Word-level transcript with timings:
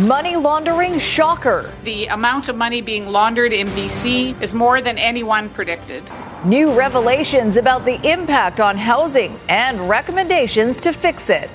Money 0.00 0.34
laundering 0.34 0.98
shocker. 0.98 1.72
The 1.84 2.06
amount 2.06 2.48
of 2.48 2.56
money 2.56 2.82
being 2.82 3.06
laundered 3.06 3.52
in 3.52 3.68
BC 3.68 4.42
is 4.42 4.52
more 4.52 4.80
than 4.80 4.98
anyone 4.98 5.48
predicted. 5.48 6.02
New 6.44 6.76
revelations 6.76 7.56
about 7.56 7.84
the 7.84 8.00
impact 8.02 8.60
on 8.60 8.76
housing 8.76 9.38
and 9.48 9.88
recommendations 9.88 10.80
to 10.80 10.92
fix 10.92 11.30
it. 11.30 11.48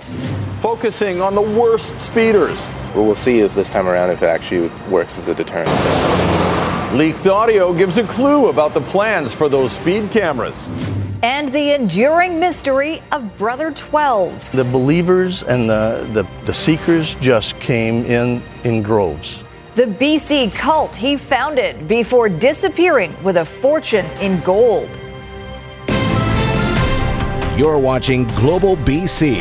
Focusing 0.62 1.20
on 1.20 1.36
the 1.36 1.41
worst 1.41 2.00
speeders. 2.00 2.66
Well, 2.96 3.04
we'll 3.04 3.14
see 3.14 3.39
if 3.39 3.54
this 3.54 3.70
time 3.70 3.89
around 3.89 4.12
if 4.12 4.23
it 4.23 4.28
actually 4.28 4.70
works 4.90 5.20
as 5.20 5.28
a 5.28 5.36
deterrent. 5.36 5.70
Leaked 6.98 7.28
audio 7.28 7.74
gives 7.74 7.98
a 7.98 8.06
clue 8.06 8.48
about 8.48 8.74
the 8.74 8.82
plans 8.82 9.34
for 9.34 9.50
those 9.50 9.74
speed 9.74 10.12
cameras. 10.12 10.66
And 11.22 11.52
the 11.52 11.76
enduring 11.76 12.40
mystery 12.40 13.04
of 13.12 13.38
Brother 13.38 13.72
12. 13.72 14.54
The 14.54 14.64
believers 14.64 15.44
and 15.44 15.70
the, 15.70 16.08
the, 16.14 16.46
the 16.46 16.54
seekers 16.54 17.16
just 17.16 17.60
came 17.60 18.06
in 18.06 18.41
in 18.64 18.82
groves. 18.82 19.44
The 19.76 19.84
BC 19.84 20.54
cult 20.54 20.96
he 20.96 21.18
founded 21.18 21.90
before 21.90 22.30
disappearing 22.30 23.13
with 23.22 23.36
a 23.36 23.44
fortune 23.44 24.05
in 24.22 24.40
gold. 24.41 24.90
You're 27.58 27.77
watching 27.77 28.24
Global 28.27 28.77
BC. 28.77 29.40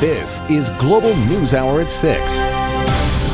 This 0.00 0.40
is 0.48 0.70
Global 0.70 1.16
News 1.26 1.52
Hour 1.52 1.80
at 1.80 1.90
6. 1.90 2.61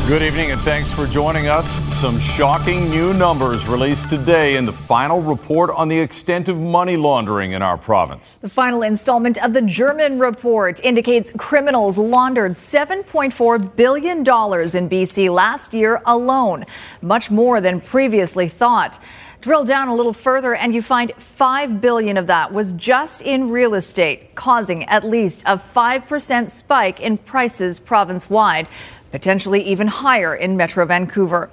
Good 0.09 0.23
evening 0.23 0.53
and 0.53 0.61
thanks 0.63 0.91
for 0.91 1.05
joining 1.05 1.49
us. 1.49 1.69
Some 1.95 2.19
shocking 2.19 2.89
new 2.89 3.13
numbers 3.13 3.67
released 3.67 4.09
today 4.09 4.57
in 4.57 4.65
the 4.65 4.73
final 4.73 5.21
report 5.21 5.69
on 5.69 5.89
the 5.89 5.99
extent 5.99 6.49
of 6.49 6.57
money 6.59 6.97
laundering 6.97 7.53
in 7.53 7.61
our 7.61 7.77
province. 7.77 8.35
The 8.41 8.49
final 8.49 8.81
installment 8.81 9.37
of 9.45 9.53
the 9.53 9.61
German 9.61 10.19
report 10.19 10.83
indicates 10.83 11.31
criminals 11.37 11.99
laundered 11.99 12.53
$7.4 12.53 13.77
billion 13.77 14.17
in 14.21 14.25
BC 14.25 15.31
last 15.31 15.75
year 15.75 16.01
alone, 16.07 16.65
much 17.03 17.31
more 17.31 17.61
than 17.61 17.79
previously 17.79 18.49
thought. 18.49 18.99
Drill 19.43 19.65
down 19.65 19.87
a 19.89 19.95
little 19.95 20.15
further 20.15 20.55
and 20.55 20.75
you 20.75 20.83
find 20.83 21.13
5 21.17 21.81
billion 21.83 22.17
of 22.17 22.27
that 22.27 22.53
was 22.53 22.73
just 22.73 23.23
in 23.23 23.51
real 23.51 23.75
estate, 23.75 24.35
causing 24.35 24.85
at 24.85 25.05
least 25.05 25.43
a 25.47 25.59
5% 25.59 26.51
spike 26.51 26.99
in 26.99 27.19
prices 27.19 27.79
province-wide 27.79 28.67
potentially 29.11 29.63
even 29.63 29.87
higher 29.87 30.35
in 30.35 30.57
Metro 30.57 30.85
Vancouver. 30.85 31.51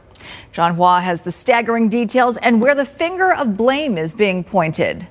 John 0.52 0.76
Hua 0.76 1.02
has 1.02 1.22
the 1.22 1.32
staggering 1.32 1.90
details 1.90 2.38
and 2.38 2.62
where 2.62 2.76
the 2.76 2.86
finger 2.86 3.34
of 3.34 3.58
blame 3.58 3.98
is 3.98 4.14
being 4.14 4.44
pointed. 4.44 5.08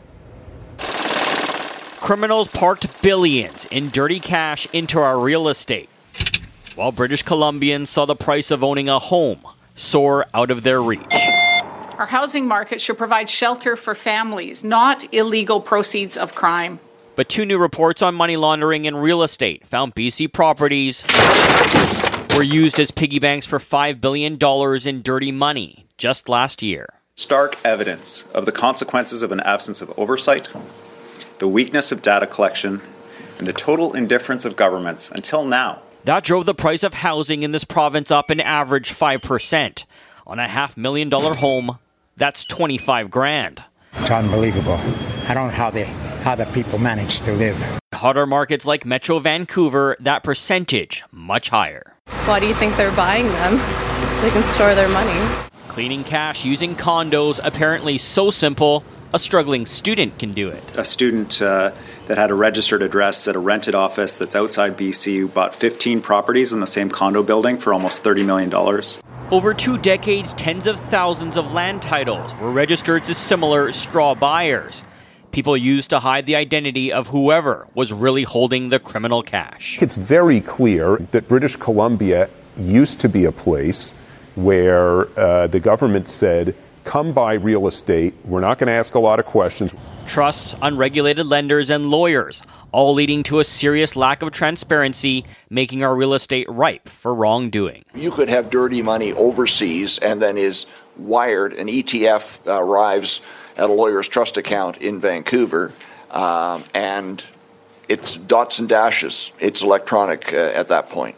Criminals 2.00 2.48
parked 2.48 3.02
billions 3.02 3.64
in 3.66 3.88
dirty 3.88 4.20
cash 4.20 4.66
into 4.72 4.98
our 4.98 5.18
real 5.18 5.48
estate, 5.48 5.88
while 6.74 6.92
British 6.92 7.24
Columbians 7.24 7.88
saw 7.88 8.04
the 8.04 8.16
price 8.16 8.50
of 8.50 8.62
owning 8.62 8.88
a 8.88 8.98
home 8.98 9.40
soar 9.74 10.26
out 10.34 10.50
of 10.50 10.62
their 10.62 10.82
reach. 10.82 11.00
Our 11.98 12.06
housing 12.06 12.46
market 12.46 12.80
should 12.80 12.98
provide 12.98 13.30
shelter 13.30 13.76
for 13.76 13.94
families, 13.94 14.64
not 14.64 15.12
illegal 15.14 15.60
proceeds 15.60 16.16
of 16.16 16.34
crime. 16.34 16.78
But 17.16 17.28
two 17.28 17.46
new 17.46 17.58
reports 17.58 18.02
on 18.02 18.14
money 18.14 18.36
laundering 18.36 18.84
in 18.84 18.96
real 18.96 19.22
estate 19.22 19.66
found 19.66 19.94
BC 19.94 20.32
properties 20.32 21.02
were 22.34 22.42
used 22.42 22.80
as 22.80 22.90
piggy 22.90 23.20
banks 23.20 23.46
for 23.46 23.60
$5 23.60 24.00
billion 24.00 24.36
in 24.88 25.02
dirty 25.02 25.30
money 25.30 25.86
just 25.96 26.28
last 26.28 26.62
year. 26.62 26.88
Stark 27.14 27.56
evidence 27.64 28.27
of 28.34 28.44
the 28.44 28.50
consequences 28.50 29.22
of 29.22 29.30
an 29.30 29.38
absence 29.40 29.80
of 29.80 29.96
oversight, 29.96 30.48
the 31.38 31.46
weakness 31.46 31.92
of 31.92 32.02
data 32.02 32.27
collection, 32.27 32.80
and 33.38 33.46
the 33.46 33.52
total 33.52 33.94
indifference 33.94 34.44
of 34.44 34.56
governments 34.56 35.12
until 35.12 35.44
now. 35.44 35.80
That 36.05 36.24
drove 36.24 36.44
the 36.44 36.55
price 36.55 36.82
of 36.82 36.94
housing 36.94 37.44
in 37.44 37.52
this 37.52 37.62
province 37.62 38.10
up 38.10 38.30
an 38.30 38.40
average 38.40 38.92
5%. 38.92 39.84
On 40.27 40.38
a 40.40 40.48
half 40.48 40.77
million 40.77 41.08
dollar 41.08 41.34
home, 41.34 41.78
that's 42.16 42.45
25 42.45 43.11
grand. 43.11 43.62
It's 43.92 44.11
unbelievable. 44.11 44.80
I 45.28 45.34
don't 45.34 45.48
know 45.48 45.55
how 45.55 45.70
they 45.70 45.84
how 45.84 46.34
the 46.34 46.46
people 46.46 46.78
manage 46.78 47.20
to 47.20 47.33
live. 47.34 47.78
Hotter 47.92 48.27
markets 48.27 48.64
like 48.64 48.84
Metro 48.84 49.18
Vancouver, 49.18 49.96
that 50.01 50.24
percentage 50.24 51.05
much 51.12 51.51
higher. 51.51 51.93
Why 52.26 52.40
do 52.40 52.46
you 52.46 52.54
think 52.54 52.74
they're 52.78 52.90
buying 52.96 53.26
them? 53.26 53.58
They 54.22 54.30
can 54.30 54.42
store 54.44 54.74
their 54.74 54.88
money. 54.88 55.12
Cleaning 55.68 56.04
cash 56.04 56.42
using 56.42 56.74
condos, 56.74 57.38
apparently 57.44 57.98
so 57.98 58.30
simple, 58.30 58.82
a 59.12 59.18
struggling 59.18 59.66
student 59.66 60.18
can 60.18 60.32
do 60.32 60.48
it. 60.48 60.78
A 60.78 60.86
student 60.86 61.42
uh, 61.42 61.72
that 62.06 62.16
had 62.16 62.30
a 62.30 62.34
registered 62.34 62.80
address 62.80 63.28
at 63.28 63.36
a 63.36 63.38
rented 63.38 63.74
office 63.74 64.16
that's 64.16 64.34
outside 64.34 64.78
BC 64.78 65.18
who 65.18 65.28
bought 65.28 65.54
15 65.54 66.00
properties 66.00 66.54
in 66.54 66.60
the 66.60 66.66
same 66.66 66.88
condo 66.88 67.22
building 67.22 67.58
for 67.58 67.74
almost 67.74 68.02
$30 68.02 68.24
million. 68.24 68.50
Over 69.30 69.52
two 69.52 69.76
decades, 69.76 70.32
tens 70.32 70.66
of 70.66 70.80
thousands 70.80 71.36
of 71.36 71.52
land 71.52 71.82
titles 71.82 72.34
were 72.36 72.50
registered 72.50 73.04
to 73.04 73.12
similar 73.12 73.70
straw 73.70 74.14
buyers. 74.14 74.82
People 75.34 75.56
used 75.56 75.90
to 75.90 75.98
hide 75.98 76.27
the 76.27 76.36
identity 76.36 76.92
of 76.92 77.08
whoever 77.08 77.67
was 77.74 77.92
really 77.92 78.22
holding 78.22 78.68
the 78.68 78.78
criminal 78.78 79.20
cash. 79.24 79.83
It's 79.83 79.96
very 79.96 80.40
clear 80.40 80.98
that 81.11 81.27
British 81.27 81.56
Columbia 81.56 82.30
used 82.56 83.00
to 83.00 83.08
be 83.08 83.24
a 83.24 83.33
place 83.33 83.95
where 84.36 85.08
uh, 85.18 85.48
the 85.48 85.58
government 85.58 86.08
said, 86.08 86.55
come 86.84 87.12
buy 87.12 87.33
real 87.33 87.67
estate. 87.67 88.14
We're 88.24 88.42
not 88.42 88.58
going 88.58 88.68
to 88.68 88.74
ask 88.74 88.95
a 88.95 89.00
lot 89.00 89.18
of 89.18 89.27
questions. 89.27 89.74
Trusts, 90.06 90.55
unregulated 90.62 91.27
lenders, 91.27 91.68
and 91.68 91.90
lawyers, 91.90 92.40
all 92.70 92.95
leading 92.95 93.24
to 93.24 93.40
a 93.40 93.45
serious 93.45 93.96
lack 93.96 94.22
of 94.22 94.30
transparency, 94.30 95.24
making 95.51 95.83
our 95.83 95.96
real 95.96 96.14
estate 96.14 96.48
ripe 96.48 96.89
for 96.89 97.12
wrongdoing. 97.12 97.84
You 97.92 98.12
could 98.12 98.28
have 98.28 98.51
dirty 98.51 98.83
money 98.83 99.12
overseas 99.14 99.98
and 99.98 100.22
then 100.22 100.39
is 100.39 100.66
wired, 100.96 101.55
an 101.55 101.66
ETF 101.66 102.46
uh, 102.46 102.62
arrives 102.62 103.20
at 103.56 103.70
a 103.70 103.72
lawyer's 103.72 104.08
trust 104.08 104.36
account 104.36 104.78
in 104.78 105.00
Vancouver, 105.00 105.72
um, 106.10 106.64
and 106.74 107.24
it's 107.88 108.16
dots 108.16 108.58
and 108.58 108.68
dashes. 108.68 109.32
It's 109.38 109.62
electronic 109.62 110.32
uh, 110.32 110.52
at 110.54 110.68
that 110.68 110.88
point. 110.88 111.16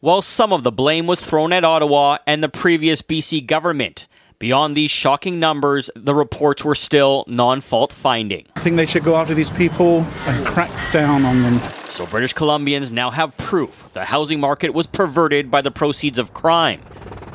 While 0.00 0.22
some 0.22 0.52
of 0.52 0.64
the 0.64 0.72
blame 0.72 1.06
was 1.06 1.24
thrown 1.24 1.52
at 1.52 1.64
Ottawa 1.64 2.18
and 2.26 2.42
the 2.42 2.48
previous 2.48 3.00
BC 3.00 3.46
government, 3.46 4.06
beyond 4.38 4.76
these 4.76 4.90
shocking 4.90 5.40
numbers, 5.40 5.90
the 5.96 6.14
reports 6.14 6.62
were 6.62 6.74
still 6.74 7.24
non 7.26 7.62
fault 7.62 7.92
finding. 7.92 8.46
I 8.56 8.60
think 8.60 8.76
they 8.76 8.86
should 8.86 9.04
go 9.04 9.16
after 9.16 9.32
these 9.32 9.50
people 9.50 10.00
and 10.26 10.46
crack 10.46 10.70
down 10.92 11.24
on 11.24 11.42
them. 11.42 11.58
So 11.88 12.04
British 12.06 12.34
Columbians 12.34 12.90
now 12.90 13.10
have 13.10 13.34
proof 13.38 13.88
the 13.94 14.04
housing 14.04 14.40
market 14.40 14.74
was 14.74 14.86
perverted 14.86 15.50
by 15.50 15.62
the 15.62 15.70
proceeds 15.70 16.18
of 16.18 16.34
crime. 16.34 16.80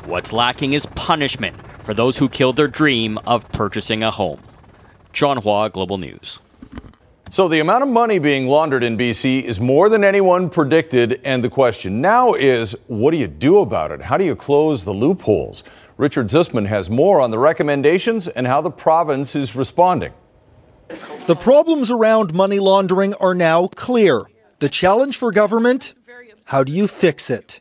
What's 0.04 0.32
lacking 0.32 0.72
is 0.72 0.86
punishment 0.86 1.56
for 1.82 1.94
those 1.94 2.18
who 2.18 2.28
killed 2.28 2.56
their 2.56 2.68
dream 2.68 3.18
of 3.26 3.50
purchasing 3.52 4.02
a 4.02 4.10
home. 4.10 4.40
John 5.12 5.38
Hua, 5.38 5.68
Global 5.68 5.98
News. 5.98 6.40
So, 7.30 7.46
the 7.46 7.60
amount 7.60 7.84
of 7.84 7.88
money 7.88 8.18
being 8.18 8.48
laundered 8.48 8.82
in 8.82 8.98
BC 8.98 9.44
is 9.44 9.60
more 9.60 9.88
than 9.88 10.02
anyone 10.02 10.50
predicted, 10.50 11.20
and 11.24 11.44
the 11.44 11.50
question 11.50 12.00
now 12.00 12.34
is 12.34 12.76
what 12.88 13.12
do 13.12 13.18
you 13.18 13.28
do 13.28 13.58
about 13.58 13.92
it? 13.92 14.02
How 14.02 14.16
do 14.16 14.24
you 14.24 14.34
close 14.34 14.84
the 14.84 14.92
loopholes? 14.92 15.62
Richard 15.96 16.28
Zussman 16.28 16.66
has 16.66 16.90
more 16.90 17.20
on 17.20 17.30
the 17.30 17.38
recommendations 17.38 18.26
and 18.26 18.46
how 18.46 18.60
the 18.60 18.70
province 18.70 19.36
is 19.36 19.54
responding. 19.54 20.12
The 21.26 21.36
problems 21.36 21.90
around 21.90 22.34
money 22.34 22.58
laundering 22.58 23.14
are 23.14 23.34
now 23.34 23.68
clear. 23.68 24.22
The 24.58 24.68
challenge 24.68 25.16
for 25.16 25.30
government 25.30 25.94
how 26.50 26.64
do 26.64 26.72
you 26.72 26.88
fix 26.88 27.30
it? 27.30 27.60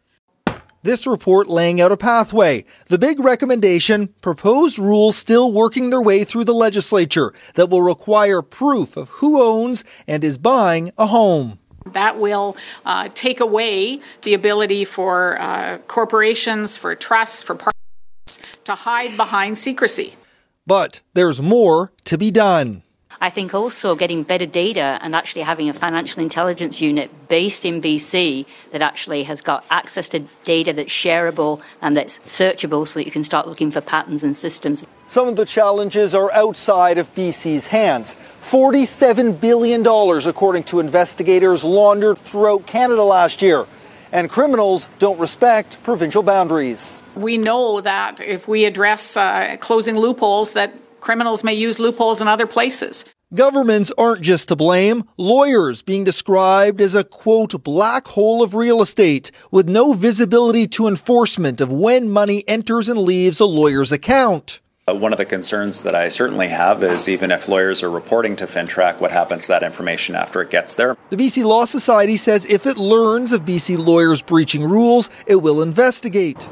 This 0.81 1.05
report 1.05 1.49
laying 1.49 1.81
out 1.81 1.91
a 1.91 1.97
pathway. 1.97 2.63
The 2.85 2.97
big 2.97 3.19
recommendation 3.19 4.07
proposed 4.21 4.79
rules 4.79 5.17
still 5.17 5.51
working 5.51 5.89
their 5.89 6.01
way 6.01 6.23
through 6.23 6.45
the 6.45 6.53
legislature 6.53 7.33
that 7.55 7.69
will 7.69 7.81
require 7.81 8.41
proof 8.41 8.95
of 8.95 9.09
who 9.09 9.41
owns 9.41 9.83
and 10.07 10.23
is 10.23 10.37
buying 10.37 10.91
a 10.97 11.07
home. 11.07 11.59
That 11.87 12.17
will 12.17 12.55
uh, 12.85 13.09
take 13.13 13.41
away 13.41 13.99
the 14.21 14.33
ability 14.33 14.85
for 14.85 15.37
uh, 15.41 15.79
corporations, 15.87 16.77
for 16.77 16.95
trusts, 16.95 17.43
for 17.43 17.55
partners 17.55 18.39
to 18.63 18.75
hide 18.75 19.17
behind 19.17 19.57
secrecy. 19.57 20.15
But 20.65 21.01
there's 21.13 21.41
more 21.41 21.91
to 22.05 22.17
be 22.17 22.31
done. 22.31 22.83
I 23.21 23.29
think 23.29 23.53
also 23.53 23.95
getting 23.95 24.23
better 24.23 24.45
data 24.45 24.97
and 25.01 25.13
actually 25.13 25.41
having 25.41 25.67
a 25.67 25.73
financial 25.73 26.23
intelligence 26.23 26.79
unit 26.79 27.11
based 27.27 27.65
in 27.65 27.81
BC 27.81 28.45
that 28.71 28.81
actually 28.81 29.23
has 29.23 29.41
got 29.41 29.65
access 29.69 30.07
to 30.09 30.19
data 30.45 30.71
that's 30.71 30.91
shareable 30.91 31.61
and 31.81 31.97
that's 31.97 32.19
searchable 32.19 32.87
so 32.87 32.99
that 32.99 33.05
you 33.05 33.11
can 33.11 33.23
start 33.23 33.45
looking 33.45 33.71
for 33.71 33.81
patterns 33.81 34.23
and 34.23 34.37
systems. 34.37 34.85
Some 35.05 35.27
of 35.27 35.35
the 35.35 35.45
challenges 35.45 36.15
are 36.15 36.31
outside 36.31 36.97
of 36.97 37.13
BC's 37.13 37.67
hands. 37.67 38.15
$47 38.41 39.39
billion, 39.41 39.85
according 40.27 40.63
to 40.63 40.79
investigators, 40.79 41.65
laundered 41.65 42.19
throughout 42.19 42.65
Canada 42.67 43.03
last 43.03 43.41
year 43.41 43.65
and 44.11 44.29
criminals 44.29 44.89
don't 44.97 45.19
respect 45.19 45.81
provincial 45.83 46.23
boundaries. 46.23 47.03
We 47.15 47.37
know 47.37 47.81
that 47.81 48.19
if 48.19 48.47
we 48.47 48.65
address 48.65 49.15
uh, 49.15 49.57
closing 49.59 49.97
loopholes, 49.97 50.53
that 50.53 50.73
criminals 50.99 51.43
may 51.43 51.53
use 51.53 51.79
loopholes 51.79 52.21
in 52.21 52.27
other 52.27 52.47
places. 52.47 53.05
Governments 53.33 53.91
aren't 53.95 54.21
just 54.21 54.47
to 54.47 54.55
blame. 54.55 55.03
Lawyers 55.15 55.83
being 55.83 56.03
described 56.03 56.81
as 56.81 56.95
a 56.95 57.03
quote, 57.03 57.63
black 57.63 58.07
hole 58.07 58.41
of 58.41 58.55
real 58.55 58.81
estate 58.81 59.31
with 59.51 59.69
no 59.69 59.93
visibility 59.93 60.65
to 60.69 60.87
enforcement 60.87 61.61
of 61.61 61.71
when 61.71 62.09
money 62.09 62.43
enters 62.47 62.89
and 62.89 62.99
leaves 62.99 63.39
a 63.39 63.45
lawyer's 63.45 63.91
account. 63.91 64.61
Uh, 64.89 64.95
one 64.95 65.11
of 65.11 65.19
the 65.19 65.25
concerns 65.25 65.83
that 65.83 65.93
I 65.93 66.09
certainly 66.09 66.47
have 66.47 66.83
is 66.83 67.07
even 67.07 67.29
if 67.29 67.47
lawyers 67.47 67.83
are 67.83 67.91
reporting 67.91 68.35
to 68.37 68.45
FINTRAC, 68.45 68.99
what 68.99 69.11
happens 69.11 69.43
to 69.43 69.49
that 69.49 69.61
information 69.61 70.15
after 70.15 70.41
it 70.41 70.49
gets 70.49 70.75
there? 70.75 70.97
The 71.11 71.17
BC 71.17 71.43
Law 71.43 71.65
Society 71.65 72.17
says 72.17 72.45
if 72.47 72.65
it 72.65 72.77
learns 72.77 73.31
of 73.31 73.41
BC 73.41 73.77
lawyers 73.77 74.23
breaching 74.23 74.63
rules, 74.63 75.11
it 75.27 75.35
will 75.35 75.61
investigate. 75.61 76.49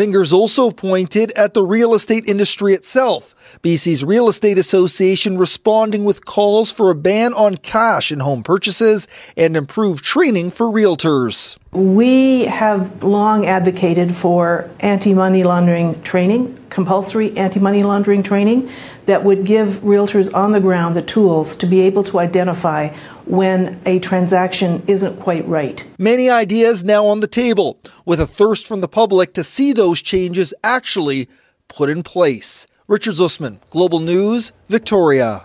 Fingers 0.00 0.32
also 0.32 0.70
pointed 0.70 1.30
at 1.32 1.52
the 1.52 1.62
real 1.62 1.92
estate 1.92 2.26
industry 2.26 2.72
itself. 2.72 3.34
BC's 3.62 4.02
Real 4.02 4.30
Estate 4.30 4.56
Association 4.56 5.36
responding 5.36 6.06
with 6.06 6.24
calls 6.24 6.72
for 6.72 6.88
a 6.88 6.94
ban 6.94 7.34
on 7.34 7.58
cash 7.58 8.10
in 8.10 8.20
home 8.20 8.42
purchases 8.42 9.06
and 9.36 9.58
improved 9.58 10.02
training 10.02 10.52
for 10.52 10.68
realtors. 10.68 11.58
We 11.72 12.46
have 12.46 13.04
long 13.04 13.44
advocated 13.44 14.16
for 14.16 14.70
anti 14.80 15.12
money 15.12 15.42
laundering 15.42 16.00
training, 16.00 16.58
compulsory 16.70 17.36
anti 17.36 17.60
money 17.60 17.82
laundering 17.82 18.22
training 18.22 18.70
that 19.10 19.24
would 19.24 19.44
give 19.44 19.80
realtors 19.80 20.32
on 20.32 20.52
the 20.52 20.60
ground 20.60 20.94
the 20.94 21.02
tools 21.02 21.56
to 21.56 21.66
be 21.66 21.80
able 21.80 22.04
to 22.04 22.20
identify 22.20 22.94
when 23.24 23.80
a 23.84 23.98
transaction 23.98 24.84
isn't 24.86 25.18
quite 25.18 25.44
right. 25.48 25.84
Many 25.98 26.30
ideas 26.30 26.84
now 26.84 27.06
on 27.06 27.18
the 27.18 27.26
table, 27.26 27.80
with 28.04 28.20
a 28.20 28.26
thirst 28.28 28.68
from 28.68 28.82
the 28.82 28.86
public 28.86 29.34
to 29.34 29.42
see 29.42 29.72
those 29.72 30.00
changes 30.00 30.54
actually 30.62 31.28
put 31.66 31.90
in 31.90 32.04
place. 32.04 32.68
Richard 32.86 33.14
Zussman, 33.14 33.58
Global 33.70 33.98
News, 33.98 34.52
Victoria. 34.68 35.44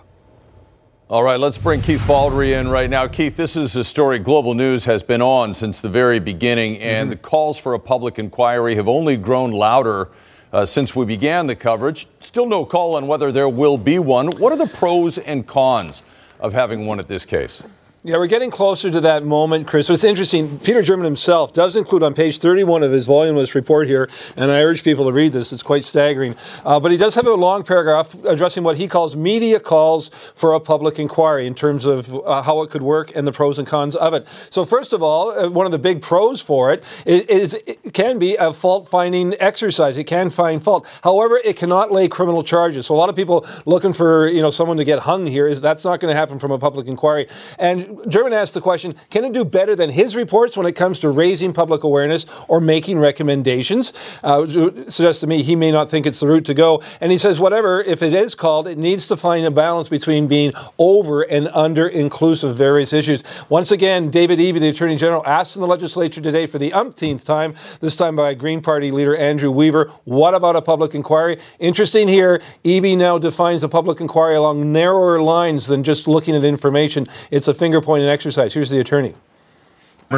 All 1.10 1.24
right, 1.24 1.40
let's 1.40 1.58
bring 1.58 1.80
Keith 1.80 2.02
Baldrey 2.02 2.52
in 2.52 2.68
right 2.68 2.88
now. 2.88 3.08
Keith, 3.08 3.36
this 3.36 3.56
is 3.56 3.74
a 3.74 3.82
story 3.82 4.20
Global 4.20 4.54
News 4.54 4.84
has 4.84 5.02
been 5.02 5.22
on 5.22 5.54
since 5.54 5.80
the 5.80 5.88
very 5.88 6.20
beginning, 6.20 6.78
and 6.78 7.10
mm-hmm. 7.10 7.10
the 7.10 7.16
calls 7.16 7.58
for 7.58 7.74
a 7.74 7.80
public 7.80 8.16
inquiry 8.16 8.76
have 8.76 8.86
only 8.86 9.16
grown 9.16 9.50
louder 9.50 10.08
uh, 10.52 10.64
since 10.66 10.94
we 10.94 11.04
began 11.04 11.46
the 11.46 11.56
coverage. 11.56 12.06
Still 12.20 12.46
no 12.46 12.64
call 12.64 12.94
on 12.94 13.06
whether 13.06 13.32
there 13.32 13.48
will 13.48 13.78
be 13.78 13.98
one. 13.98 14.28
What 14.28 14.52
are 14.52 14.58
the 14.58 14.66
pros 14.66 15.18
and 15.18 15.46
cons 15.46 16.02
of 16.40 16.52
having 16.52 16.86
one 16.86 17.00
at 17.00 17.08
this 17.08 17.24
case? 17.24 17.62
Yeah, 18.06 18.18
we're 18.18 18.28
getting 18.28 18.52
closer 18.52 18.88
to 18.88 19.00
that 19.00 19.24
moment, 19.24 19.66
Chris. 19.66 19.88
But 19.88 19.94
it's 19.94 20.04
interesting. 20.04 20.60
Peter 20.60 20.80
German 20.80 21.04
himself 21.04 21.52
does 21.52 21.74
include 21.74 22.04
on 22.04 22.14
page 22.14 22.38
31 22.38 22.84
of 22.84 22.92
his 22.92 23.04
voluminous 23.04 23.56
report 23.56 23.88
here, 23.88 24.08
and 24.36 24.52
I 24.52 24.62
urge 24.62 24.84
people 24.84 25.06
to 25.06 25.12
read 25.12 25.32
this. 25.32 25.52
It's 25.52 25.64
quite 25.64 25.84
staggering. 25.84 26.36
Uh, 26.64 26.78
but 26.78 26.92
he 26.92 26.98
does 26.98 27.16
have 27.16 27.26
a 27.26 27.34
long 27.34 27.64
paragraph 27.64 28.14
addressing 28.24 28.62
what 28.62 28.76
he 28.76 28.86
calls 28.86 29.16
media 29.16 29.58
calls 29.58 30.10
for 30.36 30.54
a 30.54 30.60
public 30.60 31.00
inquiry 31.00 31.48
in 31.48 31.56
terms 31.56 31.84
of 31.84 32.14
uh, 32.24 32.42
how 32.42 32.62
it 32.62 32.70
could 32.70 32.82
work 32.82 33.10
and 33.16 33.26
the 33.26 33.32
pros 33.32 33.58
and 33.58 33.66
cons 33.66 33.96
of 33.96 34.14
it. 34.14 34.24
So, 34.50 34.64
first 34.64 34.92
of 34.92 35.02
all, 35.02 35.30
uh, 35.30 35.50
one 35.50 35.66
of 35.66 35.72
the 35.72 35.78
big 35.80 36.00
pros 36.00 36.40
for 36.40 36.72
it 36.72 36.84
is, 37.04 37.24
is 37.24 37.54
it 37.66 37.92
can 37.92 38.20
be 38.20 38.36
a 38.36 38.52
fault 38.52 38.88
finding 38.88 39.34
exercise. 39.40 39.96
It 39.96 40.04
can 40.04 40.30
find 40.30 40.62
fault. 40.62 40.86
However, 41.02 41.40
it 41.44 41.56
cannot 41.56 41.90
lay 41.90 42.06
criminal 42.06 42.44
charges. 42.44 42.86
So, 42.86 42.94
a 42.94 42.98
lot 42.98 43.08
of 43.08 43.16
people 43.16 43.44
looking 43.64 43.92
for 43.92 44.28
you 44.28 44.42
know 44.42 44.50
someone 44.50 44.76
to 44.76 44.84
get 44.84 45.00
hung 45.00 45.26
here 45.26 45.48
is 45.48 45.60
that's 45.60 45.84
not 45.84 45.98
going 45.98 46.12
to 46.14 46.16
happen 46.16 46.38
from 46.38 46.52
a 46.52 46.58
public 46.60 46.86
inquiry. 46.86 47.26
And 47.58 47.95
German 48.08 48.32
asked 48.32 48.54
the 48.54 48.60
question 48.60 48.94
can 49.10 49.24
it 49.24 49.32
do 49.32 49.44
better 49.44 49.76
than 49.76 49.90
his 49.90 50.16
reports 50.16 50.56
when 50.56 50.66
it 50.66 50.72
comes 50.72 50.98
to 51.00 51.10
raising 51.10 51.52
public 51.52 51.84
awareness 51.84 52.26
or 52.48 52.60
making 52.60 52.98
recommendations? 52.98 53.92
Uh, 54.22 54.46
suggests 54.88 55.20
to 55.20 55.26
me 55.26 55.42
he 55.42 55.56
may 55.56 55.70
not 55.70 55.90
think 55.90 56.06
it's 56.06 56.20
the 56.20 56.26
route 56.26 56.44
to 56.46 56.54
go. 56.54 56.82
And 57.00 57.12
he 57.12 57.18
says, 57.18 57.38
whatever, 57.38 57.80
if 57.80 58.02
it 58.02 58.14
is 58.14 58.34
called, 58.34 58.66
it 58.66 58.78
needs 58.78 59.06
to 59.08 59.16
find 59.16 59.44
a 59.44 59.50
balance 59.50 59.88
between 59.88 60.26
being 60.26 60.52
over 60.78 61.22
and 61.22 61.48
under 61.48 61.86
inclusive 61.86 62.46
of 62.46 62.56
various 62.56 62.92
issues. 62.92 63.22
Once 63.48 63.70
again, 63.70 64.10
David 64.10 64.38
Eby, 64.38 64.60
the 64.60 64.68
Attorney 64.68 64.96
General, 64.96 65.22
asked 65.26 65.56
in 65.56 65.60
the 65.60 65.68
legislature 65.68 66.20
today 66.20 66.46
for 66.46 66.58
the 66.58 66.72
umpteenth 66.72 67.24
time, 67.24 67.54
this 67.80 67.96
time 67.96 68.16
by 68.16 68.32
Green 68.34 68.62
Party 68.62 68.90
leader 68.90 69.14
Andrew 69.16 69.50
Weaver, 69.50 69.90
what 70.04 70.34
about 70.34 70.56
a 70.56 70.62
public 70.62 70.94
inquiry? 70.94 71.38
Interesting 71.58 72.08
here, 72.08 72.40
Eby 72.64 72.96
now 72.96 73.18
defines 73.18 73.62
a 73.62 73.68
public 73.68 74.00
inquiry 74.00 74.36
along 74.36 74.72
narrower 74.72 75.20
lines 75.20 75.66
than 75.66 75.82
just 75.82 76.08
looking 76.08 76.34
at 76.34 76.44
information. 76.44 77.06
It's 77.30 77.48
a 77.48 77.54
finger 77.54 77.80
point 77.86 78.02
an 78.02 78.10
exercise. 78.10 78.52
Here's 78.52 78.68
the 78.68 78.80
attorney. 78.80 79.14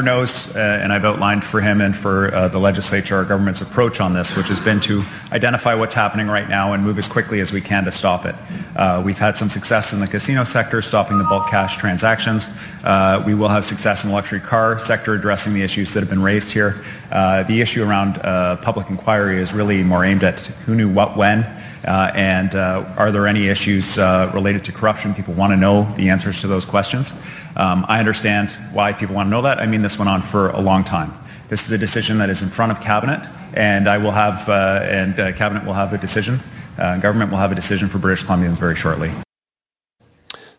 knows, 0.02 0.54
uh, 0.54 0.80
and 0.82 0.92
I've 0.92 1.06
outlined 1.06 1.44
for 1.44 1.62
him 1.62 1.80
and 1.80 1.96
for 1.96 2.34
uh, 2.34 2.48
the 2.48 2.58
legislature 2.58 3.16
our 3.16 3.24
government's 3.24 3.62
approach 3.62 4.00
on 4.00 4.12
this, 4.12 4.36
which 4.36 4.48
has 4.48 4.60
been 4.60 4.80
to 4.80 5.02
identify 5.32 5.74
what's 5.74 5.94
happening 5.94 6.28
right 6.28 6.46
now 6.46 6.74
and 6.74 6.84
move 6.84 6.98
as 6.98 7.08
quickly 7.10 7.40
as 7.40 7.54
we 7.54 7.62
can 7.62 7.84
to 7.84 7.90
stop 7.90 8.26
it. 8.26 8.34
Uh, 8.76 9.02
we've 9.04 9.18
had 9.18 9.38
some 9.38 9.48
success 9.48 9.94
in 9.94 10.00
the 10.00 10.06
casino 10.06 10.44
sector, 10.44 10.82
stopping 10.82 11.16
the 11.16 11.24
bulk 11.24 11.48
cash 11.48 11.78
transactions. 11.78 12.54
Uh, 12.84 13.22
we 13.26 13.34
will 13.34 13.48
have 13.48 13.64
success 13.64 14.04
in 14.04 14.10
the 14.10 14.14
luxury 14.14 14.40
car 14.40 14.78
sector, 14.78 15.14
addressing 15.14 15.54
the 15.54 15.62
issues 15.62 15.94
that 15.94 16.00
have 16.00 16.10
been 16.10 16.22
raised 16.22 16.52
here. 16.52 16.82
Uh, 17.10 17.42
the 17.44 17.60
issue 17.60 17.82
around 17.82 18.18
uh, 18.18 18.56
public 18.56 18.90
inquiry 18.90 19.38
is 19.38 19.54
really 19.54 19.82
more 19.82 20.04
aimed 20.04 20.22
at 20.22 20.38
who 20.66 20.74
knew 20.74 20.88
what 20.88 21.16
when. 21.16 21.46
Uh, 21.86 22.10
and 22.14 22.54
uh, 22.54 22.84
are 22.96 23.10
there 23.10 23.26
any 23.26 23.48
issues 23.48 23.98
uh, 23.98 24.30
related 24.34 24.64
to 24.64 24.72
corruption? 24.72 25.14
People 25.14 25.34
want 25.34 25.52
to 25.52 25.56
know 25.56 25.84
the 25.96 26.10
answers 26.10 26.40
to 26.40 26.46
those 26.46 26.64
questions. 26.64 27.24
Um, 27.58 27.84
I 27.88 27.98
understand 27.98 28.50
why 28.72 28.92
people 28.92 29.16
want 29.16 29.26
to 29.26 29.30
know 29.30 29.42
that. 29.42 29.58
I 29.58 29.66
mean, 29.66 29.82
this 29.82 29.98
went 29.98 30.08
on 30.08 30.22
for 30.22 30.50
a 30.50 30.60
long 30.60 30.84
time. 30.84 31.12
This 31.48 31.66
is 31.66 31.72
a 31.72 31.78
decision 31.78 32.18
that 32.18 32.30
is 32.30 32.40
in 32.40 32.48
front 32.48 32.70
of 32.70 32.80
cabinet, 32.80 33.28
and 33.52 33.88
I 33.88 33.98
will 33.98 34.12
have, 34.12 34.48
uh, 34.48 34.80
and 34.84 35.18
uh, 35.18 35.32
cabinet 35.32 35.64
will 35.66 35.74
have 35.74 35.92
a 35.92 35.98
decision. 35.98 36.38
Uh, 36.78 36.98
government 36.98 37.32
will 37.32 37.38
have 37.38 37.50
a 37.50 37.56
decision 37.56 37.88
for 37.88 37.98
British 37.98 38.24
Columbians 38.24 38.58
very 38.58 38.76
shortly. 38.76 39.10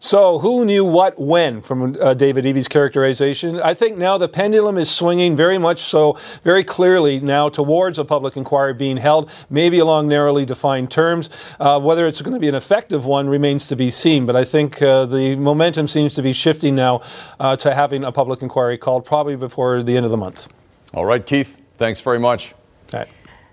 So, 0.01 0.39
who 0.39 0.63
knew 0.63 0.85
what 0.85 1.19
when 1.19 1.61
from 1.61 1.97
uh, 1.99 2.13
David 2.13 2.45
Eby's 2.45 2.69
characterization? 2.69 3.59
I 3.59 3.73
think 3.73 3.97
now 3.97 4.17
the 4.17 4.29
pendulum 4.29 4.77
is 4.77 4.89
swinging 4.89 5.35
very 5.35 5.57
much 5.57 5.79
so, 5.79 6.17
very 6.41 6.63
clearly 6.63 7.19
now 7.19 7.49
towards 7.49 7.99
a 7.99 8.05
public 8.05 8.37
inquiry 8.37 8.73
being 8.73 8.95
held, 8.95 9.29
maybe 9.49 9.77
along 9.77 10.07
narrowly 10.07 10.45
defined 10.45 10.89
terms. 10.89 11.29
Uh, 11.59 11.81
whether 11.81 12.07
it's 12.07 12.21
going 12.21 12.33
to 12.33 12.39
be 12.39 12.47
an 12.47 12.55
effective 12.55 13.05
one 13.05 13.27
remains 13.27 13.67
to 13.67 13.75
be 13.75 13.89
seen, 13.89 14.25
but 14.25 14.37
I 14.37 14.45
think 14.45 14.81
uh, 14.81 15.05
the 15.05 15.35
momentum 15.35 15.89
seems 15.89 16.13
to 16.13 16.21
be 16.21 16.31
shifting 16.31 16.77
now 16.77 17.01
uh, 17.37 17.57
to 17.57 17.73
having 17.73 18.05
a 18.05 18.11
public 18.13 18.41
inquiry 18.41 18.77
called 18.77 19.05
probably 19.05 19.35
before 19.35 19.83
the 19.83 19.97
end 19.97 20.05
of 20.05 20.11
the 20.11 20.17
month. 20.17 20.47
All 20.93 21.05
right, 21.05 21.25
Keith, 21.25 21.57
thanks 21.77 21.99
very 21.99 22.19
much. 22.19 22.53
All 22.93 22.99
right. 23.01 23.09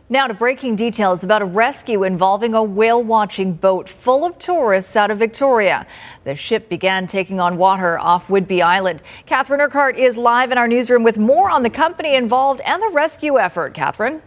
Now 0.08 0.28
to 0.28 0.34
breaking 0.34 0.76
details 0.76 1.24
about 1.24 1.42
a 1.42 1.46
rescue 1.46 2.04
involving 2.04 2.54
a 2.54 2.62
whale 2.62 3.02
watching 3.02 3.54
boat 3.54 3.88
full 3.88 4.24
of 4.24 4.38
tourists 4.38 4.94
out 4.94 5.10
of 5.10 5.18
Victoria. 5.18 5.84
The 6.22 6.36
ship 6.36 6.68
began 6.68 7.08
taking 7.08 7.40
on 7.40 7.56
water 7.56 7.98
off 7.98 8.28
Whidbey 8.28 8.62
Island. 8.62 9.02
Catherine 9.26 9.60
Urquhart 9.60 9.96
is 9.96 10.16
live 10.16 10.52
in 10.52 10.58
our 10.58 10.68
newsroom 10.68 11.02
with 11.02 11.18
more 11.18 11.50
on 11.50 11.64
the 11.64 11.70
company 11.70 12.14
involved 12.14 12.60
and 12.60 12.80
the 12.80 12.90
rescue 12.90 13.36
effort. 13.36 13.74
Catherine. 13.74 14.22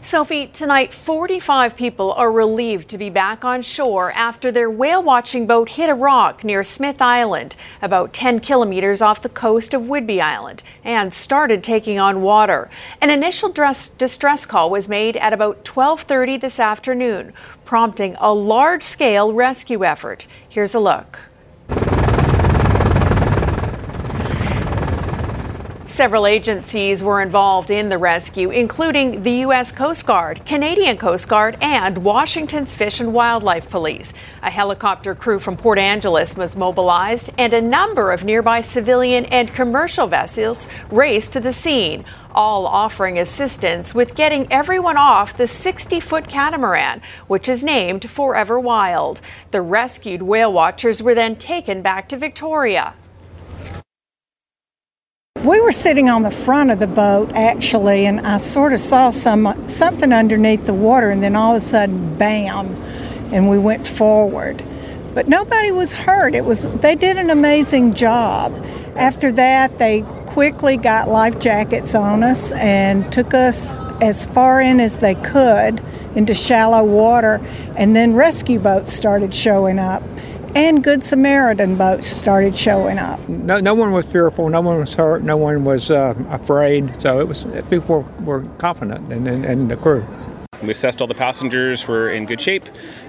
Sophie, 0.00 0.46
tonight 0.46 0.92
45 0.92 1.76
people 1.76 2.12
are 2.12 2.30
relieved 2.30 2.88
to 2.88 2.96
be 2.96 3.10
back 3.10 3.44
on 3.44 3.62
shore 3.62 4.12
after 4.12 4.52
their 4.52 4.70
whale 4.70 5.02
watching 5.02 5.44
boat 5.44 5.70
hit 5.70 5.90
a 5.90 5.94
rock 5.94 6.44
near 6.44 6.62
Smith 6.62 7.02
Island, 7.02 7.56
about 7.82 8.12
10 8.12 8.38
kilometers 8.38 9.02
off 9.02 9.20
the 9.20 9.28
coast 9.28 9.74
of 9.74 9.82
Whidbey 9.82 10.20
Island, 10.20 10.62
and 10.84 11.12
started 11.12 11.64
taking 11.64 11.98
on 11.98 12.22
water. 12.22 12.70
An 13.02 13.10
initial 13.10 13.48
distress 13.48 14.46
call 14.46 14.70
was 14.70 14.88
made 14.88 15.16
at 15.16 15.32
about 15.32 15.64
12:30 15.64 16.36
this 16.36 16.60
afternoon, 16.60 17.32
prompting 17.64 18.14
a 18.20 18.32
large-scale 18.32 19.32
rescue 19.32 19.84
effort. 19.84 20.28
Here's 20.48 20.76
a 20.76 20.80
look. 20.80 21.18
Several 25.98 26.28
agencies 26.28 27.02
were 27.02 27.20
involved 27.20 27.72
in 27.72 27.88
the 27.88 27.98
rescue, 27.98 28.50
including 28.50 29.24
the 29.24 29.40
U.S. 29.48 29.72
Coast 29.72 30.06
Guard, 30.06 30.40
Canadian 30.46 30.96
Coast 30.96 31.28
Guard, 31.28 31.58
and 31.60 32.04
Washington's 32.04 32.72
Fish 32.72 33.00
and 33.00 33.12
Wildlife 33.12 33.68
Police. 33.68 34.14
A 34.44 34.48
helicopter 34.48 35.16
crew 35.16 35.40
from 35.40 35.56
Port 35.56 35.76
Angeles 35.76 36.36
was 36.36 36.56
mobilized, 36.56 37.30
and 37.36 37.52
a 37.52 37.60
number 37.60 38.12
of 38.12 38.22
nearby 38.22 38.60
civilian 38.60 39.24
and 39.24 39.52
commercial 39.52 40.06
vessels 40.06 40.68
raced 40.88 41.32
to 41.32 41.40
the 41.40 41.52
scene, 41.52 42.04
all 42.32 42.64
offering 42.64 43.18
assistance 43.18 43.92
with 43.92 44.14
getting 44.14 44.46
everyone 44.52 44.96
off 44.96 45.36
the 45.36 45.48
60 45.48 45.98
foot 45.98 46.28
catamaran, 46.28 47.02
which 47.26 47.48
is 47.48 47.64
named 47.64 48.08
Forever 48.08 48.60
Wild. 48.60 49.20
The 49.50 49.62
rescued 49.62 50.22
whale 50.22 50.52
watchers 50.52 51.02
were 51.02 51.16
then 51.16 51.34
taken 51.34 51.82
back 51.82 52.08
to 52.10 52.16
Victoria. 52.16 52.94
We 55.44 55.60
were 55.60 55.70
sitting 55.70 56.10
on 56.10 56.22
the 56.22 56.32
front 56.32 56.72
of 56.72 56.80
the 56.80 56.88
boat 56.88 57.30
actually, 57.32 58.06
and 58.06 58.26
I 58.26 58.38
sort 58.38 58.72
of 58.72 58.80
saw 58.80 59.10
some 59.10 59.68
something 59.68 60.12
underneath 60.12 60.66
the 60.66 60.74
water, 60.74 61.10
and 61.10 61.22
then 61.22 61.36
all 61.36 61.52
of 61.52 61.58
a 61.58 61.60
sudden, 61.60 62.18
bam, 62.18 62.74
and 63.32 63.48
we 63.48 63.56
went 63.56 63.86
forward. 63.86 64.64
But 65.14 65.28
nobody 65.28 65.70
was 65.70 65.94
hurt. 65.94 66.34
It 66.34 66.44
was 66.44 66.66
they 66.78 66.96
did 66.96 67.18
an 67.18 67.30
amazing 67.30 67.94
job. 67.94 68.52
After 68.96 69.30
that, 69.32 69.78
they 69.78 70.02
quickly 70.26 70.76
got 70.76 71.08
life 71.08 71.38
jackets 71.38 71.94
on 71.94 72.24
us 72.24 72.50
and 72.52 73.10
took 73.12 73.32
us 73.32 73.74
as 74.02 74.26
far 74.26 74.60
in 74.60 74.80
as 74.80 74.98
they 74.98 75.14
could 75.14 75.80
into 76.16 76.34
shallow 76.34 76.82
water, 76.82 77.40
and 77.76 77.94
then 77.94 78.14
rescue 78.14 78.58
boats 78.58 78.92
started 78.92 79.32
showing 79.32 79.78
up 79.78 80.02
and 80.54 80.82
Good 80.82 81.02
Samaritan 81.02 81.76
boats 81.76 82.06
started 82.06 82.56
showing 82.56 82.98
up. 82.98 83.26
No, 83.28 83.58
no 83.58 83.74
one 83.74 83.92
was 83.92 84.06
fearful. 84.06 84.48
No 84.48 84.60
one 84.60 84.78
was 84.78 84.94
hurt. 84.94 85.22
No 85.22 85.36
one 85.36 85.64
was 85.64 85.90
uh, 85.90 86.14
afraid. 86.30 87.00
So 87.00 87.20
it 87.20 87.28
was 87.28 87.44
people 87.70 88.08
were 88.20 88.42
confident 88.58 89.12
in, 89.12 89.26
in, 89.26 89.44
in 89.44 89.68
the 89.68 89.76
crew. 89.76 90.04
We 90.62 90.70
assessed 90.70 91.00
all 91.00 91.06
the 91.06 91.14
passengers 91.14 91.86
were 91.86 92.10
in 92.10 92.26
good 92.26 92.40
shape. 92.40 92.64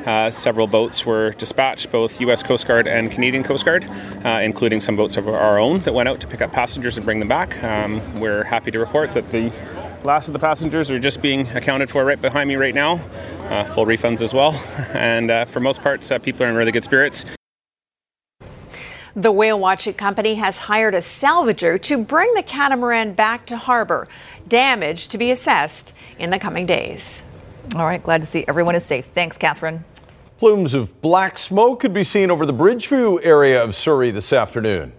Uh, 0.05 0.29
several 0.29 0.67
boats 0.67 1.03
were 1.03 1.31
dispatched, 1.31 1.91
both 1.91 2.21
U.S. 2.21 2.43
Coast 2.43 2.67
Guard 2.67 2.87
and 2.87 3.11
Canadian 3.11 3.43
Coast 3.43 3.65
Guard, 3.65 3.89
uh, 4.23 4.39
including 4.43 4.81
some 4.81 4.95
boats 4.95 5.17
of 5.17 5.27
our 5.27 5.57
own 5.57 5.79
that 5.79 5.93
went 5.93 6.07
out 6.07 6.19
to 6.21 6.27
pick 6.27 6.41
up 6.41 6.51
passengers 6.51 6.95
and 6.97 7.05
bring 7.05 7.17
them 7.17 7.27
back. 7.27 7.63
Um, 7.63 8.19
we're 8.19 8.43
happy 8.43 8.69
to 8.69 8.77
report 8.77 9.13
that 9.15 9.31
the 9.31 9.51
last 10.03 10.27
of 10.27 10.33
the 10.33 10.39
passengers 10.39 10.89
are 10.91 10.99
just 10.99 11.21
being 11.21 11.47
accounted 11.49 11.89
for 11.89 12.05
right 12.05 12.21
behind 12.21 12.47
me 12.47 12.55
right 12.55 12.75
now. 12.75 12.93
Uh, 13.49 13.63
full 13.65 13.85
refunds 13.85 14.21
as 14.21 14.33
well. 14.33 14.51
And 14.93 15.29
uh, 15.31 15.45
for 15.45 15.59
most 15.59 15.81
parts, 15.81 16.11
uh, 16.11 16.19
people 16.19 16.43
are 16.45 16.49
in 16.49 16.55
really 16.55 16.71
good 16.71 16.83
spirits. 16.83 17.25
The 19.15 19.31
whale 19.31 19.59
watching 19.59 19.93
company 19.93 20.35
has 20.35 20.59
hired 20.59 20.95
a 20.95 20.99
salvager 20.99 21.81
to 21.81 22.03
bring 22.03 22.33
the 22.33 22.43
catamaran 22.43 23.13
back 23.13 23.45
to 23.47 23.57
harbor. 23.57 24.07
Damage 24.47 25.07
to 25.09 25.17
be 25.17 25.31
assessed 25.31 25.93
in 26.17 26.29
the 26.29 26.39
coming 26.39 26.65
days. 26.65 27.25
All 27.75 27.85
right, 27.85 28.01
glad 28.01 28.21
to 28.21 28.27
see 28.27 28.45
everyone 28.47 28.75
is 28.75 28.85
safe. 28.85 29.05
Thanks, 29.07 29.37
Catherine. 29.37 29.83
Plumes 30.37 30.73
of 30.73 31.01
black 31.01 31.37
smoke 31.37 31.81
could 31.81 31.93
be 31.93 32.03
seen 32.03 32.31
over 32.31 32.45
the 32.45 32.53
Bridgeview 32.53 33.19
area 33.23 33.61
of 33.63 33.75
Surrey 33.75 34.09
this 34.09 34.31
afternoon. 34.31 34.93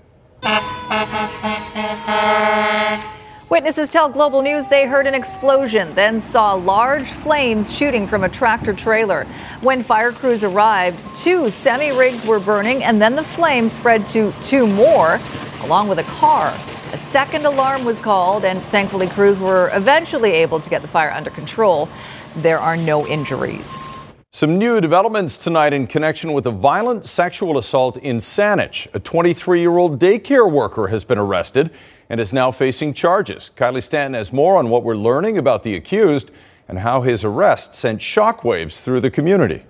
Witnesses 3.50 3.90
tell 3.90 4.08
Global 4.08 4.42
News 4.42 4.68
they 4.68 4.86
heard 4.86 5.08
an 5.08 5.14
explosion, 5.14 5.92
then 5.96 6.20
saw 6.20 6.54
large 6.54 7.10
flames 7.10 7.72
shooting 7.72 8.06
from 8.06 8.22
a 8.22 8.28
tractor 8.28 8.72
trailer. 8.72 9.24
When 9.60 9.82
fire 9.82 10.12
crews 10.12 10.44
arrived, 10.44 11.00
two 11.16 11.50
semi 11.50 11.90
rigs 11.90 12.24
were 12.24 12.38
burning, 12.38 12.84
and 12.84 13.02
then 13.02 13.16
the 13.16 13.24
flames 13.24 13.72
spread 13.72 14.06
to 14.08 14.30
two 14.40 14.68
more, 14.68 15.18
along 15.62 15.88
with 15.88 15.98
a 15.98 16.04
car. 16.04 16.54
A 16.92 16.96
second 16.96 17.44
alarm 17.44 17.84
was 17.84 17.98
called, 17.98 18.44
and 18.44 18.62
thankfully, 18.66 19.08
crews 19.08 19.40
were 19.40 19.68
eventually 19.72 20.30
able 20.30 20.60
to 20.60 20.70
get 20.70 20.80
the 20.80 20.86
fire 20.86 21.10
under 21.10 21.30
control. 21.30 21.88
There 22.36 22.60
are 22.60 22.76
no 22.76 23.04
injuries. 23.08 24.00
Some 24.32 24.58
new 24.58 24.80
developments 24.80 25.36
tonight 25.36 25.72
in 25.72 25.88
connection 25.88 26.34
with 26.34 26.46
a 26.46 26.52
violent 26.52 27.04
sexual 27.04 27.58
assault 27.58 27.96
in 27.96 28.18
Saanich. 28.18 28.86
A 28.94 29.00
23 29.00 29.58
year 29.58 29.76
old 29.76 29.98
daycare 29.98 30.48
worker 30.48 30.86
has 30.86 31.02
been 31.02 31.18
arrested 31.18 31.72
and 32.10 32.20
is 32.20 32.32
now 32.32 32.50
facing 32.50 32.92
charges. 32.92 33.52
Kylie 33.56 33.82
Stanton 33.82 34.14
has 34.14 34.32
more 34.32 34.56
on 34.56 34.68
what 34.68 34.82
we're 34.82 34.96
learning 34.96 35.38
about 35.38 35.62
the 35.62 35.76
accused 35.76 36.32
and 36.68 36.80
how 36.80 37.02
his 37.02 37.24
arrest 37.24 37.74
sent 37.74 38.00
shockwaves 38.00 38.82
through 38.82 39.00
the 39.00 39.10
community. 39.10 39.64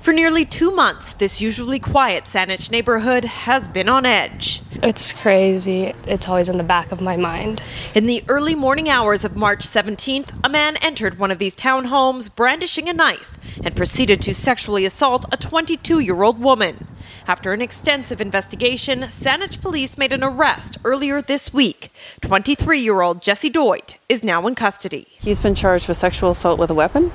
For 0.00 0.12
nearly 0.12 0.44
two 0.44 0.70
months, 0.70 1.14
this 1.14 1.40
usually 1.40 1.80
quiet 1.80 2.24
Saanich 2.24 2.70
neighborhood 2.70 3.24
has 3.24 3.66
been 3.66 3.88
on 3.88 4.04
edge. 4.04 4.60
It's 4.82 5.14
crazy. 5.14 5.94
It's 6.06 6.28
always 6.28 6.50
in 6.50 6.58
the 6.58 6.62
back 6.62 6.92
of 6.92 7.00
my 7.00 7.16
mind. 7.16 7.62
In 7.94 8.04
the 8.04 8.22
early 8.28 8.54
morning 8.54 8.88
hours 8.90 9.24
of 9.24 9.34
March 9.34 9.60
17th, 9.60 10.28
a 10.44 10.48
man 10.48 10.76
entered 10.82 11.18
one 11.18 11.30
of 11.30 11.38
these 11.38 11.56
townhomes 11.56 12.32
brandishing 12.32 12.88
a 12.88 12.92
knife 12.92 13.38
and 13.64 13.74
proceeded 13.74 14.20
to 14.22 14.34
sexually 14.34 14.84
assault 14.84 15.24
a 15.32 15.38
22 15.38 16.00
year 16.00 16.22
old 16.22 16.38
woman. 16.38 16.86
After 17.26 17.54
an 17.54 17.62
extensive 17.62 18.20
investigation, 18.20 19.00
Saanich 19.02 19.62
police 19.62 19.96
made 19.96 20.12
an 20.12 20.22
arrest 20.22 20.76
earlier 20.84 21.22
this 21.22 21.54
week. 21.54 21.90
23 22.20 22.78
year 22.78 23.00
old 23.00 23.22
Jesse 23.22 23.48
Doit 23.48 23.96
is 24.10 24.22
now 24.22 24.46
in 24.46 24.54
custody. 24.54 25.06
He's 25.18 25.40
been 25.40 25.54
charged 25.54 25.88
with 25.88 25.96
sexual 25.96 26.32
assault 26.32 26.58
with 26.58 26.68
a 26.70 26.74
weapon, 26.74 27.10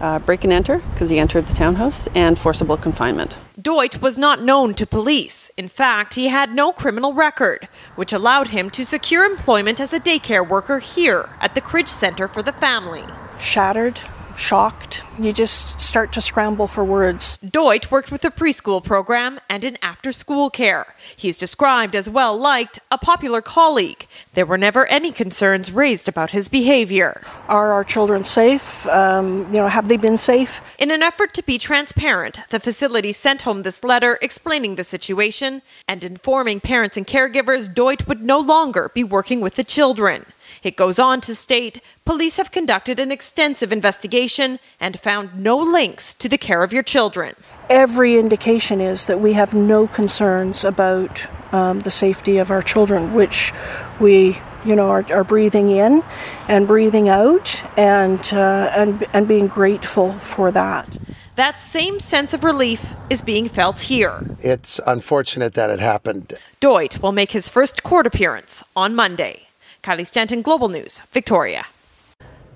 uh, 0.00 0.18
break 0.20 0.44
and 0.44 0.52
enter, 0.52 0.78
because 0.92 1.10
he 1.10 1.18
entered 1.18 1.46
the 1.46 1.52
townhouse, 1.52 2.08
and 2.14 2.38
forcible 2.38 2.78
confinement. 2.78 3.36
Doit 3.60 4.00
was 4.00 4.16
not 4.16 4.40
known 4.40 4.72
to 4.74 4.86
police. 4.86 5.50
In 5.58 5.68
fact, 5.68 6.14
he 6.14 6.28
had 6.28 6.54
no 6.54 6.72
criminal 6.72 7.12
record, 7.12 7.68
which 7.96 8.14
allowed 8.14 8.48
him 8.48 8.70
to 8.70 8.86
secure 8.86 9.26
employment 9.26 9.78
as 9.78 9.92
a 9.92 10.00
daycare 10.00 10.46
worker 10.46 10.78
here 10.78 11.28
at 11.42 11.54
the 11.54 11.60
Cridge 11.60 11.88
Center 11.88 12.28
for 12.28 12.42
the 12.42 12.52
Family. 12.52 13.04
Shattered, 13.38 14.00
shocked. 14.38 15.02
You 15.18 15.32
just 15.32 15.80
start 15.80 16.12
to 16.12 16.20
scramble 16.20 16.66
for 16.66 16.84
words. 16.84 17.38
Doit 17.38 17.90
worked 17.90 18.10
with 18.10 18.24
a 18.24 18.30
preschool 18.30 18.82
program 18.82 19.40
and 19.48 19.64
in 19.64 19.78
after 19.82 20.12
school 20.12 20.50
care. 20.50 20.94
He's 21.16 21.38
described 21.38 21.94
as 21.94 22.08
well 22.08 22.36
liked, 22.36 22.78
a 22.90 22.98
popular 22.98 23.40
colleague. 23.40 24.06
There 24.34 24.46
were 24.46 24.58
never 24.58 24.86
any 24.86 25.12
concerns 25.12 25.72
raised 25.72 26.08
about 26.08 26.30
his 26.30 26.48
behavior. 26.48 27.22
Are 27.48 27.72
our 27.72 27.84
children 27.84 28.24
safe? 28.24 28.86
Um, 28.86 29.52
you 29.52 29.58
know, 29.58 29.68
have 29.68 29.88
they 29.88 29.96
been 29.96 30.16
safe? 30.16 30.60
In 30.78 30.90
an 30.90 31.02
effort 31.02 31.32
to 31.34 31.42
be 31.42 31.58
transparent, 31.58 32.40
the 32.50 32.60
facility 32.60 33.12
sent 33.12 33.42
home 33.42 33.62
this 33.62 33.84
letter 33.84 34.18
explaining 34.22 34.76
the 34.76 34.84
situation 34.84 35.62
and 35.88 36.02
informing 36.02 36.60
parents 36.60 36.96
and 36.96 37.06
caregivers 37.06 37.72
Doit 37.72 38.06
would 38.06 38.22
no 38.22 38.38
longer 38.38 38.90
be 38.94 39.04
working 39.04 39.40
with 39.40 39.56
the 39.56 39.64
children. 39.64 40.26
It 40.62 40.76
goes 40.76 40.98
on 40.98 41.20
to 41.22 41.34
state 41.34 41.80
police 42.04 42.36
have 42.36 42.50
conducted 42.50 43.00
an 43.00 43.10
extensive 43.10 43.72
investigation 43.72 44.58
and 44.78 45.00
found 45.00 45.38
no 45.38 45.56
links 45.56 46.12
to 46.14 46.28
the 46.28 46.38
care 46.38 46.62
of 46.62 46.72
your 46.72 46.82
children. 46.82 47.34
Every 47.68 48.18
indication 48.18 48.80
is 48.80 49.06
that 49.06 49.20
we 49.20 49.34
have 49.34 49.54
no 49.54 49.86
concerns 49.86 50.64
about 50.64 51.26
um, 51.52 51.80
the 51.80 51.90
safety 51.90 52.38
of 52.38 52.50
our 52.50 52.62
children, 52.62 53.14
which 53.14 53.52
we 54.00 54.38
you 54.64 54.76
know 54.76 54.90
are, 54.90 55.04
are 55.12 55.24
breathing 55.24 55.70
in 55.70 56.02
and 56.48 56.66
breathing 56.66 57.08
out 57.08 57.62
and 57.78 58.32
uh, 58.32 58.70
and 58.76 59.04
and 59.12 59.26
being 59.26 59.46
grateful 59.46 60.12
for 60.14 60.50
that. 60.52 60.98
That 61.36 61.60
same 61.60 62.00
sense 62.00 62.34
of 62.34 62.44
relief 62.44 62.92
is 63.08 63.22
being 63.22 63.48
felt 63.48 63.80
here. 63.80 64.36
It's 64.40 64.78
unfortunate 64.86 65.54
that 65.54 65.70
it 65.70 65.80
happened. 65.80 66.34
Doit 66.60 67.00
will 67.00 67.12
make 67.12 67.32
his 67.32 67.48
first 67.48 67.82
court 67.82 68.06
appearance 68.06 68.62
on 68.76 68.94
Monday. 68.94 69.46
Kylie 69.82 70.06
Stanton, 70.06 70.42
Global 70.42 70.68
News, 70.68 71.00
Victoria. 71.10 71.66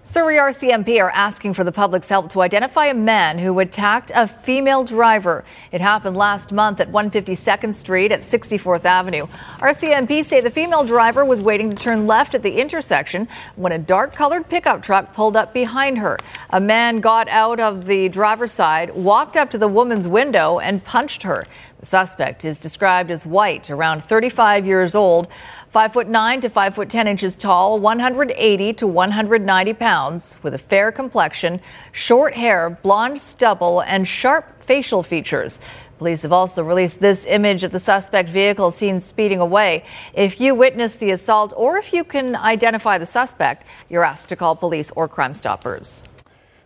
Surrey 0.07 0.37
RCMP 0.37 1.01
are 1.01 1.09
asking 1.09 1.55
for 1.55 1.65
the 1.65 1.73
public's 1.73 2.11
help 2.11 2.29
to 2.29 2.43
identify 2.43 2.85
a 2.85 2.95
man 2.95 3.39
who 3.39 3.59
attacked 3.59 4.13
a 4.15 4.29
female 4.29 4.85
driver. 4.85 5.47
It 5.73 5.81
happened 5.81 6.15
last 6.15 6.53
month 6.53 6.79
at 6.81 6.93
152nd 6.93 7.75
Street 7.75 8.13
at 8.13 8.21
64th 8.21 8.85
Avenue. 8.85 9.27
RCMP 9.61 10.23
say 10.23 10.43
the 10.43 10.51
female 10.51 10.85
driver 10.85 11.25
was 11.25 11.41
waiting 11.41 11.71
to 11.71 11.83
turn 11.83 12.07
left 12.07 12.35
at 12.35 12.43
the 12.43 12.61
intersection 12.61 13.27
when 13.57 13.73
a 13.73 13.79
dark 13.79 14.13
colored 14.13 14.47
pickup 14.51 14.83
truck 14.83 15.15
pulled 15.15 15.37
up 15.39 15.55
behind 15.55 15.97
her. 15.97 16.19
A 16.51 16.61
man 16.61 17.01
got 17.01 17.27
out 17.29 17.59
of 17.59 17.87
the 17.87 18.11
driver's 18.11 18.53
side, 18.53 18.95
walked 18.95 19.39
up 19.39 19.49
to 19.53 19.59
the 19.59 19.69
woman's 19.69 20.07
window, 20.07 20.59
and 20.59 20.85
punched 20.85 21.23
her. 21.23 21.47
The 21.81 21.87
suspect 21.87 22.45
is 22.45 22.59
described 22.59 23.11
as 23.11 23.25
white, 23.25 23.71
around 23.71 24.05
35 24.05 24.67
years 24.67 24.95
old. 24.95 25.29
Five 25.75 25.93
foot 25.93 26.07
nine 26.07 26.41
to 26.43 26.49
five 26.49 26.77
foot 26.77 26.89
10 26.89 27.09
inches 27.09 27.35
tall, 27.35 27.81
180 27.81 28.73
to 28.75 28.87
190 28.87 29.73
pounds, 29.73 30.37
with 30.41 30.55
a 30.55 30.59
fair 30.59 30.93
complexion, 30.93 31.61
short 31.91 32.35
hair, 32.35 32.71
blonde 32.71 33.21
stubble, 33.21 33.81
and 33.81 34.07
sharp 34.07 34.63
facial 34.63 35.03
features. 35.03 35.59
Police 35.99 36.23
have 36.23 36.33
also 36.33 36.63
released 36.63 37.01
this 37.01 37.27
image 37.27 37.65
of 37.65 37.73
the 37.73 37.81
suspect 37.81 38.29
vehicle 38.29 38.71
seen 38.71 39.01
speeding 39.01 39.41
away. 39.41 39.85
If 40.13 40.41
you 40.41 40.55
witnessed 40.55 41.01
the 41.01 41.11
assault 41.11 41.53
or 41.57 41.77
if 41.77 41.93
you 41.93 42.05
can 42.05 42.37
identify 42.37 42.97
the 42.99 43.07
suspect, 43.07 43.67
you're 43.89 44.05
asked 44.05 44.29
to 44.29 44.37
call 44.37 44.55
police 44.55 44.93
or 44.95 45.09
Crime 45.09 45.35
Stoppers. 45.35 46.05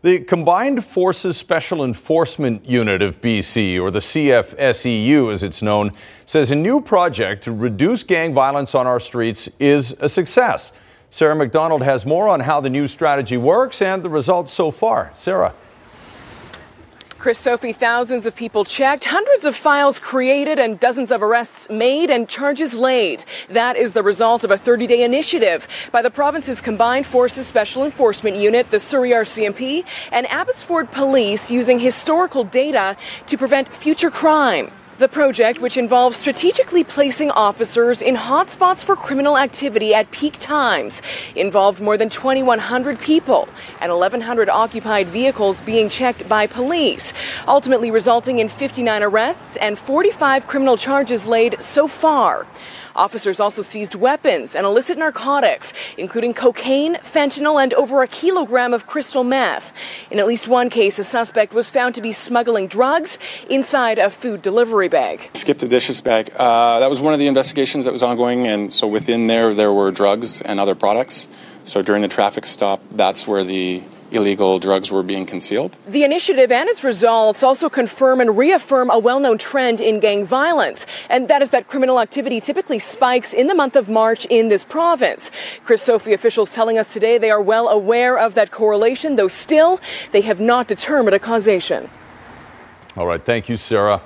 The 0.01 0.21
Combined 0.21 0.85
Forces 0.85 1.37
Special 1.37 1.85
Enforcement 1.85 2.65
Unit 2.65 3.03
of 3.03 3.21
BC, 3.21 3.81
or 3.81 3.91
the 3.91 3.99
CFSEU 3.99 5.33
as 5.33 5.43
it's 5.43 5.61
known, 5.61 5.91
says 6.25 6.53
a 6.53 6.55
new 6.55 6.81
project 6.81 7.43
to 7.45 7.53
reduce 7.53 8.05
gang 8.05 8.33
violence 8.33 8.77
on 8.77 8.87
our 8.87 9.01
streets 9.01 9.51
is 9.59 9.97
a 9.99 10.09
success. 10.09 10.71
Sarah 11.11 11.35
McDonald 11.35 11.83
has 11.83 12.07
more 12.07 12.29
on 12.29 12.39
how 12.39 12.61
the 12.61 12.71
new 12.71 12.87
strategy 12.87 13.37
works 13.37 13.83
and 13.83 14.01
the 14.05 14.09
results 14.09 14.53
so 14.53 14.71
far. 14.71 15.11
Sarah. 15.17 15.53
Chris 17.19 17.41
Sophie, 17.41 17.73
thousands 17.73 18.29
of 18.29 18.37
people 18.37 18.65
checked, 18.65 19.07
hundreds 19.07 19.45
of 19.45 19.57
files 19.57 19.99
created, 19.99 20.57
and 20.57 20.79
dozens 20.79 21.11
of 21.11 21.21
arrests 21.21 21.69
made 21.69 22.11
and 22.11 22.29
charges 22.29 22.77
laid. 22.77 23.25
That 23.49 23.77
is 23.77 23.93
the 23.93 24.05
result 24.05 24.45
of 24.45 24.53
a 24.53 24.57
30 24.57 24.87
day 24.87 25.03
initiative 25.03 25.67
by 25.91 26.01
the 26.01 26.13
province's 26.13 26.61
Combined 26.61 27.07
Forces 27.07 27.49
Special 27.49 27.85
Enforcement 27.85 28.37
Unit, 28.37 28.71
the 28.71 28.79
Surrey 28.79 29.11
RCMP, 29.11 29.85
and 30.13 30.31
Abbotsford 30.31 30.93
Police 30.93 31.51
using 31.51 31.81
historical 31.81 32.45
data 32.45 32.97
to 33.27 33.37
prevent 33.37 33.69
future 33.69 34.11
crime. 34.11 34.71
The 34.99 35.07
project, 35.07 35.61
which 35.61 35.77
involves 35.77 36.17
strategically 36.17 36.83
placing 36.83 37.31
officers 37.31 38.03
in 38.03 38.17
hotspots 38.17 38.85
for 38.85 38.97
criminal 38.97 39.39
activity 39.39 39.95
at 39.95 40.11
peak 40.11 40.41
times, 40.41 41.03
involved 41.37 41.81
more 41.81 41.97
than 41.97 42.09
2,100 42.09 42.99
people 42.99 43.49
and 43.81 43.93
1,100 43.93 44.49
occupied 44.49 45.07
vehicles 45.07 45.61
being 45.61 45.89
checked 45.89 46.29
by 46.29 46.49
police, 46.49 47.13
ultimately 47.47 47.93
resulting 47.93 48.41
in 48.41 48.49
59 48.49 49.05
arrests 49.05 49.57
and 49.59 49.79
45 49.79 50.49
criminal 50.49 50.77
charges 50.77 51.29
laid 51.29 51.63
so 51.63 51.87
far. 51.87 52.45
Officers 52.99 53.39
also 53.39 53.63
seized 53.63 53.95
weapons 53.95 54.57
and 54.57 54.67
illicit 54.67 54.99
narcotics, 54.99 55.73
including 55.97 56.35
cocaine, 56.35 56.97
fentanyl, 56.97 57.63
and 57.63 57.73
over 57.75 58.03
a 58.03 58.09
kilogram 58.09 58.75
of 58.75 58.89
crystal 58.89 59.23
meth. 59.23 59.73
In 60.11 60.19
at 60.19 60.27
least 60.27 60.49
one 60.49 60.69
case, 60.69 60.99
a 60.99 61.05
suspect 61.05 61.55
was 61.55 61.71
found 61.71 61.95
to 61.95 62.03
be 62.03 62.11
smuggling 62.11 62.67
drugs 62.67 63.17
inside 63.49 64.01
a 64.01 64.11
food 64.11 64.43
delivery 64.43 64.89
bag. 64.89 65.31
Skip 65.35 65.59
the 65.59 65.69
dishes 65.69 66.01
bag. 66.01 66.33
Uh, 66.37 66.81
that 66.81 66.91
was 66.91 67.01
one 67.01 67.13
of 67.13 67.21
the 67.21 67.29
investigations 67.29 67.85
that 67.85 67.93
was 67.93 68.03
ongoing, 68.03 68.49
and 68.49 68.73
so 68.73 68.89
within 68.89 69.29
there, 69.29 69.55
there 69.55 69.73
were 69.73 69.93
drugs 69.93 70.43
and 70.43 70.59
other 70.59 70.75
products. 70.75 71.29
So 71.67 71.83
during 71.83 72.03
the 72.03 72.09
traffic 72.09 72.47
stop, 72.47 72.81
that's 72.91 73.29
where 73.29 73.45
the 73.45 73.85
illegal 74.11 74.59
drugs 74.59 74.91
were 74.91 75.03
being 75.03 75.27
concealed. 75.27 75.77
The 75.87 76.05
initiative 76.05 76.51
and 76.51 76.69
its 76.69 76.83
results 76.83 77.43
also 77.43 77.69
confirm 77.69 78.21
and 78.21 78.37
reaffirm 78.37 78.91
a 78.91 78.99
well 78.99 79.21
known 79.21 79.39
trend 79.39 79.81
in 79.81 80.01
gang 80.01 80.25
violence, 80.25 80.87
and 81.09 81.29
that 81.29 81.43
is 81.43 81.51
that 81.51 81.69
criminal 81.69 82.01
activity 82.01 82.41
typically 82.41 82.79
spikes 82.79 83.33
in 83.33 83.47
the 83.47 83.55
month 83.55 83.77
of 83.77 83.89
March 83.89 84.25
in 84.27 84.49
this 84.49 84.65
province. 84.65 85.31
Chris 85.65 85.83
Sophie 85.83 86.13
officials 86.13 86.53
telling 86.53 86.79
us 86.79 86.93
today 86.93 87.19
they 87.19 87.31
are 87.31 87.43
well 87.43 87.69
aware 87.69 88.19
of 88.19 88.35
that 88.35 88.51
correlation, 88.51 89.17
though 89.17 89.29
still 89.29 89.81
they 90.13 90.23
have 90.23 90.41
not 90.41 90.69
determined 90.69 91.15
a 91.15 91.19
causation. 91.19 91.89
All 92.97 93.07
right, 93.07 93.25
thank 93.25 93.49
you, 93.49 93.57
Sarah. 93.57 94.03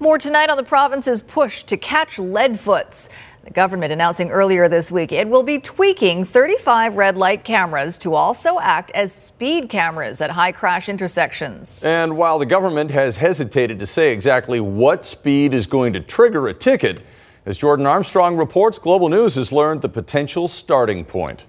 More 0.00 0.18
tonight 0.18 0.50
on 0.50 0.56
the 0.56 0.64
province's 0.64 1.22
push 1.22 1.62
to 1.64 1.76
catch 1.76 2.18
leadfoots. 2.18 3.08
The 3.44 3.50
government 3.50 3.92
announcing 3.92 4.30
earlier 4.30 4.70
this 4.70 4.90
week 4.90 5.12
it 5.12 5.28
will 5.28 5.42
be 5.42 5.58
tweaking 5.58 6.24
35 6.24 6.94
red 6.94 7.14
light 7.14 7.44
cameras 7.44 7.98
to 7.98 8.14
also 8.14 8.58
act 8.58 8.90
as 8.92 9.12
speed 9.12 9.68
cameras 9.68 10.22
at 10.22 10.30
high 10.30 10.52
crash 10.52 10.88
intersections. 10.88 11.84
And 11.84 12.16
while 12.16 12.38
the 12.38 12.46
government 12.46 12.90
has 12.92 13.18
hesitated 13.18 13.78
to 13.80 13.86
say 13.86 14.14
exactly 14.14 14.60
what 14.60 15.04
speed 15.04 15.52
is 15.52 15.66
going 15.66 15.92
to 15.92 16.00
trigger 16.00 16.48
a 16.48 16.54
ticket, 16.54 17.02
as 17.44 17.58
Jordan 17.58 17.84
Armstrong 17.84 18.38
reports, 18.38 18.78
Global 18.78 19.10
News 19.10 19.34
has 19.34 19.52
learned 19.52 19.82
the 19.82 19.90
potential 19.90 20.48
starting 20.48 21.04
point. 21.04 21.44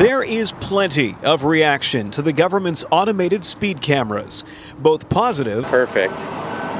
There 0.00 0.24
is 0.24 0.50
plenty 0.50 1.14
of 1.22 1.44
reaction 1.44 2.10
to 2.10 2.22
the 2.22 2.32
government's 2.32 2.84
automated 2.90 3.44
speed 3.44 3.80
cameras, 3.80 4.44
both 4.78 5.08
positive. 5.08 5.62
Perfect. 5.66 6.18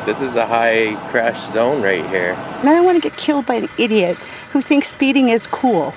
This 0.04 0.20
is 0.20 0.36
a 0.36 0.44
high 0.44 0.96
crash 1.08 1.40
zone 1.50 1.80
right 1.80 2.06
here. 2.10 2.34
And 2.60 2.68
I 2.68 2.74
don't 2.74 2.84
want 2.84 3.02
to 3.02 3.08
get 3.08 3.16
killed 3.16 3.46
by 3.46 3.54
an 3.54 3.70
idiot 3.78 4.18
who 4.52 4.60
thinks 4.60 4.88
speeding 4.88 5.30
is 5.30 5.46
cool. 5.46 5.94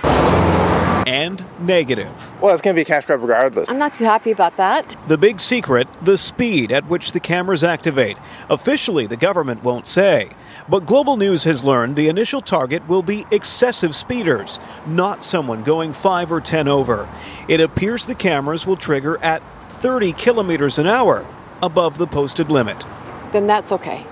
And 1.06 1.44
negative. 1.60 2.42
Well, 2.42 2.54
it's 2.54 2.62
going 2.62 2.74
to 2.74 2.78
be 2.78 2.84
a 2.84 2.86
cash 2.86 3.06
grab 3.06 3.20
regardless. 3.20 3.68
I'm 3.68 3.78
not 3.78 3.94
too 3.94 4.06
happy 4.06 4.32
about 4.32 4.56
that. 4.56 4.96
The 5.10 5.18
big 5.18 5.42
secret 5.42 5.90
the 6.02 6.18
speed 6.18 6.72
at 6.72 6.88
which 6.88 7.12
the 7.12 7.20
cameras 7.20 7.66
activate. 7.66 8.18
Officially, 8.50 9.08
the 9.08 9.18
government 9.18 9.62
won't 9.62 9.86
say. 9.86 10.30
But 10.70 10.86
Global 10.86 11.18
News 11.18 11.44
has 11.44 11.66
learned 11.66 11.98
the 11.98 12.08
initial 12.08 12.40
target 12.40 12.88
will 12.88 13.04
be 13.04 13.26
excessive 13.30 13.94
speeders, 13.94 14.58
not 14.86 15.22
someone 15.22 15.64
going 15.64 15.92
5 15.92 16.32
or 16.32 16.40
10 16.40 16.70
over. 16.70 17.10
It 17.50 17.60
appears 17.60 18.06
the 18.06 18.16
cameras 18.16 18.66
will 18.66 18.78
trigger 18.78 19.18
at 19.22 19.44
30 19.64 20.14
kilometers 20.14 20.80
an 20.80 20.88
hour, 20.88 21.26
above 21.62 21.98
the 21.98 22.08
posted 22.08 22.50
limit 22.50 22.86
then 23.32 23.48
that's 23.48 23.72
okay. 23.72 24.06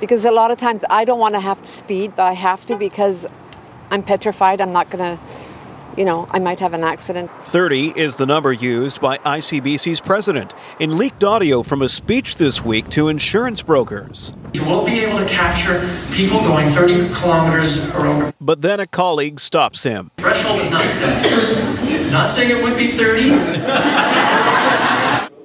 Because 0.00 0.24
a 0.24 0.30
lot 0.30 0.50
of 0.50 0.58
times 0.58 0.84
I 0.90 1.04
don't 1.04 1.20
want 1.20 1.34
to 1.34 1.40
have 1.40 1.62
to 1.62 1.68
speed, 1.68 2.14
but 2.16 2.24
I 2.24 2.32
have 2.32 2.66
to 2.66 2.76
because 2.76 3.26
I'm 3.90 4.02
petrified. 4.02 4.60
I'm 4.60 4.72
not 4.72 4.90
going 4.90 5.16
to, 5.16 5.22
you 5.96 6.04
know, 6.04 6.26
I 6.30 6.40
might 6.40 6.60
have 6.60 6.74
an 6.74 6.82
accident. 6.82 7.30
30 7.42 7.98
is 7.98 8.16
the 8.16 8.26
number 8.26 8.52
used 8.52 9.00
by 9.00 9.18
ICBC's 9.18 10.00
president 10.00 10.52
in 10.80 10.96
leaked 10.96 11.22
audio 11.22 11.62
from 11.62 11.80
a 11.80 11.88
speech 11.88 12.36
this 12.36 12.64
week 12.64 12.88
to 12.90 13.08
insurance 13.08 13.62
brokers. 13.62 14.34
So 14.54 14.68
we'll 14.68 14.84
be 14.84 15.04
able 15.04 15.18
to 15.18 15.26
capture 15.26 15.88
people 16.12 16.40
going 16.40 16.68
30 16.68 17.14
kilometers 17.14 17.88
or 17.94 18.06
over. 18.06 18.34
But 18.40 18.62
then 18.62 18.80
a 18.80 18.86
colleague 18.86 19.40
stops 19.40 19.84
him. 19.84 20.10
Threshold 20.18 20.60
is 20.60 20.70
not 20.70 20.84
set. 20.90 22.10
not 22.12 22.28
saying 22.28 22.50
it 22.50 22.62
would 22.62 22.76
be 22.76 22.88
30. 22.88 24.33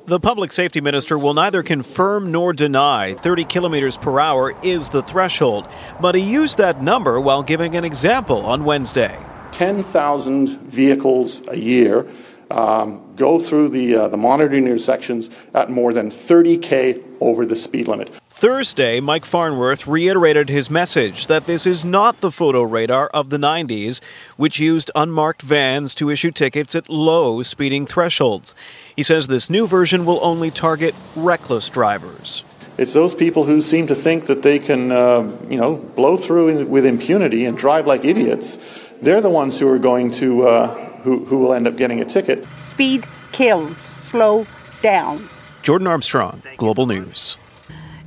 The 0.09 0.19
public 0.19 0.51
safety 0.51 0.81
minister 0.81 1.19
will 1.19 1.35
neither 1.35 1.61
confirm 1.61 2.31
nor 2.31 2.51
deny 2.51 3.13
30 3.13 3.45
kilometers 3.45 3.95
per 3.95 4.19
hour 4.19 4.55
is 4.63 4.89
the 4.89 5.03
threshold, 5.03 5.67
but 6.01 6.15
he 6.15 6.21
used 6.21 6.57
that 6.57 6.81
number 6.81 7.21
while 7.21 7.43
giving 7.43 7.75
an 7.75 7.85
example 7.85 8.43
on 8.43 8.65
Wednesday. 8.65 9.23
10,000 9.51 10.61
vehicles 10.61 11.47
a 11.47 11.55
year 11.55 12.07
um, 12.49 13.13
go 13.17 13.37
through 13.39 13.69
the, 13.69 13.95
uh, 13.95 14.07
the 14.07 14.17
monitoring 14.17 14.65
intersections 14.65 15.29
at 15.53 15.69
more 15.69 15.93
than 15.93 16.09
30k 16.09 17.03
over 17.21 17.45
the 17.45 17.55
speed 17.55 17.87
limit. 17.87 18.11
Thursday, 18.39 19.01
Mike 19.01 19.25
Farnworth 19.25 19.85
reiterated 19.85 20.47
his 20.47 20.69
message 20.69 21.27
that 21.27 21.45
this 21.45 21.67
is 21.67 21.83
not 21.83 22.21
the 22.21 22.31
photo 22.31 22.61
radar 22.61 23.07
of 23.07 23.31
the 23.31 23.37
90s, 23.37 23.99
which 24.37 24.61
used 24.61 24.89
unmarked 24.95 25.41
vans 25.41 25.93
to 25.95 26.09
issue 26.09 26.31
tickets 26.31 26.73
at 26.73 26.87
low 26.87 27.43
speeding 27.43 27.85
thresholds. 27.85 28.55
He 28.95 29.03
says 29.03 29.27
this 29.27 29.49
new 29.49 29.67
version 29.67 30.05
will 30.05 30.23
only 30.23 30.51
target 30.51 30.95
reckless 31.17 31.69
drivers. 31.69 32.45
It's 32.77 32.93
those 32.93 33.13
people 33.13 33.43
who 33.43 33.59
seem 33.59 33.87
to 33.87 33.95
think 33.95 34.27
that 34.27 34.41
they 34.41 34.57
can, 34.57 34.93
uh, 34.93 35.29
you 35.49 35.57
know, 35.57 35.75
blow 35.75 36.15
through 36.15 36.63
with 36.67 36.85
impunity 36.85 37.43
and 37.43 37.57
drive 37.57 37.87
like 37.87 38.05
idiots. 38.05 38.57
They're 39.01 39.19
the 39.19 39.29
ones 39.29 39.59
who 39.59 39.67
are 39.67 39.79
going 39.79 40.11
to 40.11 40.47
uh, 40.47 40.75
who, 41.01 41.25
who 41.25 41.39
will 41.39 41.51
end 41.51 41.67
up 41.67 41.75
getting 41.75 41.99
a 41.99 42.05
ticket. 42.05 42.47
Speed 42.57 43.05
kills. 43.33 43.75
Slow 43.75 44.47
down. 44.81 45.27
Jordan 45.61 45.87
Armstrong, 45.87 46.41
Global 46.55 46.85
News. 46.85 47.35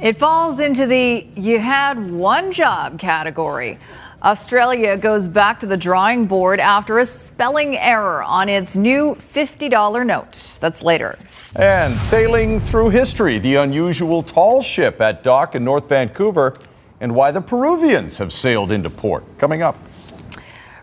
It 0.03 0.19
falls 0.19 0.59
into 0.59 0.85
the 0.85 1.25
you 1.37 1.61
had 1.61 2.11
one 2.11 2.51
job 2.51 2.99
category. 2.99 3.79
Australia 4.21 4.97
goes 4.97 5.29
back 5.29 5.61
to 5.61 5.67
the 5.67 5.77
drawing 5.77 6.27
board 6.27 6.59
after 6.59 6.99
a 6.99 7.07
spelling 7.07 7.77
error 7.77 8.21
on 8.25 8.49
its 8.49 8.77
new 8.77 9.15
$50 9.15 10.05
note. 10.05 10.57
That's 10.59 10.83
later. 10.83 11.17
And 11.55 11.95
sailing 11.95 12.59
through 12.59 12.91
history, 12.91 13.39
the 13.39 13.55
unusual 13.55 14.25
tall 14.25 14.61
ship 14.61 15.01
at 15.01 15.23
dock 15.23 15.55
in 15.55 15.63
North 15.63 15.89
Vancouver, 15.89 16.57
and 17.01 17.15
why 17.15 17.31
the 17.31 17.41
Peruvians 17.41 18.17
have 18.17 18.33
sailed 18.33 18.73
into 18.73 18.91
port. 18.91 19.23
Coming 19.39 19.63
up. 19.63 19.77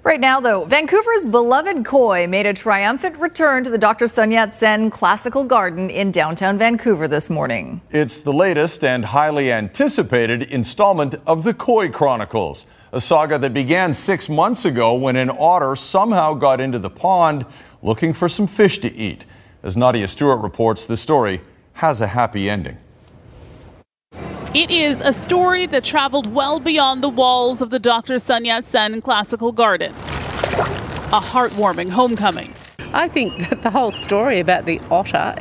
Right 0.01 0.19
now, 0.21 0.39
though, 0.39 0.63
Vancouver's 0.63 1.25
beloved 1.25 1.83
koi 1.83 2.25
made 2.25 2.45
a 2.45 2.53
triumphant 2.53 3.17
return 3.17 3.65
to 3.65 3.69
the 3.69 3.77
Dr. 3.77 4.07
Sun 4.07 4.31
Yat 4.31 4.55
sen 4.55 4.89
Classical 4.89 5.43
Garden 5.43 5.89
in 5.89 6.09
downtown 6.09 6.57
Vancouver 6.57 7.05
this 7.05 7.29
morning. 7.29 7.81
It's 7.91 8.21
the 8.21 8.31
latest 8.31 8.85
and 8.85 9.03
highly 9.03 9.51
anticipated 9.51 10.43
installment 10.43 11.15
of 11.27 11.43
the 11.43 11.53
Koi 11.53 11.89
Chronicles, 11.89 12.65
a 12.93 13.01
saga 13.01 13.37
that 13.39 13.53
began 13.53 13.93
six 13.93 14.29
months 14.29 14.63
ago 14.63 14.93
when 14.93 15.17
an 15.17 15.29
otter 15.37 15.75
somehow 15.75 16.33
got 16.33 16.61
into 16.61 16.79
the 16.79 16.89
pond 16.89 17.45
looking 17.81 18.13
for 18.13 18.29
some 18.29 18.47
fish 18.47 18.79
to 18.79 18.93
eat. 18.95 19.25
As 19.63 19.75
Nadia 19.75 20.07
Stewart 20.07 20.39
reports, 20.39 20.85
the 20.85 20.95
story 20.95 21.41
has 21.73 21.99
a 21.99 22.07
happy 22.07 22.49
ending. 22.49 22.77
It 24.55 24.71
is 24.71 24.99
a 24.99 25.13
story 25.13 25.67
that 25.67 25.83
traveled 25.83 26.33
well 26.33 26.59
beyond 26.59 27.03
the 27.03 27.09
walls 27.09 27.61
of 27.61 27.69
the 27.69 27.77
Dr. 27.77 28.17
Sun 28.17 28.45
Yat 28.45 28.65
sen 28.65 28.99
Classical 28.99 29.51
Garden. 29.51 29.91
A 29.91 31.21
heartwarming 31.21 31.91
homecoming. 31.91 32.51
I 32.91 33.09
think 33.09 33.47
that 33.49 33.61
the 33.63 33.69
whole 33.69 33.91
story 33.91 34.39
about 34.39 34.65
the 34.65 34.81
otter 34.89 35.35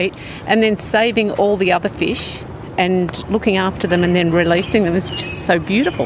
and 0.47 0.63
then 0.63 0.77
saving 0.77 1.31
all 1.33 1.57
the 1.57 1.73
other 1.73 1.89
fish 1.89 2.43
and 2.77 3.27
looking 3.31 3.57
after 3.57 3.87
them 3.87 4.05
and 4.05 4.15
then 4.15 4.31
releasing 4.31 4.85
them 4.85 4.95
is 4.95 5.09
just 5.09 5.47
so 5.47 5.59
beautiful. 5.59 6.05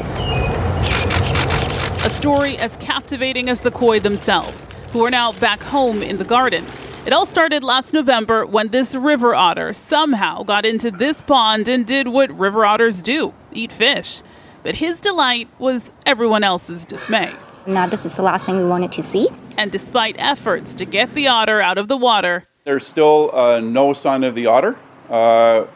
A 2.05 2.09
story 2.09 2.55
as 2.55 2.77
captivating 2.77 3.49
as 3.49 3.59
the 3.59 3.71
koi 3.71 3.99
themselves, 3.99 4.65
who 4.93 5.03
are 5.03 5.11
now 5.11 5.33
back 5.33 5.61
home 5.61 6.01
in 6.01 6.19
the 6.19 6.25
garden. 6.25 6.63
It 7.05 7.11
all 7.11 7.25
started 7.25 7.65
last 7.65 7.93
November 7.93 8.45
when 8.45 8.69
this 8.69 8.95
river 8.95 9.35
otter 9.35 9.73
somehow 9.73 10.43
got 10.43 10.65
into 10.65 10.89
this 10.89 11.21
pond 11.21 11.67
and 11.67 11.85
did 11.85 12.07
what 12.07 12.31
river 12.31 12.65
otters 12.65 13.01
do 13.01 13.33
eat 13.51 13.73
fish. 13.73 14.21
But 14.63 14.75
his 14.75 15.01
delight 15.01 15.49
was 15.59 15.91
everyone 16.05 16.45
else's 16.45 16.85
dismay. 16.85 17.29
Now, 17.67 17.87
this 17.87 18.05
is 18.05 18.15
the 18.15 18.21
last 18.21 18.45
thing 18.45 18.55
we 18.55 18.63
wanted 18.63 18.93
to 18.93 19.03
see. 19.03 19.27
And 19.57 19.69
despite 19.69 20.15
efforts 20.17 20.73
to 20.75 20.85
get 20.85 21.13
the 21.13 21.27
otter 21.27 21.59
out 21.59 21.77
of 21.77 21.89
the 21.89 21.97
water, 21.97 22.47
there's 22.63 22.87
still 22.87 23.31
uh, 23.33 23.59
no 23.59 23.91
sign 23.91 24.23
of 24.23 24.33
the 24.33 24.45
otter. 24.45 24.77
Uh, 25.09 25.13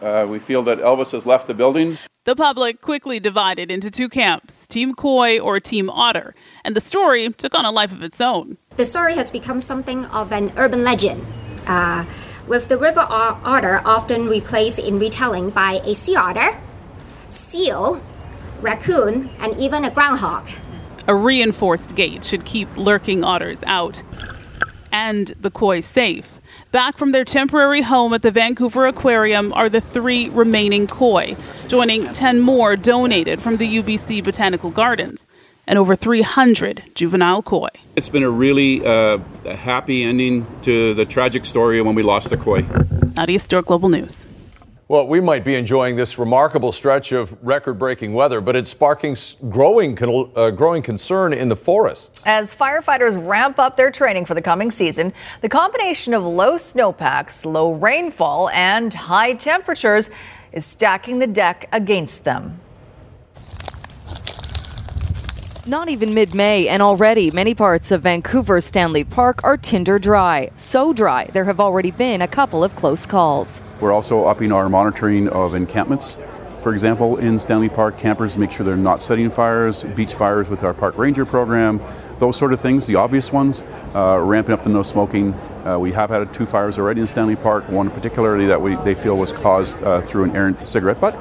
uh, 0.01 0.25
we 0.29 0.39
feel 0.39 0.63
that 0.63 0.79
Elvis 0.79 1.11
has 1.11 1.25
left 1.25 1.47
the 1.47 1.53
building. 1.53 1.97
The 2.27 2.35
public 2.35 2.81
quickly 2.81 3.21
divided 3.21 3.71
into 3.71 3.89
two 3.89 4.09
camps 4.09 4.67
Team 4.67 4.93
Koi 4.93 5.39
or 5.39 5.61
Team 5.61 5.89
Otter, 5.89 6.35
and 6.65 6.75
the 6.75 6.81
story 6.81 7.29
took 7.29 7.57
on 7.57 7.63
a 7.63 7.71
life 7.71 7.93
of 7.93 8.03
its 8.03 8.19
own. 8.19 8.57
The 8.75 8.85
story 8.85 9.15
has 9.15 9.31
become 9.31 9.61
something 9.61 10.03
of 10.07 10.33
an 10.33 10.51
urban 10.57 10.83
legend. 10.83 11.25
Uh, 11.65 12.03
with 12.45 12.67
the 12.67 12.77
river 12.77 13.05
otter 13.09 13.81
often 13.85 14.27
replaced 14.27 14.77
in 14.77 14.99
retelling 14.99 15.51
by 15.51 15.79
a 15.85 15.95
sea 15.95 16.17
otter, 16.17 16.59
seal, 17.29 18.01
raccoon, 18.59 19.29
and 19.39 19.55
even 19.55 19.85
a 19.85 19.89
groundhog. 19.89 20.49
A 21.07 21.15
reinforced 21.15 21.95
gate 21.95 22.25
should 22.25 22.43
keep 22.43 22.67
lurking 22.75 23.23
otters 23.23 23.61
out 23.65 24.03
and 24.91 25.33
the 25.39 25.49
koi 25.49 25.79
safe. 25.79 26.36
Back 26.77 26.99
from 26.99 27.11
their 27.11 27.25
temporary 27.25 27.81
home 27.81 28.13
at 28.13 28.21
the 28.21 28.29
Vancouver 28.29 28.85
Aquarium 28.85 29.51
are 29.53 29.67
the 29.67 29.81
three 29.81 30.29
remaining 30.29 30.85
koi, 30.85 31.35
joining 31.67 32.05
10 32.13 32.39
more 32.39 32.75
donated 32.75 33.41
from 33.41 33.57
the 33.57 33.81
UBC 33.81 34.23
Botanical 34.23 34.69
Gardens 34.69 35.25
and 35.65 35.79
over 35.79 35.95
300 35.95 36.83
juvenile 36.93 37.41
koi. 37.41 37.69
It's 37.95 38.09
been 38.09 38.21
a 38.21 38.29
really 38.29 38.85
uh, 38.85 39.17
a 39.45 39.55
happy 39.55 40.03
ending 40.03 40.45
to 40.61 40.93
the 40.93 41.03
tragic 41.03 41.47
story 41.47 41.81
when 41.81 41.95
we 41.95 42.03
lost 42.03 42.29
the 42.29 42.37
koi. 42.37 42.63
Nadia 43.15 43.39
Stewart, 43.39 43.65
Global 43.65 43.89
News. 43.89 44.27
Well, 44.89 45.05
we 45.05 45.19
might 45.19 45.43
be 45.43 45.55
enjoying 45.55 45.97
this 45.97 46.17
remarkable 46.17 46.71
stretch 46.71 47.11
of 47.11 47.37
record-breaking 47.43 48.13
weather, 48.13 48.39
but 48.39 48.55
it's 48.55 48.69
sparking 48.69 49.17
growing, 49.49 49.97
uh, 50.33 50.49
growing 50.51 50.81
concern 50.81 51.33
in 51.33 51.49
the 51.49 51.57
forests. 51.57 52.21
As 52.25 52.55
firefighters 52.55 53.27
ramp 53.27 53.59
up 53.59 53.75
their 53.75 53.91
training 53.91 54.23
for 54.23 54.33
the 54.33 54.41
coming 54.41 54.71
season, 54.71 55.11
the 55.41 55.49
combination 55.49 56.13
of 56.13 56.23
low 56.23 56.57
snowpacks, 56.57 57.43
low 57.43 57.73
rainfall, 57.73 58.47
and 58.51 58.93
high 58.93 59.33
temperatures 59.33 60.09
is 60.53 60.65
stacking 60.65 61.19
the 61.19 61.27
deck 61.27 61.67
against 61.73 62.23
them. 62.23 62.61
Not 65.65 65.89
even 65.89 66.13
mid 66.13 66.33
May, 66.33 66.69
and 66.69 66.81
already 66.81 67.29
many 67.31 67.53
parts 67.53 67.91
of 67.91 68.03
Vancouver's 68.03 68.63
Stanley 68.63 69.03
Park 69.03 69.43
are 69.43 69.57
tinder 69.57 69.99
dry. 69.99 70.49
So 70.55 70.93
dry, 70.93 71.29
there 71.33 71.43
have 71.43 71.59
already 71.59 71.91
been 71.91 72.21
a 72.21 72.27
couple 72.29 72.63
of 72.63 72.73
close 72.77 73.05
calls. 73.05 73.61
We're 73.79 73.91
also 73.91 74.25
upping 74.25 74.51
our 74.51 74.69
monitoring 74.69 75.29
of 75.29 75.53
encampments. 75.53 76.17
For 76.61 76.73
example, 76.73 77.17
in 77.17 77.37
Stanley 77.37 77.69
Park, 77.69 77.97
campers 77.97 78.37
make 78.37 78.51
sure 78.51 78.65
they're 78.65 78.75
not 78.75 78.99
setting 78.99 79.29
fires, 79.29 79.83
beach 79.83 80.13
fires 80.13 80.49
with 80.49 80.63
our 80.63 80.73
park 80.73 80.97
ranger 80.97 81.25
program, 81.25 81.79
those 82.19 82.35
sort 82.35 82.51
of 82.51 82.59
things, 82.59 82.87
the 82.87 82.95
obvious 82.95 83.31
ones, 83.31 83.61
uh, 83.93 84.19
ramping 84.19 84.53
up 84.53 84.63
the 84.63 84.69
no 84.69 84.81
smoking. 84.81 85.33
Uh, 85.65 85.77
we 85.79 85.91
have 85.91 86.09
had 86.09 86.33
two 86.33 86.45
fires 86.45 86.79
already 86.79 87.01
in 87.01 87.07
Stanley 87.07 87.35
Park, 87.35 87.69
one 87.69 87.89
particularly 87.91 88.47
that 88.47 88.59
we, 88.59 88.75
they 88.77 88.95
feel 88.95 89.17
was 89.17 89.31
caused 89.31 89.83
uh, 89.83 90.01
through 90.01 90.23
an 90.23 90.35
errant 90.35 90.67
cigarette 90.67 90.99
butt. 90.99 91.13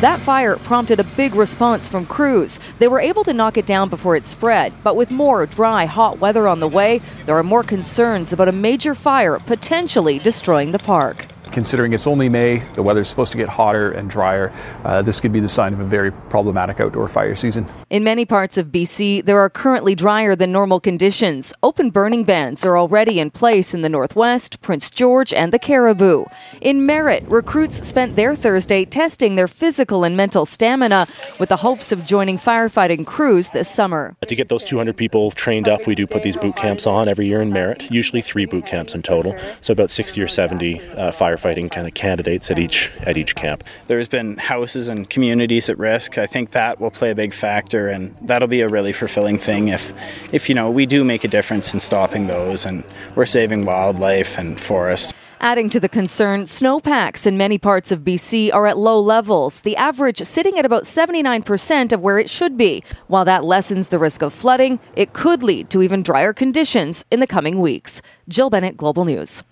That 0.00 0.20
fire 0.20 0.56
prompted 0.58 1.00
a 1.00 1.04
big 1.16 1.34
response 1.34 1.88
from 1.88 2.06
crews. 2.06 2.60
They 2.78 2.86
were 2.86 3.00
able 3.00 3.24
to 3.24 3.34
knock 3.34 3.56
it 3.56 3.66
down 3.66 3.88
before 3.88 4.14
it 4.14 4.24
spread, 4.24 4.72
but 4.84 4.94
with 4.94 5.10
more 5.10 5.44
dry, 5.44 5.86
hot 5.86 6.20
weather 6.20 6.46
on 6.46 6.60
the 6.60 6.68
way, 6.68 7.00
there 7.24 7.36
are 7.36 7.42
more 7.42 7.64
concerns 7.64 8.32
about 8.32 8.46
a 8.46 8.52
major 8.52 8.94
fire 8.94 9.40
potentially 9.40 10.20
destroying 10.20 10.70
the 10.70 10.78
park. 10.78 11.26
Considering 11.58 11.92
it's 11.92 12.06
only 12.06 12.28
May, 12.28 12.58
the 12.74 12.84
weather's 12.84 13.08
supposed 13.08 13.32
to 13.32 13.36
get 13.36 13.48
hotter 13.48 13.90
and 13.90 14.08
drier. 14.08 14.52
Uh, 14.84 15.02
this 15.02 15.20
could 15.20 15.32
be 15.32 15.40
the 15.40 15.48
sign 15.48 15.72
of 15.72 15.80
a 15.80 15.84
very 15.84 16.12
problematic 16.12 16.78
outdoor 16.78 17.08
fire 17.08 17.34
season. 17.34 17.66
In 17.90 18.04
many 18.04 18.24
parts 18.24 18.56
of 18.56 18.68
BC, 18.68 19.24
there 19.24 19.40
are 19.40 19.50
currently 19.50 19.96
drier 19.96 20.36
than 20.36 20.52
normal 20.52 20.78
conditions. 20.78 21.52
Open 21.64 21.90
burning 21.90 22.22
bans 22.22 22.64
are 22.64 22.78
already 22.78 23.18
in 23.18 23.32
place 23.32 23.74
in 23.74 23.80
the 23.80 23.88
Northwest, 23.88 24.60
Prince 24.62 24.88
George, 24.88 25.32
and 25.32 25.52
the 25.52 25.58
Cariboo. 25.58 26.26
In 26.60 26.86
Merritt, 26.86 27.24
recruits 27.26 27.84
spent 27.84 28.14
their 28.14 28.36
Thursday 28.36 28.84
testing 28.84 29.34
their 29.34 29.48
physical 29.48 30.04
and 30.04 30.16
mental 30.16 30.46
stamina 30.46 31.08
with 31.40 31.48
the 31.48 31.56
hopes 31.56 31.90
of 31.90 32.06
joining 32.06 32.38
firefighting 32.38 33.04
crews 33.04 33.48
this 33.48 33.68
summer. 33.68 34.14
To 34.24 34.36
get 34.36 34.48
those 34.48 34.64
200 34.64 34.96
people 34.96 35.32
trained 35.32 35.66
up, 35.66 35.88
we 35.88 35.96
do 35.96 36.06
put 36.06 36.22
these 36.22 36.36
boot 36.36 36.54
camps 36.54 36.86
on 36.86 37.08
every 37.08 37.26
year 37.26 37.42
in 37.42 37.52
Merritt, 37.52 37.90
usually 37.90 38.22
three 38.22 38.46
boot 38.46 38.64
camps 38.64 38.94
in 38.94 39.02
total, 39.02 39.36
so 39.60 39.72
about 39.72 39.90
60 39.90 40.22
or 40.22 40.28
70 40.28 40.80
uh, 40.90 41.10
firefighting 41.48 41.70
kind 41.70 41.86
of 41.86 41.94
candidates 41.94 42.50
at 42.50 42.58
each 42.58 42.90
at 43.00 43.16
each 43.16 43.34
camp. 43.34 43.64
There's 43.86 44.08
been 44.08 44.36
houses 44.36 44.88
and 44.88 45.08
communities 45.08 45.68
at 45.68 45.78
risk. 45.78 46.18
I 46.18 46.26
think 46.26 46.50
that 46.50 46.80
will 46.80 46.90
play 46.90 47.10
a 47.10 47.14
big 47.14 47.32
factor, 47.32 47.88
and 47.88 48.14
that'll 48.22 48.48
be 48.48 48.60
a 48.60 48.68
really 48.68 48.92
fulfilling 48.92 49.38
thing 49.38 49.68
if, 49.68 49.92
if 50.32 50.48
you 50.48 50.54
know, 50.54 50.70
we 50.70 50.86
do 50.86 51.04
make 51.04 51.24
a 51.24 51.28
difference 51.28 51.72
in 51.74 51.80
stopping 51.80 52.26
those, 52.26 52.66
and 52.66 52.84
we're 53.14 53.26
saving 53.26 53.64
wildlife 53.64 54.38
and 54.38 54.58
forests. 54.58 55.12
Adding 55.40 55.70
to 55.70 55.78
the 55.78 55.88
concern, 55.88 56.46
snowpacks 56.46 57.24
in 57.24 57.36
many 57.36 57.58
parts 57.58 57.92
of 57.92 58.00
BC 58.00 58.52
are 58.52 58.66
at 58.66 58.76
low 58.76 59.00
levels, 59.00 59.60
the 59.60 59.76
average 59.76 60.18
sitting 60.18 60.58
at 60.58 60.64
about 60.64 60.82
79% 60.82 61.92
of 61.92 62.00
where 62.00 62.18
it 62.18 62.28
should 62.28 62.56
be. 62.56 62.82
While 63.06 63.24
that 63.26 63.44
lessens 63.44 63.86
the 63.86 64.00
risk 64.00 64.20
of 64.20 64.34
flooding, 64.34 64.80
it 64.96 65.12
could 65.12 65.44
lead 65.44 65.70
to 65.70 65.80
even 65.80 66.02
drier 66.02 66.32
conditions 66.32 67.04
in 67.12 67.20
the 67.20 67.26
coming 67.28 67.60
weeks. 67.60 68.02
Jill 68.28 68.50
Bennett, 68.50 68.76
Global 68.76 69.04
News. 69.04 69.44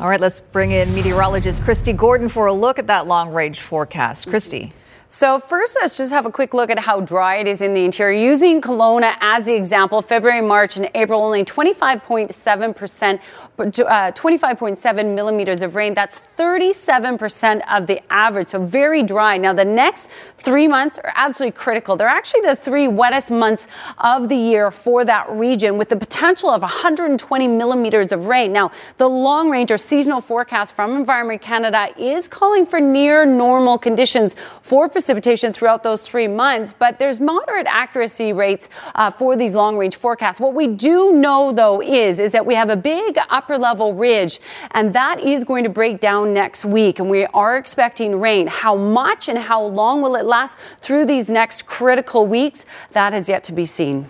All 0.00 0.08
right, 0.08 0.20
let's 0.20 0.40
bring 0.40 0.70
in 0.72 0.92
meteorologist 0.94 1.62
Kristi 1.62 1.96
Gordon 1.96 2.28
for 2.28 2.46
a 2.46 2.52
look 2.52 2.78
at 2.78 2.86
that 2.88 3.06
long 3.06 3.32
range 3.32 3.60
forecast. 3.60 4.28
Kristi. 4.28 4.72
So 5.14 5.38
first, 5.38 5.76
let's 5.78 5.98
just 5.98 6.10
have 6.10 6.24
a 6.24 6.30
quick 6.30 6.54
look 6.54 6.70
at 6.70 6.78
how 6.78 7.02
dry 7.02 7.36
it 7.36 7.46
is 7.46 7.60
in 7.60 7.74
the 7.74 7.84
interior. 7.84 8.18
Using 8.18 8.62
Kelowna 8.62 9.14
as 9.20 9.44
the 9.44 9.54
example, 9.54 10.00
February, 10.00 10.40
March, 10.40 10.78
and 10.78 10.90
April, 10.94 11.22
only 11.22 11.44
25.7 11.44 12.74
percent, 12.74 13.20
uh, 13.58 13.62
25.7 13.62 15.14
millimeters 15.14 15.60
of 15.60 15.74
rain. 15.74 15.92
That's 15.92 16.18
37 16.18 17.18
percent 17.18 17.62
of 17.70 17.86
the 17.86 18.00
average. 18.10 18.48
So 18.48 18.64
very 18.64 19.02
dry. 19.02 19.36
Now 19.36 19.52
the 19.52 19.66
next 19.66 20.08
three 20.38 20.66
months 20.66 20.98
are 20.98 21.12
absolutely 21.14 21.58
critical. 21.58 21.94
They're 21.94 22.08
actually 22.08 22.40
the 22.40 22.56
three 22.56 22.88
wettest 22.88 23.30
months 23.30 23.66
of 23.98 24.30
the 24.30 24.36
year 24.36 24.70
for 24.70 25.04
that 25.04 25.30
region, 25.30 25.76
with 25.76 25.90
the 25.90 25.96
potential 25.96 26.48
of 26.48 26.62
120 26.62 27.48
millimeters 27.48 28.12
of 28.12 28.28
rain. 28.28 28.50
Now 28.50 28.70
the 28.96 29.10
long 29.10 29.50
range 29.50 29.70
or 29.70 29.76
seasonal 29.76 30.22
forecast 30.22 30.74
from 30.74 30.96
Environment 30.96 31.42
Canada 31.42 31.88
is 31.98 32.28
calling 32.28 32.64
for 32.64 32.80
near 32.80 33.26
normal 33.26 33.76
conditions 33.76 34.34
for 34.62 34.88
precipitation 35.02 35.52
throughout 35.52 35.82
those 35.82 36.06
three 36.06 36.28
months, 36.28 36.72
but 36.72 37.00
there's 37.00 37.18
moderate 37.18 37.66
accuracy 37.66 38.32
rates 38.32 38.68
uh, 38.94 39.10
for 39.10 39.34
these 39.36 39.52
long 39.52 39.76
range 39.76 39.96
forecasts. 39.96 40.38
What 40.38 40.54
we 40.54 40.68
do 40.68 41.10
know, 41.10 41.52
though, 41.52 41.82
is, 41.82 42.20
is 42.20 42.30
that 42.30 42.46
we 42.46 42.54
have 42.54 42.70
a 42.70 42.76
big 42.76 43.18
upper 43.28 43.58
level 43.58 43.94
ridge, 43.94 44.38
and 44.70 44.94
that 44.94 45.18
is 45.18 45.42
going 45.42 45.64
to 45.64 45.70
break 45.70 45.98
down 45.98 46.32
next 46.32 46.64
week, 46.64 47.00
and 47.00 47.10
we 47.10 47.26
are 47.26 47.56
expecting 47.56 48.20
rain. 48.20 48.46
How 48.46 48.76
much 48.76 49.28
and 49.28 49.36
how 49.36 49.64
long 49.64 50.02
will 50.02 50.14
it 50.14 50.24
last 50.24 50.56
through 50.80 51.06
these 51.06 51.28
next 51.28 51.66
critical 51.66 52.24
weeks? 52.24 52.64
That 52.92 53.12
is 53.12 53.28
yet 53.28 53.42
to 53.44 53.52
be 53.52 53.66
seen. 53.66 54.08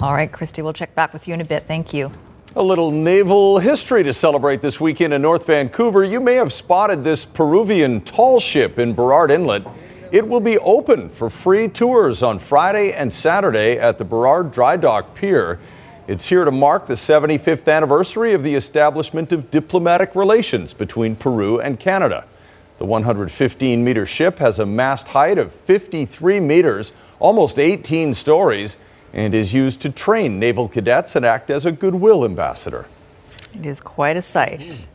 All 0.00 0.12
right, 0.12 0.30
Kristi, 0.30 0.64
we'll 0.64 0.72
check 0.72 0.92
back 0.96 1.12
with 1.12 1.28
you 1.28 1.34
in 1.34 1.40
a 1.40 1.44
bit. 1.44 1.68
Thank 1.68 1.94
you. 1.94 2.10
A 2.56 2.62
little 2.62 2.90
naval 2.90 3.60
history 3.60 4.02
to 4.02 4.12
celebrate 4.12 4.60
this 4.60 4.80
weekend 4.80 5.14
in 5.14 5.22
North 5.22 5.46
Vancouver. 5.46 6.02
You 6.02 6.18
may 6.20 6.34
have 6.34 6.52
spotted 6.52 7.04
this 7.04 7.24
Peruvian 7.24 8.00
tall 8.00 8.40
ship 8.40 8.80
in 8.80 8.92
Burrard 8.92 9.30
Inlet. 9.30 9.64
It 10.12 10.28
will 10.28 10.40
be 10.40 10.58
open 10.58 11.08
for 11.08 11.30
free 11.30 11.68
tours 11.68 12.22
on 12.22 12.38
Friday 12.38 12.92
and 12.92 13.10
Saturday 13.10 13.78
at 13.78 13.96
the 13.96 14.04
Burrard 14.04 14.52
Dry 14.52 14.76
Dock 14.76 15.14
Pier. 15.14 15.58
It's 16.06 16.26
here 16.26 16.44
to 16.44 16.50
mark 16.50 16.86
the 16.86 16.94
75th 16.94 17.66
anniversary 17.66 18.34
of 18.34 18.42
the 18.42 18.54
establishment 18.54 19.32
of 19.32 19.50
diplomatic 19.50 20.14
relations 20.14 20.74
between 20.74 21.16
Peru 21.16 21.60
and 21.60 21.80
Canada. 21.80 22.26
The 22.76 22.84
115 22.84 23.82
meter 23.82 24.04
ship 24.04 24.38
has 24.38 24.58
a 24.58 24.66
mast 24.66 25.08
height 25.08 25.38
of 25.38 25.50
53 25.50 26.40
meters, 26.40 26.92
almost 27.18 27.58
18 27.58 28.12
stories, 28.12 28.76
and 29.14 29.34
is 29.34 29.54
used 29.54 29.80
to 29.80 29.88
train 29.88 30.38
naval 30.38 30.68
cadets 30.68 31.16
and 31.16 31.24
act 31.24 31.48
as 31.48 31.64
a 31.64 31.72
goodwill 31.72 32.26
ambassador. 32.26 32.84
It 33.54 33.64
is 33.64 33.80
quite 33.80 34.18
a 34.18 34.22
sight. 34.22 34.88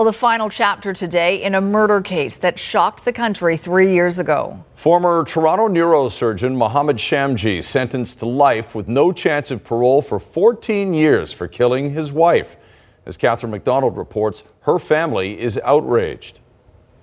Well, 0.00 0.06
the 0.06 0.14
final 0.14 0.48
chapter 0.48 0.94
today 0.94 1.42
in 1.42 1.54
a 1.54 1.60
murder 1.60 2.00
case 2.00 2.38
that 2.38 2.58
shocked 2.58 3.04
the 3.04 3.12
country 3.12 3.58
three 3.58 3.92
years 3.92 4.16
ago. 4.16 4.64
Former 4.74 5.24
Toronto 5.24 5.68
neurosurgeon 5.68 6.54
Mohammed 6.54 6.96
Shamji 6.96 7.62
sentenced 7.62 8.20
to 8.20 8.24
life 8.24 8.74
with 8.74 8.88
no 8.88 9.12
chance 9.12 9.50
of 9.50 9.62
parole 9.62 10.00
for 10.00 10.18
14 10.18 10.94
years 10.94 11.34
for 11.34 11.46
killing 11.46 11.92
his 11.92 12.12
wife. 12.12 12.56
As 13.04 13.18
Catherine 13.18 13.50
McDonald 13.50 13.98
reports, 13.98 14.42
her 14.60 14.78
family 14.78 15.38
is 15.38 15.60
outraged. 15.64 16.39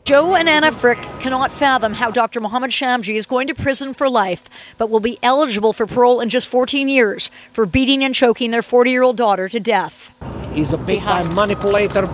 Joe 0.08 0.36
and 0.36 0.48
Anna 0.48 0.72
Fric 0.72 1.04
cannot 1.20 1.52
fathom 1.52 1.96
how 1.96 2.10
Dr. 2.12 2.40
Mohammed 2.40 2.72
Shamji 2.72 3.16
is 3.16 3.26
going 3.26 3.46
to 3.48 3.54
prison 3.54 3.94
for 3.94 4.10
life, 4.10 4.74
but 4.78 4.90
will 4.90 5.02
be 5.02 5.20
eligible 5.22 5.74
for 5.74 5.86
parole 5.86 6.22
in 6.22 6.30
just 6.30 6.48
14 6.48 6.88
years 6.88 7.30
for 7.52 7.66
beating 7.66 8.06
and 8.06 8.16
choking 8.16 8.52
their 8.52 8.62
40 8.62 8.90
year 8.90 9.04
old 9.04 9.18
daughter 9.18 9.50
to 9.50 9.60
death. 9.60 10.16
He's 10.54 10.72
a 10.72 10.78
big 10.78 11.02
time 11.02 11.36
manipulator, 11.36 12.06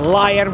liar, 0.00 0.48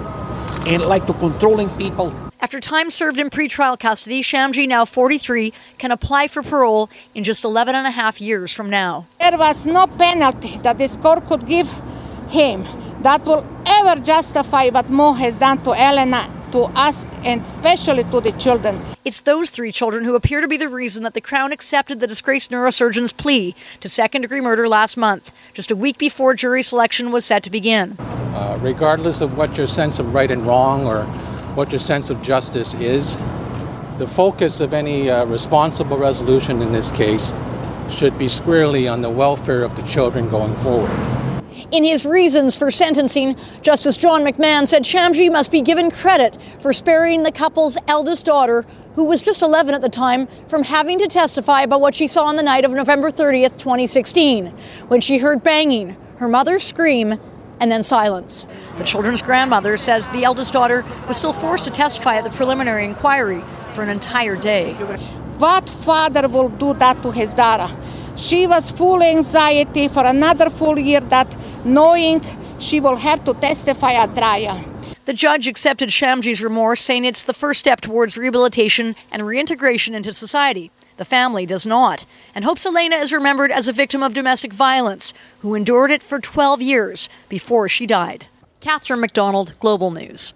and 0.66 0.82
like 0.86 1.06
to 1.06 1.14
controlling 1.14 1.70
people. 1.76 2.12
After 2.40 2.58
time 2.58 2.90
served 2.90 3.20
in 3.20 3.30
pretrial 3.30 3.78
custody, 3.78 4.20
Shamji, 4.20 4.66
now 4.66 4.84
43, 4.84 5.52
can 5.78 5.92
apply 5.92 6.26
for 6.26 6.42
parole 6.42 6.90
in 7.14 7.22
just 7.22 7.44
11 7.44 7.76
and 7.76 7.86
a 7.86 7.92
half 7.92 8.20
years 8.20 8.52
from 8.52 8.68
now. 8.68 9.06
There 9.20 9.38
was 9.38 9.64
no 9.64 9.86
penalty 9.86 10.58
that 10.64 10.78
this 10.78 10.96
court 10.96 11.28
could 11.28 11.46
give 11.46 11.70
him 12.28 12.66
that 13.02 13.24
will 13.24 13.46
ever 13.66 14.00
justify 14.00 14.70
what 14.70 14.90
Mo 14.90 15.12
has 15.12 15.38
done 15.38 15.58
to 15.58 15.70
Elana 15.70 16.37
to 16.52 16.64
us 16.74 17.04
and 17.24 17.42
especially 17.42 18.04
to 18.04 18.20
the 18.20 18.32
children. 18.32 18.80
It's 19.04 19.20
those 19.20 19.50
three 19.50 19.72
children 19.72 20.04
who 20.04 20.14
appear 20.14 20.40
to 20.40 20.48
be 20.48 20.56
the 20.56 20.68
reason 20.68 21.02
that 21.04 21.14
the 21.14 21.20
Crown 21.20 21.52
accepted 21.52 22.00
the 22.00 22.06
disgraced 22.06 22.50
neurosurgeon's 22.50 23.12
plea 23.12 23.54
to 23.80 23.88
second 23.88 24.22
degree 24.22 24.40
murder 24.40 24.68
last 24.68 24.96
month, 24.96 25.30
just 25.52 25.70
a 25.70 25.76
week 25.76 25.98
before 25.98 26.34
jury 26.34 26.62
selection 26.62 27.10
was 27.12 27.24
set 27.24 27.42
to 27.42 27.50
begin. 27.50 27.96
Uh, 27.98 28.58
regardless 28.62 29.20
of 29.20 29.36
what 29.36 29.56
your 29.56 29.66
sense 29.66 29.98
of 29.98 30.14
right 30.14 30.30
and 30.30 30.46
wrong 30.46 30.86
or 30.86 31.04
what 31.54 31.72
your 31.72 31.78
sense 31.78 32.10
of 32.10 32.22
justice 32.22 32.74
is, 32.74 33.18
the 33.98 34.06
focus 34.06 34.60
of 34.60 34.72
any 34.72 35.10
uh, 35.10 35.24
responsible 35.24 35.98
resolution 35.98 36.62
in 36.62 36.72
this 36.72 36.92
case 36.92 37.34
should 37.90 38.16
be 38.16 38.28
squarely 38.28 38.86
on 38.86 39.00
the 39.00 39.10
welfare 39.10 39.62
of 39.62 39.74
the 39.74 39.82
children 39.82 40.28
going 40.28 40.54
forward. 40.58 41.27
In 41.70 41.84
his 41.84 42.06
reasons 42.06 42.56
for 42.56 42.70
sentencing, 42.70 43.36
Justice 43.62 43.96
John 43.96 44.22
McMahon 44.22 44.66
said 44.66 44.84
Shamji 44.84 45.30
must 45.30 45.50
be 45.50 45.60
given 45.60 45.90
credit 45.90 46.40
for 46.60 46.72
sparing 46.72 47.22
the 47.22 47.32
couple's 47.32 47.76
eldest 47.86 48.24
daughter, 48.24 48.64
who 48.94 49.04
was 49.04 49.22
just 49.22 49.42
11 49.42 49.74
at 49.74 49.82
the 49.82 49.88
time, 49.88 50.28
from 50.48 50.64
having 50.64 50.98
to 50.98 51.06
testify 51.06 51.62
about 51.62 51.80
what 51.80 51.94
she 51.94 52.06
saw 52.06 52.24
on 52.24 52.36
the 52.36 52.42
night 52.42 52.64
of 52.64 52.72
November 52.72 53.10
30th, 53.10 53.58
2016, 53.58 54.46
when 54.88 55.00
she 55.00 55.18
heard 55.18 55.42
banging, 55.42 55.96
her 56.16 56.28
mother 56.28 56.58
scream, 56.58 57.18
and 57.60 57.70
then 57.72 57.82
silence. 57.82 58.46
The 58.76 58.84
children's 58.84 59.22
grandmother 59.22 59.76
says 59.76 60.08
the 60.08 60.24
eldest 60.24 60.52
daughter 60.52 60.84
was 61.06 61.16
still 61.16 61.32
forced 61.32 61.64
to 61.64 61.70
testify 61.70 62.16
at 62.16 62.24
the 62.24 62.30
preliminary 62.30 62.84
inquiry 62.84 63.42
for 63.74 63.82
an 63.82 63.88
entire 63.88 64.36
day. 64.36 64.74
What 65.38 65.68
father 65.68 66.28
will 66.28 66.48
do 66.48 66.74
that 66.74 67.02
to 67.02 67.10
his 67.12 67.32
daughter? 67.32 67.74
She 68.18 68.48
was 68.48 68.72
full 68.72 69.00
anxiety 69.00 69.86
for 69.86 70.04
another 70.04 70.50
full 70.50 70.76
year 70.76 71.00
that 71.02 71.32
knowing 71.64 72.20
she 72.58 72.80
will 72.80 72.96
have 72.96 73.24
to 73.24 73.34
testify 73.34 73.92
at 73.92 74.14
trial. 74.16 74.60
The 75.04 75.12
judge 75.12 75.46
accepted 75.46 75.88
Shamji's 75.88 76.42
remorse, 76.42 76.82
saying 76.82 77.04
it's 77.04 77.22
the 77.22 77.32
first 77.32 77.60
step 77.60 77.80
towards 77.80 78.18
rehabilitation 78.18 78.96
and 79.12 79.24
reintegration 79.24 79.94
into 79.94 80.12
society. 80.12 80.72
The 80.96 81.04
family 81.04 81.46
does 81.46 81.64
not, 81.64 82.04
and 82.34 82.44
hopes 82.44 82.66
Elana 82.66 83.00
is 83.00 83.12
remembered 83.12 83.52
as 83.52 83.68
a 83.68 83.72
victim 83.72 84.02
of 84.02 84.14
domestic 84.14 84.52
violence 84.52 85.14
who 85.38 85.54
endured 85.54 85.92
it 85.92 86.02
for 86.02 86.18
12 86.18 86.60
years 86.60 87.08
before 87.28 87.68
she 87.68 87.86
died. 87.86 88.26
Catherine 88.60 89.00
McDonald, 89.00 89.54
Global 89.60 89.92
News. 89.92 90.34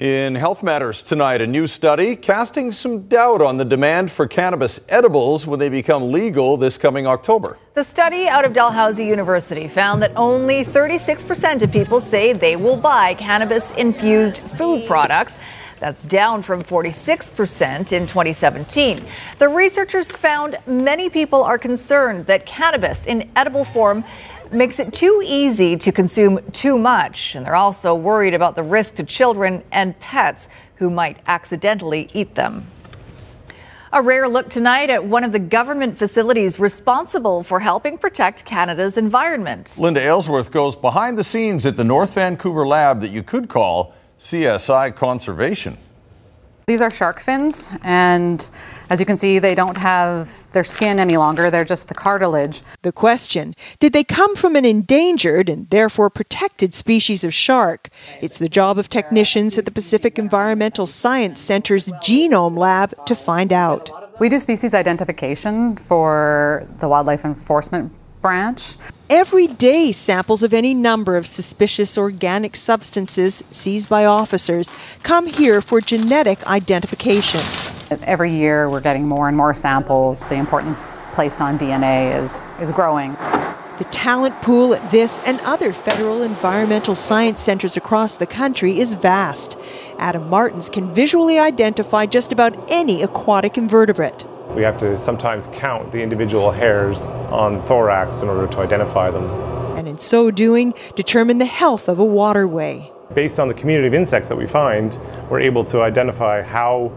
In 0.00 0.34
Health 0.34 0.62
Matters 0.62 1.02
tonight, 1.02 1.42
a 1.42 1.46
new 1.46 1.66
study 1.66 2.16
casting 2.16 2.72
some 2.72 3.02
doubt 3.02 3.42
on 3.42 3.58
the 3.58 3.66
demand 3.66 4.10
for 4.10 4.26
cannabis 4.26 4.80
edibles 4.88 5.46
when 5.46 5.58
they 5.58 5.68
become 5.68 6.10
legal 6.10 6.56
this 6.56 6.78
coming 6.78 7.06
October. 7.06 7.58
The 7.74 7.84
study 7.84 8.26
out 8.26 8.46
of 8.46 8.54
Dalhousie 8.54 9.04
University 9.04 9.68
found 9.68 10.00
that 10.00 10.12
only 10.16 10.64
36% 10.64 11.60
of 11.60 11.70
people 11.70 12.00
say 12.00 12.32
they 12.32 12.56
will 12.56 12.78
buy 12.78 13.12
cannabis 13.12 13.72
infused 13.72 14.38
food 14.38 14.86
products. 14.86 15.38
That's 15.80 16.02
down 16.02 16.42
from 16.44 16.62
46% 16.62 17.92
in 17.92 18.06
2017. 18.06 19.04
The 19.38 19.48
researchers 19.50 20.10
found 20.10 20.56
many 20.66 21.10
people 21.10 21.42
are 21.42 21.58
concerned 21.58 22.24
that 22.24 22.46
cannabis 22.46 23.04
in 23.04 23.30
edible 23.36 23.66
form 23.66 24.04
makes 24.52 24.78
it 24.78 24.92
too 24.92 25.22
easy 25.24 25.76
to 25.76 25.92
consume 25.92 26.40
too 26.52 26.78
much. 26.78 27.34
And 27.34 27.46
they're 27.46 27.56
also 27.56 27.94
worried 27.94 28.34
about 28.34 28.56
the 28.56 28.62
risk 28.62 28.96
to 28.96 29.04
children 29.04 29.62
and 29.70 29.98
pets 30.00 30.48
who 30.76 30.90
might 30.90 31.18
accidentally 31.26 32.10
eat 32.12 32.34
them. 32.34 32.66
A 33.92 34.00
rare 34.00 34.28
look 34.28 34.48
tonight 34.48 34.88
at 34.88 35.04
one 35.04 35.24
of 35.24 35.32
the 35.32 35.40
government 35.40 35.98
facilities 35.98 36.60
responsible 36.60 37.42
for 37.42 37.58
helping 37.58 37.98
protect 37.98 38.44
Canada's 38.44 38.96
environment. 38.96 39.76
Linda 39.80 40.00
Aylesworth 40.00 40.52
goes 40.52 40.76
behind 40.76 41.18
the 41.18 41.24
scenes 41.24 41.66
at 41.66 41.76
the 41.76 41.82
North 41.82 42.14
Vancouver 42.14 42.64
lab 42.64 43.00
that 43.00 43.10
you 43.10 43.24
could 43.24 43.48
call 43.48 43.92
CSI 44.20 44.94
Conservation. 44.94 45.76
These 46.70 46.82
are 46.82 46.90
shark 46.92 47.18
fins, 47.18 47.68
and 47.82 48.48
as 48.90 49.00
you 49.00 49.04
can 49.04 49.16
see, 49.16 49.40
they 49.40 49.56
don't 49.56 49.76
have 49.76 50.48
their 50.52 50.62
skin 50.62 51.00
any 51.00 51.16
longer. 51.16 51.50
They're 51.50 51.64
just 51.64 51.88
the 51.88 51.96
cartilage. 51.96 52.62
The 52.82 52.92
question 52.92 53.56
Did 53.80 53.92
they 53.92 54.04
come 54.04 54.36
from 54.36 54.54
an 54.54 54.64
endangered 54.64 55.48
and 55.48 55.68
therefore 55.70 56.10
protected 56.10 56.72
species 56.72 57.24
of 57.24 57.34
shark? 57.34 57.88
It's 58.20 58.38
the 58.38 58.48
job 58.48 58.78
of 58.78 58.88
technicians 58.88 59.58
at 59.58 59.64
the 59.64 59.72
Pacific 59.72 60.16
Environmental 60.16 60.86
Science 60.86 61.40
Center's 61.40 61.88
Genome 62.04 62.56
Lab 62.56 63.04
to 63.06 63.16
find 63.16 63.52
out. 63.52 63.90
We 64.20 64.28
do 64.28 64.38
species 64.38 64.72
identification 64.72 65.76
for 65.76 66.68
the 66.78 66.88
Wildlife 66.88 67.24
Enforcement 67.24 67.92
branch. 68.20 68.76
Every 69.08 69.48
day, 69.48 69.92
samples 69.92 70.42
of 70.42 70.54
any 70.54 70.72
number 70.72 71.16
of 71.16 71.26
suspicious 71.26 71.98
organic 71.98 72.54
substances 72.54 73.42
seized 73.50 73.88
by 73.88 74.04
officers 74.04 74.72
come 75.02 75.26
here 75.26 75.60
for 75.60 75.80
genetic 75.80 76.46
identification. 76.46 77.40
Every 78.02 78.32
year, 78.32 78.70
we're 78.70 78.80
getting 78.80 79.08
more 79.08 79.26
and 79.26 79.36
more 79.36 79.52
samples. 79.52 80.22
The 80.24 80.36
importance 80.36 80.92
placed 81.12 81.40
on 81.40 81.58
DNA 81.58 82.22
is, 82.22 82.44
is 82.60 82.70
growing. 82.70 83.16
The 83.78 83.86
talent 83.90 84.40
pool 84.42 84.74
at 84.74 84.90
this 84.90 85.18
and 85.26 85.40
other 85.40 85.72
federal 85.72 86.22
environmental 86.22 86.94
science 86.94 87.40
centers 87.40 87.78
across 87.78 88.18
the 88.18 88.26
country 88.26 88.78
is 88.78 88.92
vast. 88.92 89.56
Adam 89.98 90.28
Martins 90.28 90.68
can 90.68 90.92
visually 90.92 91.38
identify 91.38 92.04
just 92.04 92.30
about 92.30 92.70
any 92.70 93.02
aquatic 93.02 93.56
invertebrate. 93.56 94.26
We 94.54 94.62
have 94.62 94.78
to 94.78 94.98
sometimes 94.98 95.48
count 95.52 95.92
the 95.92 96.02
individual 96.02 96.50
hairs 96.50 97.02
on 97.30 97.62
thorax 97.66 98.20
in 98.20 98.28
order 98.28 98.46
to 98.48 98.58
identify 98.60 99.10
them. 99.10 99.24
And 99.76 99.86
in 99.86 99.96
so 99.96 100.30
doing, 100.30 100.74
determine 100.96 101.38
the 101.38 101.44
health 101.44 101.88
of 101.88 101.98
a 101.98 102.04
waterway. 102.04 102.92
Based 103.14 103.38
on 103.38 103.48
the 103.48 103.54
community 103.54 103.86
of 103.86 103.94
insects 103.94 104.28
that 104.28 104.36
we 104.36 104.46
find, 104.46 104.98
we're 105.30 105.40
able 105.40 105.64
to 105.66 105.82
identify 105.82 106.42
how 106.42 106.90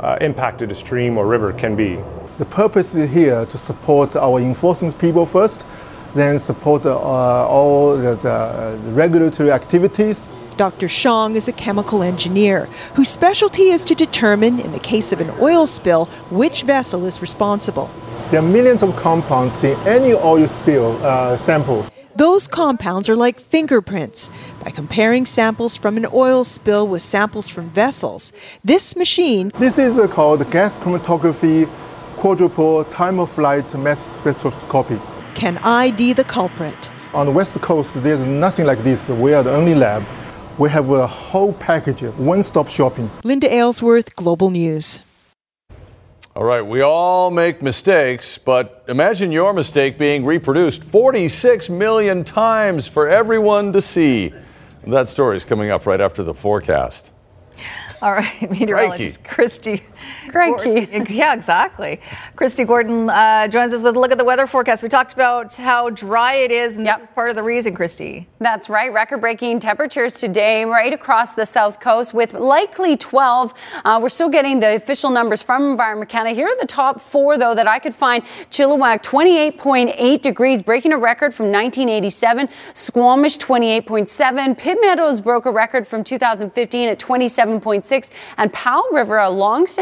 uh, 0.00 0.16
impacted 0.20 0.70
a 0.70 0.74
stream 0.74 1.18
or 1.18 1.26
river 1.26 1.52
can 1.52 1.76
be. 1.76 1.98
The 2.38 2.46
purpose 2.46 2.94
is 2.94 3.10
here 3.10 3.46
to 3.46 3.58
support 3.58 4.16
our 4.16 4.40
enforcement 4.40 4.98
people 4.98 5.26
first, 5.26 5.64
then 6.14 6.38
support 6.38 6.86
uh, 6.86 6.96
all 6.96 7.96
the, 7.96 8.14
the 8.14 8.92
regulatory 8.92 9.50
activities 9.50 10.30
Dr. 10.56 10.88
Shong 10.88 11.36
is 11.36 11.48
a 11.48 11.52
chemical 11.52 12.02
engineer 12.02 12.64
whose 12.94 13.08
specialty 13.08 13.64
is 13.64 13.84
to 13.84 13.94
determine, 13.94 14.58
in 14.58 14.72
the 14.72 14.78
case 14.78 15.12
of 15.12 15.20
an 15.20 15.30
oil 15.38 15.66
spill, 15.66 16.06
which 16.30 16.62
vessel 16.62 17.04
is 17.04 17.20
responsible. 17.20 17.90
There 18.30 18.40
are 18.40 18.48
millions 18.48 18.82
of 18.82 18.96
compounds 18.96 19.62
in 19.62 19.78
any 19.86 20.14
oil 20.14 20.48
spill 20.48 20.98
uh, 21.04 21.36
sample. 21.36 21.86
Those 22.16 22.48
compounds 22.48 23.10
are 23.10 23.16
like 23.16 23.38
fingerprints. 23.38 24.30
By 24.64 24.70
comparing 24.70 25.26
samples 25.26 25.76
from 25.76 25.98
an 25.98 26.06
oil 26.14 26.42
spill 26.44 26.88
with 26.88 27.02
samples 27.02 27.50
from 27.50 27.68
vessels, 27.68 28.32
this 28.64 28.96
machine. 28.96 29.52
This 29.58 29.78
is 29.78 29.94
called 30.10 30.50
gas 30.50 30.78
chromatography 30.78 31.68
quadrupole 32.16 32.90
time 32.90 33.20
of 33.20 33.30
flight 33.30 33.72
mass 33.74 34.16
spectroscopy. 34.16 34.98
Can 35.34 35.58
ID 35.58 36.14
the 36.14 36.24
culprit. 36.24 36.90
On 37.12 37.26
the 37.26 37.32
west 37.32 37.60
coast, 37.60 38.02
there's 38.02 38.24
nothing 38.24 38.64
like 38.64 38.78
this. 38.78 39.10
We 39.10 39.34
are 39.34 39.42
the 39.42 39.54
only 39.54 39.74
lab 39.74 40.02
we 40.58 40.70
have 40.70 40.90
a 40.90 41.06
whole 41.06 41.52
package, 41.52 42.02
of 42.02 42.18
one 42.18 42.42
stop 42.42 42.68
shopping. 42.68 43.10
Linda 43.24 43.52
Aylesworth, 43.52 44.16
Global 44.16 44.50
News. 44.50 45.00
All 46.34 46.44
right, 46.44 46.60
we 46.60 46.82
all 46.82 47.30
make 47.30 47.62
mistakes, 47.62 48.36
but 48.36 48.84
imagine 48.88 49.32
your 49.32 49.52
mistake 49.54 49.96
being 49.96 50.24
reproduced 50.24 50.84
46 50.84 51.70
million 51.70 52.24
times 52.24 52.86
for 52.86 53.08
everyone 53.08 53.72
to 53.72 53.80
see. 53.80 54.34
That 54.86 55.08
story 55.08 55.36
is 55.36 55.44
coming 55.44 55.70
up 55.70 55.86
right 55.86 56.00
after 56.00 56.22
the 56.22 56.34
forecast. 56.34 57.10
All 58.02 58.12
right, 58.12 58.50
meteorologist 58.50 59.24
Kristi. 59.24 59.82
Crikey. 60.28 60.88
Yeah, 61.16 61.34
exactly. 61.34 62.00
Kristi 62.36 62.66
Gordon 62.66 63.08
uh, 63.08 63.48
joins 63.48 63.72
us 63.72 63.82
with 63.82 63.96
a 63.96 64.00
look 64.00 64.12
at 64.12 64.18
the 64.18 64.24
weather 64.24 64.46
forecast. 64.46 64.82
We 64.82 64.88
talked 64.88 65.14
about 65.14 65.54
how 65.54 65.90
dry 65.90 66.34
it 66.34 66.50
is, 66.50 66.76
and 66.76 66.84
yep. 66.84 66.98
this 66.98 67.08
is 67.08 67.14
part 67.14 67.30
of 67.30 67.36
the 67.36 67.42
reason, 67.42 67.74
Kristi. 67.74 68.26
That's 68.38 68.68
right. 68.68 68.92
Record 68.92 69.20
breaking 69.20 69.60
temperatures 69.60 70.14
today, 70.14 70.64
right 70.64 70.92
across 70.92 71.34
the 71.34 71.46
south 71.46 71.80
coast, 71.80 72.12
with 72.12 72.34
likely 72.34 72.96
12. 72.96 73.54
Uh, 73.84 73.98
we're 74.02 74.08
still 74.08 74.28
getting 74.28 74.60
the 74.60 74.76
official 74.76 75.10
numbers 75.10 75.42
from 75.42 75.70
Environment 75.70 76.10
Canada. 76.10 76.34
Here 76.34 76.48
are 76.48 76.58
the 76.58 76.66
top 76.66 77.00
four, 77.00 77.38
though, 77.38 77.54
that 77.54 77.66
I 77.66 77.78
could 77.78 77.94
find. 77.94 78.24
Chilliwack, 78.50 79.02
28.8 79.02 80.20
degrees, 80.20 80.62
breaking 80.62 80.92
a 80.92 80.98
record 80.98 81.34
from 81.34 81.46
1987. 81.46 82.48
Squamish, 82.74 83.38
28.7. 83.38 84.58
Pitt 84.58 84.78
Meadows 84.80 85.20
broke 85.20 85.46
a 85.46 85.50
record 85.50 85.86
from 85.86 86.04
2015 86.04 86.88
at 86.88 86.98
27.6. 86.98 88.10
And 88.36 88.52
Powell 88.52 88.88
River, 88.92 89.18
a 89.18 89.30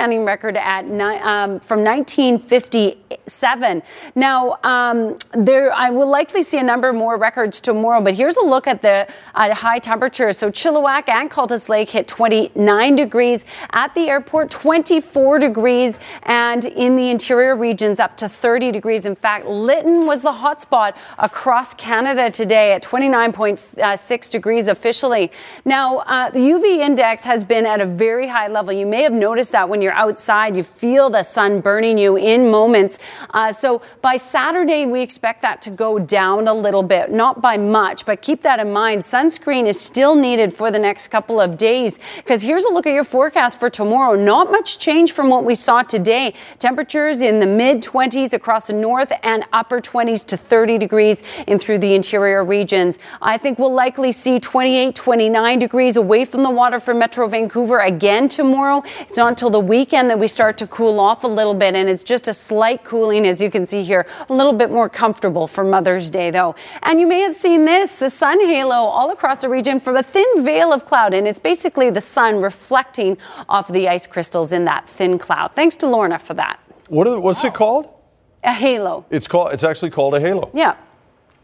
long-standing 0.04 0.24
record 0.26 0.56
at 0.56 0.84
um, 0.84 1.60
from 1.60 1.84
1957. 1.84 3.82
Now, 4.14 4.58
um, 4.62 5.16
there 5.32 5.72
I 5.72 5.90
will 5.90 6.08
likely 6.08 6.42
see 6.42 6.58
a 6.58 6.62
number 6.62 6.92
more 6.92 7.16
records 7.16 7.60
tomorrow, 7.60 8.02
but 8.02 8.14
here's 8.14 8.36
a 8.36 8.44
look 8.44 8.66
at 8.66 8.82
the 8.82 9.06
uh, 9.34 9.54
high 9.54 9.78
temperatures. 9.78 10.36
So 10.38 10.50
Chilliwack 10.50 11.08
and 11.08 11.30
Cultus 11.30 11.70
Lake 11.70 11.88
hit 11.90 12.06
29 12.06 12.96
degrees 12.96 13.46
at 13.72 13.94
the 13.94 14.08
airport, 14.08 14.50
24 14.50 15.38
degrees, 15.38 15.98
and 16.24 16.66
in 16.66 16.96
the 16.96 17.08
interior 17.10 17.56
regions 17.56 17.98
up 18.00 18.16
to 18.18 18.28
30 18.28 18.72
degrees. 18.72 19.06
In 19.06 19.14
fact, 19.14 19.46
Lytton 19.46 20.06
was 20.06 20.20
the 20.22 20.32
hotspot 20.32 20.94
across 21.18 21.72
Canada 21.74 22.30
today 22.30 22.72
at 22.72 22.82
29.6 22.82 24.30
degrees 24.30 24.68
officially. 24.68 25.30
Now, 25.64 25.98
uh, 25.98 26.28
the 26.30 26.40
UV 26.40 26.80
index 26.80 27.22
has 27.24 27.42
been 27.44 27.64
at 27.64 27.80
a 27.80 27.86
very 27.86 28.28
high 28.28 28.48
level. 28.48 28.72
You 28.74 28.86
may 28.86 29.02
have 29.02 29.12
noticed 29.12 29.52
that 29.52 29.68
when 29.68 29.80
you're 29.80 29.93
outside, 29.94 30.56
you 30.56 30.62
feel 30.62 31.10
the 31.10 31.22
sun 31.22 31.60
burning 31.60 31.98
you 31.98 32.16
in 32.16 32.50
moments. 32.50 32.98
Uh, 33.30 33.52
so 33.52 33.82
by 34.02 34.16
Saturday, 34.16 34.86
we 34.86 35.02
expect 35.02 35.42
that 35.42 35.62
to 35.62 35.70
go 35.70 35.98
down 35.98 36.48
a 36.48 36.54
little 36.54 36.82
bit, 36.82 37.10
not 37.10 37.40
by 37.40 37.56
much, 37.56 38.04
but 38.04 38.22
keep 38.22 38.42
that 38.42 38.60
in 38.60 38.72
mind. 38.72 39.02
Sunscreen 39.02 39.66
is 39.66 39.80
still 39.80 40.14
needed 40.14 40.52
for 40.52 40.70
the 40.70 40.78
next 40.78 41.08
couple 41.08 41.40
of 41.40 41.56
days 41.56 41.98
because 42.16 42.42
here's 42.42 42.64
a 42.64 42.70
look 42.70 42.86
at 42.86 42.92
your 42.92 43.04
forecast 43.04 43.58
for 43.58 43.70
tomorrow. 43.70 44.14
Not 44.14 44.50
much 44.50 44.78
change 44.78 45.12
from 45.12 45.30
what 45.30 45.44
we 45.44 45.54
saw 45.54 45.82
today. 45.82 46.34
Temperatures 46.58 47.20
in 47.20 47.40
the 47.40 47.46
mid 47.46 47.82
20s 47.82 48.32
across 48.32 48.66
the 48.66 48.72
north 48.72 49.12
and 49.22 49.44
upper 49.52 49.80
20s 49.80 50.24
to 50.26 50.36
30 50.36 50.78
degrees 50.78 51.22
in 51.46 51.58
through 51.58 51.78
the 51.78 51.94
interior 51.94 52.44
regions. 52.44 52.98
I 53.22 53.38
think 53.38 53.58
we'll 53.58 53.72
likely 53.72 54.12
see 54.12 54.38
28, 54.38 54.94
29 54.94 55.58
degrees 55.58 55.96
away 55.96 56.24
from 56.24 56.42
the 56.42 56.50
water 56.50 56.80
for 56.80 56.94
Metro 56.94 57.26
Vancouver 57.28 57.78
again 57.80 58.28
tomorrow. 58.28 58.82
It's 59.00 59.18
not 59.18 59.28
until 59.28 59.50
the 59.50 59.60
weekend 59.84 60.08
that 60.08 60.18
we 60.18 60.26
start 60.26 60.56
to 60.56 60.66
cool 60.68 60.98
off 60.98 61.24
a 61.24 61.26
little 61.26 61.52
bit, 61.52 61.74
and 61.74 61.90
it's 61.90 62.02
just 62.02 62.26
a 62.26 62.32
slight 62.32 62.84
cooling, 62.84 63.26
as 63.26 63.38
you 63.38 63.50
can 63.50 63.66
see 63.66 63.84
here, 63.84 64.06
a 64.30 64.32
little 64.32 64.54
bit 64.54 64.70
more 64.70 64.88
comfortable 64.88 65.46
for 65.46 65.62
Mother's 65.62 66.10
Day, 66.10 66.30
though. 66.30 66.54
And 66.84 66.98
you 66.98 67.06
may 67.06 67.20
have 67.20 67.34
seen 67.34 67.66
this 67.66 68.00
a 68.00 68.08
sun 68.08 68.40
halo 68.40 68.76
all 68.76 69.10
across 69.10 69.42
the 69.42 69.50
region 69.50 69.80
from 69.80 69.98
a 69.98 70.02
thin 70.02 70.24
veil 70.42 70.72
of 70.72 70.86
cloud, 70.86 71.12
and 71.12 71.28
it's 71.28 71.38
basically 71.38 71.90
the 71.90 72.00
sun 72.00 72.40
reflecting 72.40 73.18
off 73.46 73.68
the 73.68 73.86
ice 73.86 74.06
crystals 74.06 74.52
in 74.52 74.64
that 74.64 74.88
thin 74.88 75.18
cloud. 75.18 75.50
Thanks 75.54 75.76
to 75.76 75.86
Lorna 75.86 76.18
for 76.18 76.32
that. 76.32 76.58
What 76.88 77.06
is, 77.06 77.16
what's 77.16 77.44
it 77.44 77.52
called? 77.52 77.86
A 78.42 78.54
halo. 78.54 79.04
It's 79.10 79.28
called. 79.28 79.52
It's 79.52 79.64
actually 79.64 79.90
called 79.90 80.14
a 80.14 80.20
halo. 80.20 80.50
Yeah. 80.54 80.76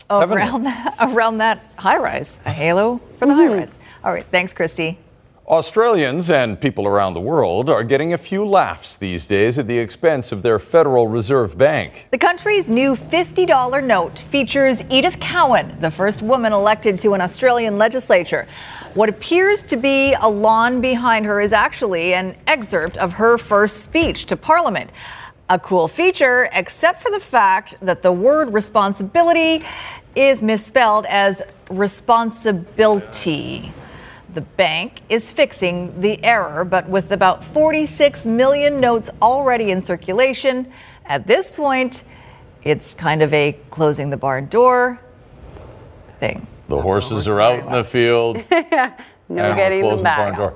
Around 0.08 0.62
that, 0.62 0.96
around 1.00 1.36
that 1.36 1.60
high 1.76 1.98
rise, 1.98 2.38
a 2.46 2.50
halo 2.50 3.02
for 3.18 3.26
the 3.26 3.34
high 3.34 3.48
mm-hmm. 3.48 3.58
rise. 3.58 3.78
All 4.02 4.14
right, 4.14 4.24
thanks, 4.30 4.54
Kristi. 4.54 4.96
Australians 5.50 6.30
and 6.30 6.58
people 6.60 6.86
around 6.86 7.12
the 7.12 7.20
world 7.20 7.68
are 7.68 7.82
getting 7.82 8.12
a 8.12 8.18
few 8.18 8.46
laughs 8.46 8.94
these 8.94 9.26
days 9.26 9.58
at 9.58 9.66
the 9.66 9.76
expense 9.76 10.30
of 10.30 10.42
their 10.42 10.60
Federal 10.60 11.08
Reserve 11.08 11.58
Bank. 11.58 12.06
The 12.12 12.18
country's 12.18 12.70
new 12.70 12.94
$50 12.94 13.84
note 13.84 14.16
features 14.16 14.80
Edith 14.88 15.18
Cowan, 15.18 15.80
the 15.80 15.90
first 15.90 16.22
woman 16.22 16.52
elected 16.52 17.00
to 17.00 17.14
an 17.14 17.20
Australian 17.20 17.78
legislature. 17.78 18.46
What 18.94 19.08
appears 19.08 19.64
to 19.64 19.76
be 19.76 20.14
a 20.20 20.28
lawn 20.28 20.80
behind 20.80 21.26
her 21.26 21.40
is 21.40 21.52
actually 21.52 22.14
an 22.14 22.36
excerpt 22.46 22.96
of 22.98 23.14
her 23.14 23.36
first 23.36 23.82
speech 23.82 24.26
to 24.26 24.36
Parliament. 24.36 24.90
A 25.48 25.58
cool 25.58 25.88
feature, 25.88 26.48
except 26.52 27.02
for 27.02 27.10
the 27.10 27.18
fact 27.18 27.74
that 27.82 28.02
the 28.02 28.12
word 28.12 28.52
responsibility 28.52 29.64
is 30.14 30.42
misspelled 30.42 31.06
as 31.06 31.42
responsibility. 31.70 33.72
The 34.32 34.40
bank 34.42 35.00
is 35.08 35.30
fixing 35.30 36.00
the 36.00 36.22
error, 36.24 36.64
but 36.64 36.88
with 36.88 37.10
about 37.10 37.44
46 37.44 38.24
million 38.26 38.78
notes 38.80 39.10
already 39.20 39.70
in 39.72 39.82
circulation, 39.82 40.72
at 41.04 41.26
this 41.26 41.50
point, 41.50 42.04
it's 42.62 42.94
kind 42.94 43.22
of 43.22 43.32
a 43.34 43.56
closing 43.70 44.10
the 44.10 44.16
barn 44.16 44.46
door 44.46 45.00
thing. 46.20 46.46
The 46.68 46.80
horses 46.80 47.26
are 47.26 47.40
out 47.40 47.58
in 47.60 47.72
the 47.72 47.82
field. 47.82 48.36
no 49.28 49.54
getting 49.54 49.80
them 49.80 49.88
closing 49.88 49.96
the 49.98 50.02
back. 50.04 50.18
barn 50.18 50.34
door. 50.36 50.54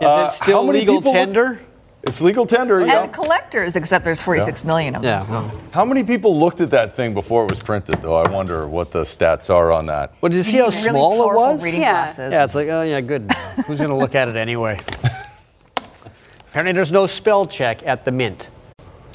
Is 0.00 0.06
Uh, 0.06 0.30
it 0.32 0.36
still 0.42 0.64
legal 0.66 0.96
people 0.98 1.12
look- 1.12 1.18
tender? 1.18 1.60
It's 2.06 2.20
legal 2.20 2.46
tender, 2.46 2.78
And 2.78 2.86
yeah. 2.88 3.06
collectors, 3.08 3.74
except 3.74 4.04
there's 4.04 4.20
46 4.20 4.64
million 4.64 4.94
of 4.94 5.02
them. 5.02 5.28
Yeah. 5.28 5.50
How 5.72 5.84
many 5.84 6.04
people 6.04 6.38
looked 6.38 6.60
at 6.60 6.70
that 6.70 6.94
thing 6.94 7.14
before 7.14 7.44
it 7.44 7.50
was 7.50 7.58
printed, 7.58 8.00
though? 8.00 8.14
I 8.14 8.30
wonder 8.30 8.68
what 8.68 8.92
the 8.92 9.02
stats 9.02 9.52
are 9.52 9.72
on 9.72 9.86
that. 9.86 10.14
Well, 10.20 10.30
did 10.30 10.36
you 10.38 10.42
see 10.44 10.58
how 10.58 10.68
really 10.68 10.72
small 10.90 11.30
it 11.30 11.34
was? 11.34 11.64
reading 11.64 11.80
Yeah. 11.80 11.92
glasses. 12.04 12.32
Yeah, 12.32 12.44
it's 12.44 12.54
like, 12.54 12.68
oh 12.68 12.82
yeah, 12.82 13.00
good. 13.00 13.30
Who's 13.66 13.78
going 13.78 13.90
to 13.90 13.96
look 13.96 14.14
at 14.14 14.28
it 14.28 14.36
anyway? 14.36 14.78
Apparently, 16.48 16.72
there's 16.72 16.92
no 16.92 17.06
spell 17.06 17.44
check 17.44 17.84
at 17.84 18.04
the 18.04 18.12
Mint. 18.12 18.50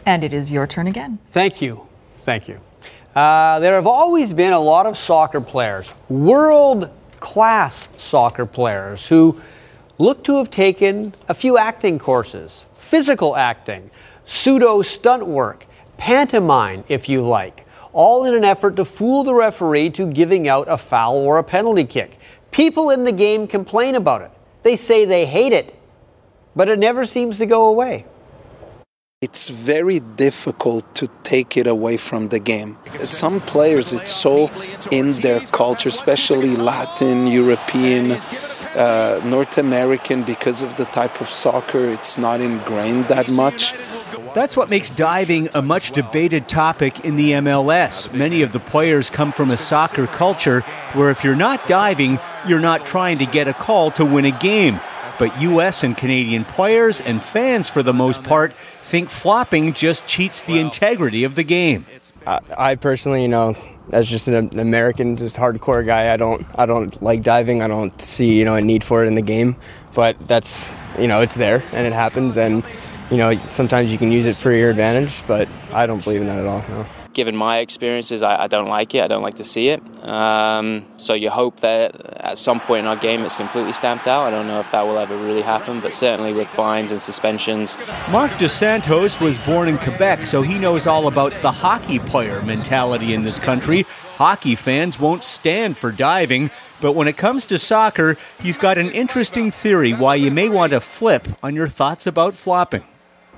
And 0.05 0.23
it 0.23 0.33
is 0.33 0.51
your 0.51 0.67
turn 0.67 0.87
again. 0.87 1.17
Thank 1.31 1.61
you. 1.61 1.87
Thank 2.21 2.47
you. 2.47 2.59
Uh, 3.15 3.59
there 3.59 3.75
have 3.75 3.87
always 3.87 4.33
been 4.33 4.53
a 4.53 4.59
lot 4.59 4.85
of 4.85 4.97
soccer 4.97 5.41
players, 5.41 5.93
world 6.09 6.89
class 7.19 7.87
soccer 7.97 8.45
players, 8.45 9.07
who 9.07 9.39
look 9.97 10.23
to 10.25 10.35
have 10.37 10.49
taken 10.49 11.13
a 11.29 11.33
few 11.33 11.57
acting 11.57 11.97
courses 11.97 12.65
physical 12.91 13.37
acting, 13.37 13.89
pseudo 14.25 14.81
stunt 14.81 15.25
work, 15.25 15.65
pantomime, 15.95 16.83
if 16.89 17.07
you 17.07 17.21
like, 17.21 17.65
all 17.93 18.25
in 18.25 18.35
an 18.35 18.43
effort 18.43 18.75
to 18.75 18.83
fool 18.83 19.23
the 19.23 19.33
referee 19.33 19.89
to 19.89 20.05
giving 20.05 20.49
out 20.49 20.67
a 20.67 20.77
foul 20.77 21.15
or 21.15 21.37
a 21.37 21.43
penalty 21.43 21.85
kick. 21.85 22.17
People 22.51 22.89
in 22.89 23.05
the 23.05 23.11
game 23.13 23.47
complain 23.47 23.95
about 23.95 24.21
it. 24.21 24.31
They 24.63 24.75
say 24.75 25.05
they 25.05 25.25
hate 25.25 25.53
it, 25.53 25.73
but 26.53 26.67
it 26.67 26.79
never 26.79 27.05
seems 27.05 27.37
to 27.37 27.45
go 27.45 27.69
away. 27.69 28.03
It's 29.23 29.49
very 29.49 29.99
difficult 29.99 30.95
to 30.95 31.07
take 31.21 31.55
it 31.55 31.67
away 31.67 31.97
from 31.97 32.29
the 32.29 32.39
game. 32.39 32.79
Some 33.03 33.39
players, 33.39 33.93
it's 33.93 34.11
so 34.11 34.49
in 34.89 35.11
their 35.11 35.41
culture, 35.41 35.89
especially 35.89 36.55
Latin, 36.55 37.27
European, 37.27 38.13
uh, 38.13 39.21
North 39.23 39.59
American, 39.59 40.23
because 40.23 40.63
of 40.63 40.75
the 40.77 40.85
type 40.85 41.21
of 41.21 41.27
soccer, 41.27 41.87
it's 41.87 42.17
not 42.17 42.41
ingrained 42.41 43.09
that 43.09 43.29
much. 43.29 43.75
That's 44.33 44.57
what 44.57 44.71
makes 44.71 44.89
diving 44.89 45.49
a 45.53 45.61
much 45.61 45.91
debated 45.91 46.49
topic 46.49 47.05
in 47.05 47.15
the 47.15 47.33
MLS. 47.33 48.11
Many 48.11 48.41
of 48.41 48.53
the 48.53 48.59
players 48.59 49.11
come 49.11 49.31
from 49.31 49.51
a 49.51 49.57
soccer 49.57 50.07
culture 50.07 50.61
where 50.93 51.11
if 51.11 51.23
you're 51.23 51.35
not 51.35 51.67
diving, 51.67 52.17
you're 52.47 52.59
not 52.59 52.87
trying 52.87 53.19
to 53.19 53.27
get 53.27 53.47
a 53.47 53.53
call 53.53 53.91
to 53.91 54.03
win 54.03 54.25
a 54.25 54.31
game. 54.31 54.79
But 55.21 55.39
US 55.39 55.83
and 55.83 55.95
Canadian 55.95 56.45
players 56.45 56.99
and 56.99 57.21
fans, 57.21 57.69
for 57.69 57.83
the 57.83 57.93
most 57.93 58.23
part, 58.23 58.53
think 58.81 59.07
flopping 59.07 59.73
just 59.73 60.07
cheats 60.07 60.41
the 60.41 60.57
integrity 60.57 61.25
of 61.25 61.35
the 61.35 61.43
game. 61.43 61.85
I, 62.25 62.39
I 62.57 62.73
personally, 62.73 63.21
you 63.21 63.27
know, 63.27 63.55
as 63.91 64.09
just 64.09 64.27
an 64.27 64.57
American, 64.57 65.15
just 65.15 65.35
hardcore 65.35 65.85
guy, 65.85 66.11
I 66.11 66.17
don't, 66.17 66.43
I 66.57 66.65
don't 66.65 66.99
like 67.03 67.21
diving. 67.21 67.61
I 67.61 67.67
don't 67.67 68.01
see, 68.01 68.33
you 68.33 68.45
know, 68.45 68.55
a 68.55 68.61
need 68.61 68.83
for 68.83 69.03
it 69.03 69.07
in 69.07 69.13
the 69.13 69.21
game. 69.21 69.57
But 69.93 70.17
that's, 70.27 70.75
you 70.97 71.07
know, 71.07 71.21
it's 71.21 71.35
there 71.35 71.61
and 71.71 71.85
it 71.85 71.93
happens, 71.93 72.35
and 72.35 72.65
you 73.11 73.17
know, 73.17 73.39
sometimes 73.45 73.91
you 73.91 73.99
can 73.99 74.11
use 74.11 74.25
it 74.25 74.35
for 74.35 74.51
your 74.51 74.71
advantage. 74.71 75.23
But 75.27 75.47
I 75.71 75.85
don't 75.85 76.03
believe 76.03 76.21
in 76.21 76.27
that 76.27 76.39
at 76.39 76.47
all. 76.47 76.65
No. 76.67 76.87
Given 77.13 77.35
my 77.35 77.57
experiences, 77.57 78.23
I, 78.23 78.43
I 78.43 78.47
don't 78.47 78.69
like 78.69 78.95
it. 78.95 79.03
I 79.03 79.07
don't 79.07 79.21
like 79.21 79.35
to 79.35 79.43
see 79.43 79.67
it. 79.67 79.81
Um, 80.05 80.85
so 80.97 81.13
you 81.13 81.29
hope 81.29 81.59
that 81.59 81.95
at 82.21 82.37
some 82.37 82.59
point 82.61 82.79
in 82.81 82.87
our 82.87 82.95
game 82.95 83.23
it's 83.23 83.35
completely 83.35 83.73
stamped 83.73 84.07
out. 84.07 84.21
I 84.21 84.31
don't 84.31 84.47
know 84.47 84.61
if 84.61 84.71
that 84.71 84.83
will 84.83 84.97
ever 84.97 85.17
really 85.17 85.41
happen, 85.41 85.81
but 85.81 85.93
certainly 85.93 86.31
with 86.31 86.47
fines 86.47 86.91
and 86.91 87.01
suspensions. 87.01 87.77
Mark 88.09 88.31
DeSantos 88.33 89.19
was 89.19 89.37
born 89.39 89.67
in 89.67 89.77
Quebec, 89.77 90.25
so 90.25 90.41
he 90.41 90.57
knows 90.57 90.87
all 90.87 91.07
about 91.07 91.33
the 91.41 91.51
hockey 91.51 91.99
player 91.99 92.41
mentality 92.43 93.13
in 93.13 93.23
this 93.23 93.39
country. 93.39 93.85
Hockey 94.15 94.55
fans 94.55 94.99
won't 94.99 95.23
stand 95.23 95.77
for 95.77 95.91
diving, 95.91 96.49
but 96.79 96.93
when 96.93 97.07
it 97.07 97.17
comes 97.17 97.45
to 97.47 97.59
soccer, 97.59 98.17
he's 98.41 98.57
got 98.57 98.77
an 98.77 98.89
interesting 98.91 99.51
theory 99.51 99.93
why 99.93 100.15
you 100.15 100.31
may 100.31 100.47
want 100.47 100.71
to 100.71 100.79
flip 100.79 101.27
on 101.43 101.55
your 101.55 101.67
thoughts 101.67 102.07
about 102.07 102.35
flopping. 102.35 102.83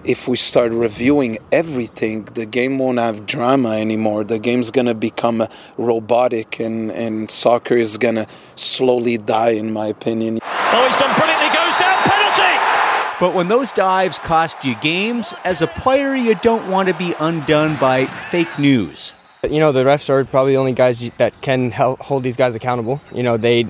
If 0.06 0.28
we 0.28 0.36
start 0.36 0.74
reviewing 0.74 1.38
everything, 1.54 2.26
the 2.26 2.46
game 2.46 2.78
won't 2.78 3.00
have 3.00 3.26
drama 3.26 3.78
anymore. 3.78 4.26
The 4.26 4.38
game's 4.38 4.70
going 4.70 4.88
to 4.88 4.94
become 4.94 5.40
uh, 5.40 5.48
robotic, 5.78 6.60
and, 6.60 6.92
and 6.92 7.32
soccer 7.32 7.76
is 7.76 7.98
going 7.98 8.16
to 8.16 8.28
slowly 8.58 9.18
die, 9.18 9.52
in 9.52 9.72
my 9.72 9.88
opinion. 9.88 10.40
Oh, 10.44 10.86
he's 10.86 10.98
done 10.98 11.16
brilliantly, 11.18 11.48
goes 11.56 11.78
down, 11.78 12.04
penalty! 12.04 13.18
But 13.18 13.34
when 13.34 13.48
those 13.48 13.72
dives 13.72 14.20
cost 14.20 14.66
you 14.66 14.76
games, 14.76 15.34
as 15.46 15.62
a 15.62 15.68
player, 15.68 16.16
you 16.16 16.36
don't 16.36 16.70
want 16.70 16.90
to 16.90 16.96
be 16.96 17.16
undone 17.22 17.78
by 17.78 18.06
fake 18.06 18.60
news. 18.60 19.14
You 19.50 19.60
know, 19.60 19.72
the 19.72 19.86
refs 19.86 20.10
are 20.10 20.26
probably 20.26 20.54
the 20.54 20.58
only 20.60 20.74
guys 20.74 21.10
that 21.12 21.40
can 21.42 21.72
help 21.72 22.02
hold 22.02 22.24
these 22.24 22.36
guys 22.36 22.56
accountable. 22.56 23.00
You 23.14 23.24
know, 23.24 23.38
they 23.38 23.68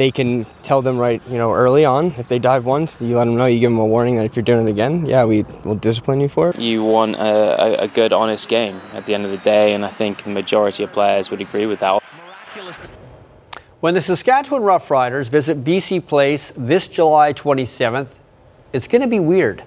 they 0.00 0.10
can 0.10 0.46
tell 0.62 0.80
them 0.80 0.96
right, 0.96 1.20
you 1.28 1.36
know, 1.36 1.52
early 1.52 1.84
on. 1.84 2.06
If 2.16 2.26
they 2.26 2.38
dive 2.38 2.64
once, 2.64 3.02
you 3.02 3.18
let 3.18 3.26
them 3.26 3.36
know. 3.36 3.44
You 3.44 3.60
give 3.60 3.70
them 3.70 3.78
a 3.78 3.86
warning 3.86 4.16
that 4.16 4.24
if 4.24 4.34
you're 4.34 4.42
doing 4.42 4.66
it 4.66 4.70
again, 4.70 5.04
yeah, 5.04 5.24
we 5.24 5.42
will 5.64 5.74
discipline 5.74 6.20
you 6.20 6.28
for 6.28 6.50
it. 6.50 6.58
You 6.58 6.82
want 6.82 7.16
a, 7.16 7.82
a, 7.82 7.84
a 7.84 7.88
good, 7.88 8.14
honest 8.14 8.48
game 8.48 8.80
at 8.94 9.04
the 9.04 9.14
end 9.14 9.26
of 9.26 9.30
the 9.30 9.38
day, 9.38 9.74
and 9.74 9.84
I 9.84 9.88
think 9.88 10.22
the 10.22 10.30
majority 10.30 10.84
of 10.84 10.92
players 10.92 11.30
would 11.30 11.42
agree 11.42 11.66
with 11.66 11.80
that. 11.80 12.02
When 13.80 13.92
the 13.92 14.00
Saskatchewan 14.00 14.62
Roughriders 14.62 15.28
visit 15.28 15.64
BC 15.64 16.06
Place 16.06 16.52
this 16.56 16.88
July 16.88 17.34
27th, 17.34 18.14
it's 18.72 18.88
going 18.88 19.02
to 19.02 19.08
be 19.08 19.20
weird. 19.20 19.64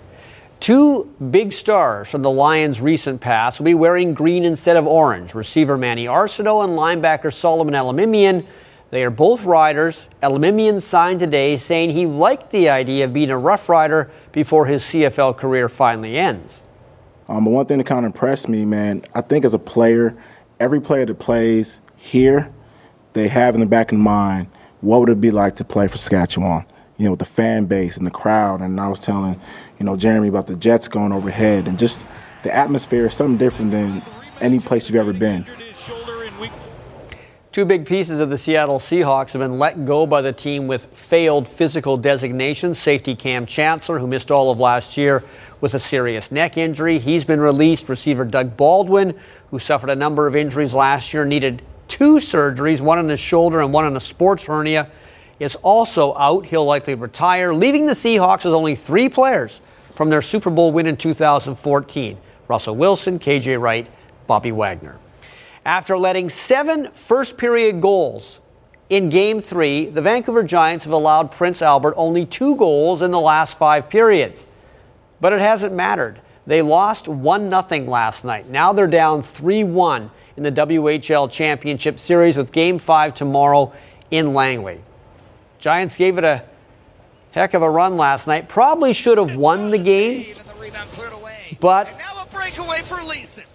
Two 0.59 1.13
big 1.29 1.51
stars 1.51 2.09
from 2.09 2.21
the 2.21 2.31
Lions' 2.31 2.79
recent 2.81 3.21
past 3.21 3.59
will 3.59 3.65
be 3.65 3.73
wearing 3.73 4.13
green 4.13 4.45
instead 4.45 4.77
of 4.77 4.87
orange. 4.87 5.35
Receiver 5.35 5.77
Manny 5.77 6.07
Arceneaux 6.07 6.63
and 6.63 6.73
linebacker 6.73 7.33
Solomon 7.33 7.73
Elimimian. 7.75 8.45
They 8.93 9.03
are 9.03 9.09
both 9.09 9.41
riders. 9.43 10.07
Elimimian 10.21 10.79
signed 10.79 11.19
today 11.19 11.57
saying 11.57 11.89
he 11.89 12.05
liked 12.05 12.51
the 12.51 12.69
idea 12.69 13.05
of 13.05 13.11
being 13.11 13.31
a 13.31 13.37
Rough 13.39 13.67
Rider 13.67 14.11
before 14.31 14.67
his 14.67 14.83
CFL 14.83 15.35
career 15.35 15.67
finally 15.67 16.15
ends. 16.15 16.61
Um, 17.27 17.45
but 17.45 17.49
one 17.49 17.65
thing 17.65 17.79
that 17.79 17.87
kind 17.87 18.05
of 18.05 18.11
impressed 18.11 18.47
me, 18.47 18.65
man, 18.65 19.03
I 19.15 19.21
think 19.21 19.45
as 19.45 19.55
a 19.55 19.57
player, 19.57 20.15
every 20.59 20.79
player 20.79 21.07
that 21.07 21.17
plays 21.17 21.81
here, 21.95 22.53
they 23.13 23.29
have 23.29 23.55
in 23.55 23.61
the 23.61 23.65
back 23.65 23.91
of 23.91 23.97
mind, 23.97 24.47
what 24.81 24.99
would 24.99 25.09
it 25.09 25.19
be 25.19 25.31
like 25.31 25.55
to 25.55 25.63
play 25.63 25.87
for 25.87 25.97
Saskatchewan? 25.97 26.63
You 26.97 27.05
know, 27.05 27.11
with 27.13 27.19
the 27.19 27.25
fan 27.25 27.65
base 27.65 27.97
and 27.97 28.05
the 28.05 28.11
crowd. 28.11 28.61
And 28.61 28.79
I 28.79 28.89
was 28.89 28.99
telling, 28.99 29.41
you 29.79 29.87
know, 29.87 29.95
Jeremy 29.95 30.27
about 30.27 30.45
the 30.45 30.55
Jets 30.55 30.87
going 30.87 31.13
overhead 31.13 31.67
and 31.67 31.79
just 31.79 32.05
the 32.43 32.55
atmosphere 32.55 33.07
is 33.07 33.15
something 33.15 33.37
different 33.39 33.71
than 33.71 34.05
any 34.39 34.59
place 34.59 34.87
you've 34.87 34.97
ever 34.97 35.13
been. 35.13 35.47
Two 37.53 37.65
big 37.65 37.85
pieces 37.85 38.19
of 38.19 38.31
the 38.31 38.37
Seattle 38.39 38.79
Seahawks 38.79 39.33
have 39.33 39.41
been 39.43 39.59
let 39.59 39.85
go 39.85 40.07
by 40.07 40.23
the 40.23 40.33
team 40.33 40.65
with 40.65 40.87
failed 40.87 41.47
physical 41.47 41.97
designations. 41.97 42.79
Safety 42.79 43.13
Cam 43.13 43.45
Chancellor, 43.45 43.99
who 43.99 44.07
missed 44.07 44.31
all 44.31 44.49
of 44.49 44.57
last 44.57 44.97
year 44.97 45.23
with 45.61 45.75
a 45.75 45.79
serious 45.79 46.31
neck 46.31 46.57
injury, 46.57 46.97
he's 46.97 47.23
been 47.23 47.39
released. 47.39 47.89
Receiver 47.89 48.25
Doug 48.25 48.57
Baldwin, 48.57 49.13
who 49.51 49.59
suffered 49.59 49.91
a 49.91 49.95
number 49.95 50.25
of 50.25 50.35
injuries 50.35 50.73
last 50.73 51.13
year, 51.13 51.25
needed 51.25 51.61
two 51.87 52.15
surgeries, 52.15 52.81
one 52.81 52.97
on 52.97 53.07
his 53.07 53.19
shoulder 53.19 53.59
and 53.59 53.71
one 53.71 53.85
on 53.85 53.95
a 53.95 54.01
sports 54.01 54.45
hernia, 54.45 54.89
is 55.39 55.53
also 55.57 56.15
out. 56.15 56.47
He'll 56.47 56.65
likely 56.65 56.95
retire, 56.95 57.53
leaving 57.53 57.85
the 57.85 57.93
Seahawks 57.93 58.45
with 58.45 58.55
only 58.55 58.75
three 58.75 59.09
players 59.09 59.61
from 59.93 60.09
their 60.09 60.23
Super 60.23 60.49
Bowl 60.49 60.71
win 60.71 60.87
in 60.87 60.97
2014 60.97 62.17
Russell 62.47 62.75
Wilson, 62.75 63.19
KJ 63.19 63.61
Wright, 63.61 63.87
Bobby 64.25 64.51
Wagner. 64.51 64.97
After 65.65 65.97
letting 65.97 66.29
seven 66.29 66.89
first 66.93 67.37
period 67.37 67.81
goals 67.81 68.39
in 68.89 69.09
game 69.09 69.39
three, 69.39 69.85
the 69.85 70.01
Vancouver 70.01 70.43
Giants 70.43 70.85
have 70.85 70.93
allowed 70.93 71.31
Prince 71.31 71.61
Albert 71.61 71.93
only 71.95 72.25
two 72.25 72.55
goals 72.55 73.01
in 73.01 73.11
the 73.11 73.19
last 73.19 73.57
five 73.57 73.89
periods. 73.89 74.45
But 75.21 75.31
it 75.31 75.39
hasn't 75.39 75.73
mattered. 75.73 76.19
They 76.45 76.61
lost 76.61 77.07
1 77.07 77.49
0 77.49 77.83
last 77.85 78.25
night. 78.25 78.49
Now 78.49 78.73
they're 78.73 78.87
down 78.87 79.23
3 79.23 79.63
1 79.63 80.11
in 80.35 80.43
the 80.43 80.51
WHL 80.51 81.31
Championship 81.31 81.99
Series 81.99 82.35
with 82.35 82.51
game 82.51 82.77
five 82.77 83.13
tomorrow 83.13 83.71
in 84.11 84.33
Langley. 84.33 84.81
Giants 85.59 85.95
gave 85.95 86.17
it 86.17 86.25
a 86.25 86.43
heck 87.31 87.53
of 87.53 87.61
a 87.61 87.69
run 87.69 87.95
last 87.95 88.27
night. 88.27 88.49
Probably 88.49 88.93
should 88.93 89.17
have 89.17 89.35
won 89.37 89.71
the 89.71 89.77
game. 89.77 90.35
But 91.59 91.87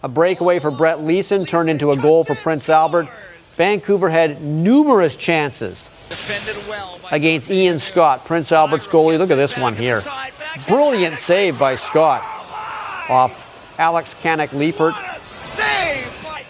a 0.03 0.09
breakaway 0.09 0.59
for 0.59 0.71
Brett 0.71 1.03
Leeson 1.03 1.47
turned 1.47 1.71
into 1.71 1.91
a 1.91 1.97
goal 1.97 2.25
for 2.25 2.35
Prince 2.35 2.69
Albert. 2.69 3.09
Vancouver 3.43 4.09
had 4.09 4.43
numerous 4.43 5.17
chances 5.17 5.89
well 6.69 7.01
against 7.11 7.51
Ian 7.51 7.79
Scott, 7.79 8.25
Prince 8.25 8.53
Albert's 8.53 8.87
goalie. 8.87 9.19
Look 9.19 9.31
at 9.31 9.37
this 9.37 9.57
one 9.57 9.75
here. 9.75 10.01
Brilliant 10.67 11.19
save 11.19 11.59
by 11.59 11.77
Scott 11.77 12.23
off 13.09 13.51
Alex 13.79 14.15
Kannok 14.23 14.49
Leipert. 14.49 14.95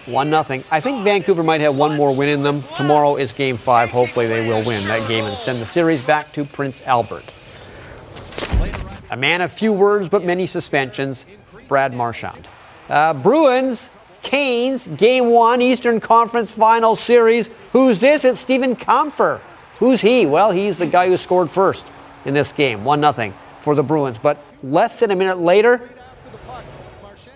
1 0.06 0.28
0. 0.30 0.42
I 0.70 0.80
think 0.80 1.04
Vancouver 1.04 1.42
might 1.42 1.60
have 1.60 1.76
one 1.76 1.94
more 1.96 2.14
win 2.16 2.30
in 2.30 2.42
them. 2.42 2.62
Tomorrow 2.76 3.16
is 3.16 3.32
game 3.32 3.58
five. 3.58 3.90
Hopefully, 3.90 4.26
they 4.26 4.48
will 4.48 4.64
win 4.64 4.82
that 4.84 5.06
game 5.06 5.24
and 5.26 5.36
send 5.36 5.60
the 5.60 5.66
series 5.66 6.02
back 6.02 6.32
to 6.32 6.46
Prince 6.46 6.80
Albert. 6.86 7.24
A 9.10 9.16
man 9.16 9.42
of 9.42 9.52
few 9.52 9.72
words 9.72 10.08
but 10.08 10.24
many 10.24 10.46
suspensions, 10.46 11.26
Brad 11.68 11.94
Marchand. 11.94 12.48
Uh, 12.88 13.12
Bruins, 13.14 13.88
Canes, 14.22 14.86
game 14.86 15.26
one, 15.26 15.62
Eastern 15.62 16.00
Conference 16.00 16.50
Final 16.50 16.96
Series. 16.96 17.50
Who's 17.72 18.00
this? 18.00 18.24
It's 18.24 18.40
Steven 18.40 18.74
Kampfer. 18.74 19.40
Who's 19.78 20.00
he? 20.00 20.26
Well, 20.26 20.50
he's 20.50 20.78
the 20.78 20.86
guy 20.86 21.08
who 21.08 21.16
scored 21.16 21.50
first 21.50 21.86
in 22.24 22.34
this 22.34 22.50
game, 22.50 22.84
1 22.84 23.14
0 23.14 23.32
for 23.60 23.74
the 23.74 23.82
Bruins. 23.82 24.18
But 24.18 24.42
less 24.62 24.98
than 24.98 25.10
a 25.10 25.16
minute 25.16 25.38
later, 25.38 25.90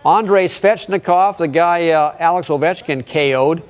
Andrei 0.05 0.49
Svechnikov, 0.49 1.37
the 1.37 1.47
guy 1.47 1.91
uh, 1.91 2.17
Alex 2.19 2.49
Ovechkin 2.49 3.07
KO'd, 3.07 3.63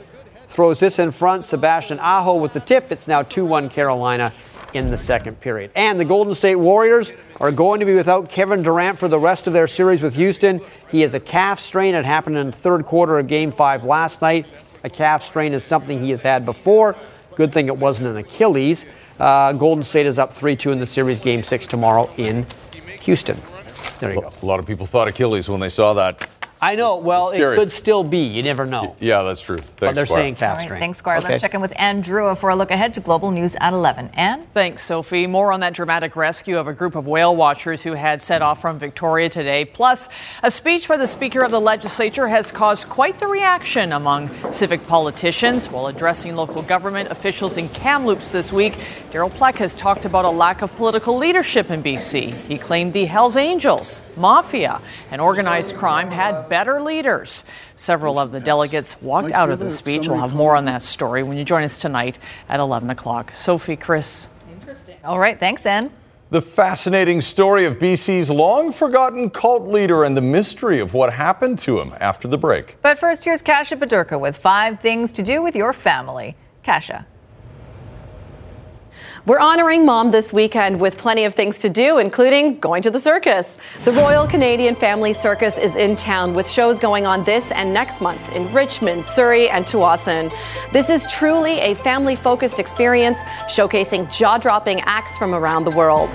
throws 0.48 0.80
this 0.80 0.98
in 0.98 1.10
front. 1.10 1.44
Sebastian 1.44 1.98
Aho 1.98 2.36
with 2.36 2.52
the 2.54 2.60
tip. 2.60 2.90
It's 2.90 3.08
now 3.08 3.22
2 3.22 3.44
1 3.44 3.68
Carolina 3.68 4.32
in 4.75 4.91
the 4.91 4.99
second 4.99 5.41
period. 5.41 5.70
And 5.75 5.99
the 5.99 6.05
Golden 6.05 6.35
State 6.35 6.57
Warriors 6.57 7.12
are 7.41 7.53
going 7.53 7.81
to 7.81 7.87
be 7.87 7.95
without 7.95 8.29
Kevin 8.29 8.62
Durant 8.62 8.99
for 8.99 9.09
the 9.09 9.18
rest 9.18 9.47
of 9.47 9.53
their 9.53 9.66
series 9.66 10.03
with 10.03 10.14
Houston. 10.14 10.61
He 10.89 11.01
has 11.03 11.14
a 11.14 11.20
calf 11.20 11.61
strain. 11.61 11.95
It 11.95 12.05
happened 12.05 12.39
in 12.39 12.47
the 12.47 12.53
third 12.53 12.87
quarter 12.87 13.18
of 13.18 13.27
game 13.27 13.53
five 13.53 13.85
last 13.85 14.23
night. 14.23 14.47
A 14.85 14.91
calf 14.91 15.23
strain 15.23 15.53
is 15.53 15.64
something 15.64 16.03
he 16.03 16.11
has 16.11 16.23
had 16.23 16.45
before. 16.45 16.97
Good 17.35 17.53
thing 17.53 17.66
it 17.66 17.77
wasn't 17.77 18.09
an 18.09 18.16
Achilles. 18.16 18.85
Uh, 19.18 19.53
Golden 19.53 19.85
State 19.85 20.07
is 20.07 20.18
up 20.18 20.33
3 20.33 20.57
2 20.57 20.73
in 20.73 20.79
the 20.79 20.87
series, 20.87 21.20
game 21.20 21.43
six 21.43 21.66
tomorrow 21.66 22.11
in 22.16 22.47
Houston. 23.03 23.39
There 24.01 24.12
you 24.12 24.20
go. 24.20 24.33
A 24.43 24.47
lot 24.47 24.59
of 24.59 24.66
people 24.66 24.87
thought 24.87 25.09
Achilles 25.09 25.49
when 25.49 25.61
they 25.61 25.68
saw 25.68 25.95
that. 25.95 26.29
I 26.62 26.76
know. 26.76 26.98
Well, 26.98 27.30
it 27.30 27.40
could 27.56 27.72
still 27.72 28.04
be. 28.04 28.18
You 28.18 28.44
never 28.44 28.64
know. 28.64 28.94
Yeah, 29.00 29.22
that's 29.22 29.40
true. 29.40 29.58
Thanks, 29.58 29.72
but 29.80 29.94
they're 29.96 30.06
Squire. 30.06 30.22
saying 30.22 30.36
calf 30.36 30.50
All 30.50 30.56
right, 30.58 30.64
strain. 30.64 30.78
thanks, 30.80 30.98
Squire. 30.98 31.18
Okay. 31.18 31.28
Let's 31.30 31.40
check 31.40 31.54
in 31.54 31.60
with 31.60 31.72
Anne 31.76 32.04
Drewa 32.04 32.38
for 32.38 32.50
a 32.50 32.54
look 32.56 32.70
ahead 32.70 32.94
to 32.94 33.00
global 33.00 33.32
news 33.32 33.56
at 33.60 33.72
11. 33.72 34.10
Anne? 34.14 34.44
Thanks, 34.54 34.84
Sophie. 34.84 35.26
More 35.26 35.52
on 35.52 35.58
that 35.58 35.74
dramatic 35.74 36.14
rescue 36.14 36.56
of 36.58 36.68
a 36.68 36.72
group 36.72 36.94
of 36.94 37.04
whale 37.08 37.34
watchers 37.34 37.82
who 37.82 37.94
had 37.94 38.22
set 38.22 38.42
off 38.42 38.60
from 38.60 38.78
Victoria 38.78 39.28
today. 39.28 39.64
Plus, 39.64 40.08
a 40.44 40.52
speech 40.52 40.86
by 40.86 40.96
the 40.96 41.06
Speaker 41.08 41.42
of 41.42 41.50
the 41.50 41.60
Legislature 41.60 42.28
has 42.28 42.52
caused 42.52 42.88
quite 42.88 43.18
the 43.18 43.26
reaction 43.26 43.90
among 43.90 44.30
civic 44.52 44.86
politicians. 44.86 45.68
While 45.68 45.88
addressing 45.88 46.36
local 46.36 46.62
government 46.62 47.10
officials 47.10 47.56
in 47.56 47.68
Kamloops 47.70 48.30
this 48.30 48.52
week, 48.52 48.74
Darryl 49.10 49.30
Plecas 49.30 49.76
talked 49.76 50.04
about 50.04 50.24
a 50.24 50.30
lack 50.30 50.62
of 50.62 50.74
political 50.76 51.18
leadership 51.18 51.70
in 51.72 51.82
BC. 51.82 52.32
He 52.34 52.56
claimed 52.56 52.92
the 52.92 53.04
Hells 53.06 53.36
Angels, 53.36 54.00
mafia, 54.16 54.80
and 55.10 55.20
organized 55.20 55.74
crime 55.74 56.10
had 56.10 56.48
better 56.53 56.82
leaders. 56.82 57.44
Several 57.76 58.18
of 58.18 58.30
the 58.30 58.38
delegates 58.38 59.00
walked 59.00 59.32
out 59.32 59.48
of 59.48 59.59
the 59.59 59.70
speech. 59.70 60.07
We'll 60.07 60.18
have 60.18 60.34
more 60.34 60.55
on 60.55 60.66
that 60.66 60.82
story 60.82 61.22
when 61.22 61.38
you 61.38 61.44
join 61.44 61.64
us 61.64 61.78
tonight 61.78 62.18
at 62.46 62.61
11 62.61 62.90
o'clock. 62.90 63.34
Sophie, 63.34 63.74
Chris. 63.74 64.28
Interesting. 64.61 64.98
All 65.03 65.18
right, 65.18 65.40
thanks, 65.40 65.64
Anne. 65.64 65.90
The 66.28 66.42
fascinating 66.42 67.22
story 67.22 67.64
of 67.64 67.78
BC's 67.78 68.28
long 68.28 68.70
forgotten 68.70 69.30
cult 69.30 69.66
leader 69.66 70.05
and 70.05 70.14
the 70.14 70.20
mystery 70.20 70.78
of 70.78 70.92
what 70.92 71.14
happened 71.14 71.59
to 71.61 71.80
him 71.80 71.94
after 72.00 72.28
the 72.28 72.36
break. 72.36 72.76
But 72.82 72.98
first, 72.98 73.24
here's 73.24 73.40
Kasha 73.40 73.76
Badurka 73.76 74.20
with 74.20 74.36
five 74.36 74.78
things 74.78 75.11
to 75.12 75.22
do 75.22 75.40
with 75.40 75.57
your 75.57 75.72
family. 75.72 76.36
Kasha. 76.62 77.07
We're 79.25 79.39
honoring 79.39 79.87
mom 79.87 80.11
this 80.11 80.33
weekend 80.33 80.81
with 80.81 80.99
plenty 80.99 81.25
of 81.27 81.35
things 81.37 81.57
to 81.59 81.68
do, 81.68 81.99
including 81.99 82.59
going 82.59 82.83
to 82.83 82.91
the 82.91 83.01
circus. 83.01 83.57
The 83.85 83.93
Royal 83.93 84.27
Canadian 84.27 84.75
Family 84.75 85.12
Circus 85.12 85.57
is 85.57 85.77
in 85.77 85.95
town 85.95 86.35
with 86.35 86.49
shows 86.49 86.81
going 86.81 87.07
on 87.07 87.23
this 87.23 87.49
and 87.53 87.73
next 87.73 88.01
month 88.01 88.35
in 88.35 88.53
Richmond, 88.53 89.07
Surrey, 89.07 89.49
and 89.49 89.64
Tsawwassen. 89.64 90.35
This 90.73 90.91
is 90.91 91.07
truly 91.07 91.61
a 91.61 91.75
family 91.75 92.16
focused 92.16 92.59
experience 92.59 93.16
showcasing 93.47 94.12
jaw 94.12 94.39
dropping 94.39 94.81
acts 94.81 95.16
from 95.16 95.37
around 95.37 95.66
the 95.66 95.77
world. 95.77 96.11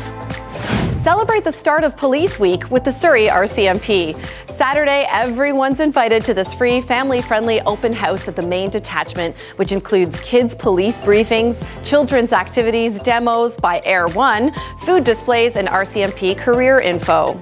Celebrate 1.07 1.45
the 1.45 1.53
start 1.53 1.85
of 1.85 1.95
Police 1.95 2.37
Week 2.37 2.69
with 2.69 2.83
the 2.83 2.91
Surrey 2.91 3.27
RCMP. 3.27 4.21
Saturday, 4.57 5.07
everyone's 5.09 5.79
invited 5.79 6.25
to 6.25 6.33
this 6.33 6.53
free, 6.53 6.81
family 6.81 7.21
friendly 7.21 7.61
open 7.61 7.93
house 7.93 8.27
at 8.27 8.35
the 8.35 8.41
main 8.41 8.69
detachment, 8.69 9.33
which 9.55 9.71
includes 9.71 10.19
kids' 10.19 10.53
police 10.53 10.99
briefings, 10.99 11.65
children's 11.85 12.33
activities, 12.33 13.01
demos 13.03 13.55
by 13.55 13.81
Air 13.85 14.09
One, 14.09 14.51
food 14.81 15.05
displays, 15.05 15.55
and 15.55 15.69
RCMP 15.69 16.37
career 16.37 16.81
info. 16.81 17.41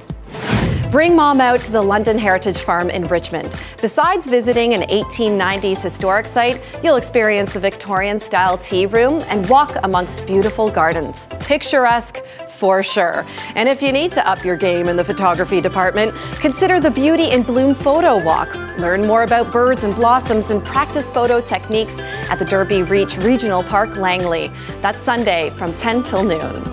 Bring 0.91 1.15
mom 1.15 1.41
out 1.41 1.59
to 1.61 1.71
the 1.71 1.81
London 1.81 2.17
Heritage 2.17 2.59
Farm 2.59 2.89
in 2.89 3.03
Richmond. 3.05 3.53
Besides 3.81 4.27
visiting 4.27 4.75
an 4.75 4.81
1890s 4.81 5.79
historic 5.79 6.25
site, 6.25 6.61
you'll 6.83 6.95
experience 6.95 7.53
the 7.53 7.59
Victorian 7.59 8.19
style 8.19 8.57
tea 8.59 8.85
room 8.85 9.21
and 9.27 9.49
walk 9.49 9.75
amongst 9.83 10.25
beautiful 10.25 10.69
gardens. 10.69 11.25
Picturesque 11.41 12.19
for 12.55 12.83
sure. 12.83 13.25
And 13.55 13.69
if 13.69 13.81
you 13.81 13.91
need 13.91 14.11
to 14.13 14.27
up 14.27 14.43
your 14.43 14.57
game 14.57 14.87
in 14.87 14.95
the 14.95 15.03
photography 15.03 15.61
department, 15.61 16.13
consider 16.39 16.79
the 16.79 16.91
Beauty 16.91 17.31
in 17.31 17.43
Bloom 17.43 17.75
photo 17.75 18.23
walk. 18.23 18.53
Learn 18.77 19.05
more 19.05 19.23
about 19.23 19.51
birds 19.51 19.83
and 19.83 19.95
blossoms 19.95 20.49
and 20.49 20.63
practice 20.63 21.09
photo 21.09 21.41
techniques 21.41 21.93
at 22.29 22.39
the 22.39 22.45
Derby 22.45 22.83
Reach 22.83 23.17
Regional 23.17 23.63
Park 23.63 23.97
Langley. 23.97 24.51
That's 24.81 24.99
Sunday 24.99 25.51
from 25.51 25.73
10 25.75 26.03
till 26.03 26.23
noon. 26.23 26.63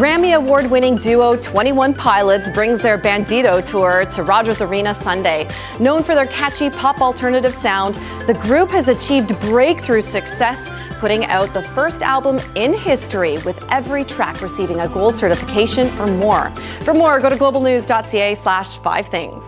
Grammy 0.00 0.34
Award 0.34 0.70
winning 0.70 0.96
duo 0.96 1.36
21 1.36 1.92
Pilots 1.92 2.48
brings 2.54 2.80
their 2.80 2.96
Bandito 2.96 3.62
tour 3.62 4.06
to 4.06 4.22
Rogers 4.22 4.62
Arena 4.62 4.94
Sunday. 4.94 5.46
Known 5.78 6.04
for 6.04 6.14
their 6.14 6.24
catchy 6.24 6.70
pop 6.70 7.02
alternative 7.02 7.54
sound, 7.56 7.96
the 8.26 8.32
group 8.32 8.70
has 8.70 8.88
achieved 8.88 9.38
breakthrough 9.40 10.00
success, 10.00 10.70
putting 11.00 11.24
out 11.24 11.52
the 11.54 11.62
first 11.62 12.02
album 12.02 12.38
in 12.54 12.72
history 12.74 13.38
with 13.38 13.66
every 13.70 14.04
track 14.04 14.40
receiving 14.42 14.80
a 14.80 14.88
gold 14.88 15.18
certification 15.18 15.88
or 15.98 16.06
more. 16.06 16.50
For 16.84 16.94
more, 16.94 17.18
go 17.18 17.30
to 17.30 17.36
globalnews.ca 17.36 18.34
slash 18.36 18.76
five 18.78 19.08
things. 19.08 19.44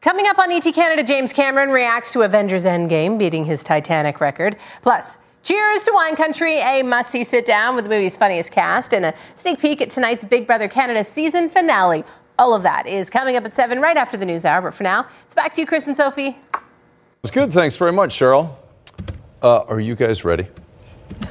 Coming 0.00 0.26
up 0.28 0.38
on 0.38 0.52
ET 0.52 0.62
Canada, 0.72 1.02
James 1.02 1.32
Cameron 1.32 1.70
reacts 1.70 2.12
to 2.12 2.22
Avengers 2.22 2.64
Endgame, 2.64 3.18
beating 3.18 3.44
his 3.44 3.64
Titanic 3.64 4.20
record. 4.20 4.56
Plus, 4.80 5.18
Cheers 5.44 5.84
to 5.84 5.92
Wine 5.94 6.16
Country, 6.16 6.58
a 6.58 6.82
must 6.82 7.10
see 7.10 7.24
sit 7.24 7.46
down 7.46 7.74
with 7.74 7.84
the 7.84 7.90
movie's 7.90 8.16
funniest 8.16 8.52
cast, 8.52 8.92
and 8.92 9.06
a 9.06 9.14
sneak 9.34 9.60
peek 9.60 9.80
at 9.80 9.88
tonight's 9.88 10.24
Big 10.24 10.46
Brother 10.46 10.68
Canada 10.68 11.02
season 11.02 11.48
finale. 11.48 12.04
All 12.38 12.54
of 12.54 12.62
that 12.62 12.86
is 12.86 13.08
coming 13.08 13.36
up 13.36 13.44
at 13.44 13.54
7 13.54 13.80
right 13.80 13.96
after 13.96 14.16
the 14.16 14.26
news 14.26 14.44
hour. 14.44 14.60
But 14.60 14.74
for 14.74 14.82
now, 14.82 15.06
it's 15.24 15.34
back 15.34 15.54
to 15.54 15.60
you, 15.60 15.66
Chris 15.66 15.86
and 15.86 15.96
Sophie. 15.96 16.36
It's 17.22 17.30
good. 17.30 17.52
Thanks 17.52 17.76
very 17.76 17.92
much, 17.92 18.10
Cheryl. 18.10 18.54
Uh, 19.42 19.60
are 19.62 19.80
you 19.80 19.94
guys 19.94 20.24
ready? 20.24 20.46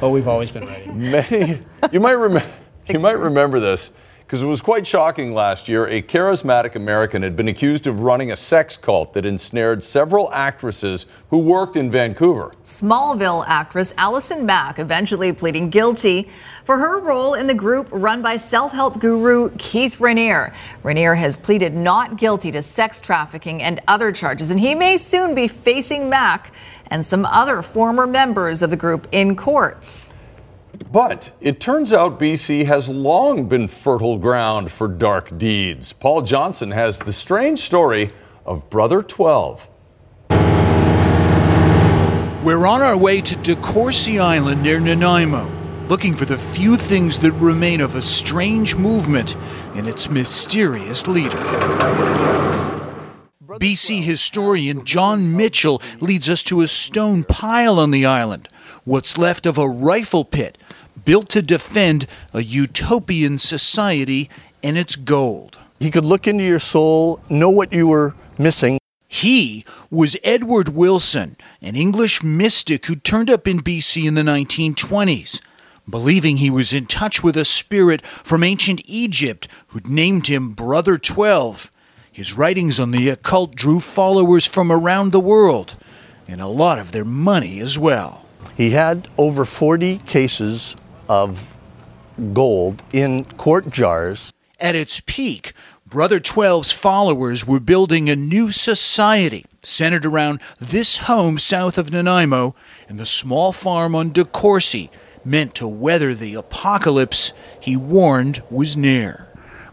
Oh, 0.02 0.10
we've 0.10 0.28
always 0.28 0.52
been 0.52 0.66
ready. 0.66 0.88
Many, 0.92 1.62
you 1.92 2.00
might 2.00 2.12
remember. 2.12 2.50
You 2.88 3.00
might 3.00 3.20
remember 3.20 3.60
this. 3.60 3.92
because 4.20 4.44
it 4.44 4.46
was 4.46 4.62
quite 4.62 4.86
shocking 4.86 5.34
last 5.34 5.68
year. 5.70 5.88
A 5.88 6.02
charismatic 6.02 6.76
American 6.76 7.22
had 7.24 7.36
been 7.36 7.48
accused 7.48 7.88
of 7.88 8.02
running 8.02 8.32
a 8.32 8.36
sex 8.38 8.76
cult 8.78 9.14
that 9.14 9.26
ensnared 9.26 9.84
several 9.84 10.32
actresses 10.34 11.06
who 11.30 11.38
worked 11.40 11.76
in 11.78 11.90
Vancouver. 11.90 12.52
Smallville 12.66 13.46
actress 13.48 13.94
Allison 13.98 14.46
Mack 14.46 14.80
eventually 14.80 15.32
pleading 15.34 15.70
guilty 15.70 16.30
for 16.66 16.78
her 16.78 17.00
role 17.00 17.34
in 17.36 17.48
the 17.48 17.54
group 17.54 17.88
run 17.92 18.22
by 18.22 18.36
self 18.38 18.72
help 18.74 19.00
guru 19.00 19.50
Keith 19.58 19.98
Raniere. 20.00 20.54
Raniere 20.84 21.18
has 21.18 21.38
pleaded 21.38 21.74
not 21.74 22.18
guilty 22.18 22.52
to 22.52 22.62
sex 22.62 23.00
trafficking 23.02 23.62
and 23.62 23.82
other 23.88 24.12
charges, 24.12 24.50
and 24.50 24.60
he 24.60 24.76
may 24.76 24.98
soon 24.98 25.36
be 25.36 25.48
facing 25.48 26.10
Mack 26.10 26.52
and 26.90 27.06
some 27.06 27.26
other 27.26 27.62
former 27.62 28.08
members 28.08 28.62
of 28.62 28.70
the 28.70 28.76
group 28.76 29.08
in 29.12 29.36
court. 29.36 30.10
But 30.92 31.32
it 31.42 31.60
turns 31.60 31.92
out 31.92 32.20
BC 32.20 32.66
has 32.66 32.88
long 32.88 33.48
been 33.48 33.68
fertile 33.68 34.18
ground 34.18 34.72
for 34.72 34.88
dark 34.88 35.38
deeds. 35.38 35.92
Paul 35.94 36.22
Johnson 36.22 36.72
has 36.72 37.00
the 37.00 37.12
strange 37.12 37.60
story 37.60 38.12
of 38.46 38.70
Brother 38.70 39.02
12. 39.02 39.68
We're 42.44 42.66
on 42.66 42.82
our 42.82 42.98
way 42.98 43.20
to 43.22 43.36
De 43.38 43.56
Courcy 43.58 44.20
Island 44.20 44.64
near 44.64 44.80
Nanaimo, 44.80 45.50
looking 45.90 46.16
for 46.16 46.24
the 46.26 46.38
few 46.38 46.78
things 46.78 47.20
that 47.20 47.34
remain 47.34 47.82
of 47.82 47.96
a 47.96 48.02
strange 48.02 48.76
movement 48.76 49.36
and 49.76 49.88
its 49.88 50.10
mysterious 50.10 51.08
leader. 51.08 51.38
BC 53.60 54.04
historian 54.04 54.86
John 54.86 55.36
Mitchell 55.36 55.82
leads 56.00 56.30
us 56.30 56.44
to 56.44 56.62
a 56.62 56.68
stone 56.68 57.24
pile 57.24 57.80
on 57.80 57.92
the 57.92 58.06
island, 58.06 58.50
what's 58.84 59.18
left 59.18 59.46
of 59.46 59.58
a 59.58 59.68
rifle 59.68 60.26
pit 60.26 60.58
built 61.06 61.30
to 61.30 61.42
defend 61.42 62.06
a 62.34 62.42
utopian 62.42 63.38
society 63.38 64.30
and 64.62 64.78
its 64.78 64.96
gold. 64.96 65.58
He 65.80 65.92
could 65.92 66.06
look 66.06 66.28
into 66.28 66.44
your 66.44 66.60
soul, 66.60 67.22
know 67.30 67.50
what 67.50 67.72
you 67.72 67.88
were 67.88 68.16
missing. 68.38 68.80
He 69.08 69.64
was 69.90 70.18
Edward 70.24 70.70
Wilson, 70.70 71.38
an 71.62 71.76
English 71.76 72.24
mystic 72.24 72.88
who 72.88 72.96
turned 72.96 73.30
up 73.30 73.48
in 73.48 73.62
BC 73.62 74.06
in 74.06 74.16
the 74.16 74.22
1920s, 74.22 75.42
believing 75.90 76.38
he 76.38 76.50
was 76.50 76.74
in 76.74 76.88
touch 76.88 77.24
with 77.24 77.38
a 77.38 77.46
spirit 77.46 78.06
from 78.06 78.44
ancient 78.44 78.82
Egypt 78.86 79.48
who'd 79.68 79.88
named 79.88 80.28
him 80.28 80.52
Brother 80.52 80.98
Twelve. 80.98 81.72
His 82.18 82.34
writings 82.34 82.80
on 82.80 82.90
the 82.90 83.10
occult 83.10 83.56
drew 83.56 83.80
followers 83.80 84.48
from 84.48 84.72
around 84.72 85.12
the 85.12 85.20
world, 85.20 85.76
and 86.28 86.42
a 86.42 86.48
lot 86.48 86.80
of 86.80 86.92
their 86.92 87.06
money 87.06 87.60
as 87.60 87.78
well. 87.78 88.26
He 88.56 88.72
had 88.72 89.08
over 89.20 89.46
40 89.46 90.00
cases 90.00 90.76
of 91.08 91.56
gold 92.34 92.82
in 92.92 93.26
quart 93.26 93.70
jars. 93.70 94.34
At 94.60 94.74
its 94.74 95.00
peak, 95.00 95.54
Brother 95.86 96.20
Twelve's 96.20 96.72
followers 96.72 97.46
were 97.46 97.60
building 97.60 98.10
a 98.10 98.16
new 98.16 98.50
society 98.50 99.46
centered 99.62 100.04
around 100.04 100.42
this 100.60 100.98
home 100.98 101.38
south 101.38 101.78
of 101.78 101.92
Nanaimo 101.92 102.56
and 102.90 103.00
the 103.00 103.06
small 103.06 103.52
farm 103.52 103.94
on 103.94 104.12
De 104.12 104.26
Courcy, 104.26 104.90
meant 105.24 105.54
to 105.54 105.68
weather 105.68 106.16
the 106.16 106.34
apocalypse 106.34 107.32
he 107.60 107.78
warned 107.78 108.42
was 108.50 108.76
near. 108.76 109.27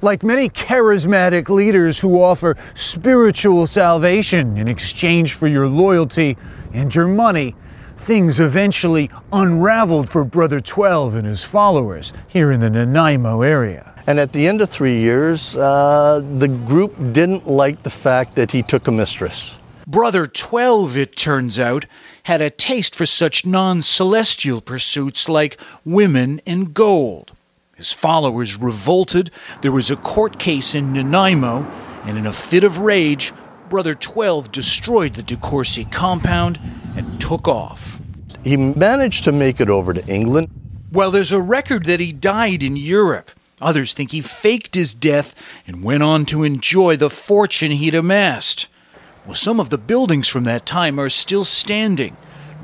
Like 0.04 0.22
many 0.22 0.50
charismatic 0.50 1.48
leaders 1.48 2.00
who 2.00 2.22
offer 2.22 2.58
spiritual 2.74 3.66
salvation 3.66 4.58
in 4.58 4.70
exchange 4.70 5.32
for 5.32 5.48
your 5.48 5.66
loyalty 5.66 6.36
and 6.74 6.94
your 6.94 7.08
money, 7.08 7.56
things 7.96 8.38
eventually 8.38 9.10
unraveled 9.32 10.10
for 10.10 10.22
Brother 10.22 10.60
12 10.60 11.14
and 11.14 11.26
his 11.26 11.42
followers 11.42 12.12
here 12.28 12.52
in 12.52 12.60
the 12.60 12.68
Nanaimo 12.68 13.40
area. 13.40 13.94
And 14.06 14.20
at 14.20 14.34
the 14.34 14.46
end 14.46 14.60
of 14.60 14.68
three 14.68 14.98
years, 14.98 15.56
uh, 15.56 16.20
the 16.36 16.48
group 16.48 16.94
didn't 17.14 17.46
like 17.46 17.82
the 17.82 17.88
fact 17.88 18.34
that 18.34 18.50
he 18.50 18.62
took 18.62 18.86
a 18.86 18.92
mistress. 18.92 19.56
Brother 19.86 20.26
12, 20.26 20.98
it 20.98 21.16
turns 21.16 21.58
out, 21.58 21.86
had 22.24 22.42
a 22.42 22.50
taste 22.50 22.94
for 22.94 23.06
such 23.06 23.46
non 23.46 23.80
celestial 23.80 24.60
pursuits 24.60 25.30
like 25.30 25.58
women 25.82 26.42
and 26.44 26.74
gold. 26.74 27.32
His 27.76 27.92
followers 27.92 28.56
revolted, 28.56 29.30
there 29.62 29.72
was 29.72 29.90
a 29.90 29.96
court 29.96 30.38
case 30.38 30.74
in 30.74 30.92
Nanaimo, 30.92 31.64
and 32.04 32.16
in 32.16 32.26
a 32.26 32.32
fit 32.32 32.62
of 32.62 32.78
rage, 32.78 33.32
Brother 33.68 33.94
12 33.94 34.52
destroyed 34.52 35.14
the 35.14 35.22
De 35.22 35.36
Courcy 35.36 35.84
compound 35.84 36.60
and 36.96 37.20
took 37.20 37.48
off. 37.48 37.98
He 38.44 38.56
managed 38.56 39.24
to 39.24 39.32
make 39.32 39.60
it 39.60 39.68
over 39.68 39.92
to 39.92 40.06
England. 40.06 40.50
Well, 40.92 41.10
there's 41.10 41.32
a 41.32 41.40
record 41.40 41.86
that 41.86 41.98
he 41.98 42.12
died 42.12 42.62
in 42.62 42.76
Europe. 42.76 43.30
Others 43.60 43.94
think 43.94 44.12
he 44.12 44.20
faked 44.20 44.74
his 44.74 44.94
death 44.94 45.34
and 45.66 45.82
went 45.82 46.02
on 46.02 46.26
to 46.26 46.44
enjoy 46.44 46.96
the 46.96 47.10
fortune 47.10 47.72
he'd 47.72 47.94
amassed. 47.94 48.68
Well, 49.24 49.34
some 49.34 49.58
of 49.58 49.70
the 49.70 49.78
buildings 49.78 50.28
from 50.28 50.44
that 50.44 50.66
time 50.66 51.00
are 51.00 51.08
still 51.08 51.44
standing. 51.44 52.16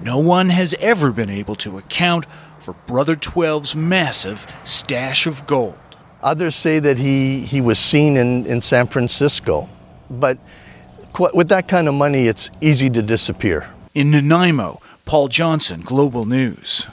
No 0.02 0.18
one 0.18 0.50
has 0.50 0.74
ever 0.74 1.10
been 1.10 1.30
able 1.30 1.56
to 1.56 1.78
account 1.78 2.26
for 2.60 2.74
Brother 2.86 3.16
12's 3.16 3.74
massive 3.74 4.46
stash 4.64 5.26
of 5.26 5.46
gold. 5.46 5.76
Others 6.22 6.54
say 6.54 6.78
that 6.78 6.98
he, 6.98 7.40
he 7.40 7.60
was 7.60 7.78
seen 7.78 8.16
in, 8.16 8.46
in 8.46 8.60
San 8.60 8.86
Francisco. 8.86 9.68
But 10.10 10.38
with 11.34 11.48
that 11.48 11.68
kind 11.68 11.88
of 11.88 11.94
money, 11.94 12.26
it's 12.26 12.50
easy 12.60 12.90
to 12.90 13.02
disappear. 13.02 13.70
In 13.94 14.10
Nanaimo, 14.10 14.80
Paul 15.06 15.28
Johnson, 15.28 15.80
Global 15.80 16.24
News. 16.26 16.86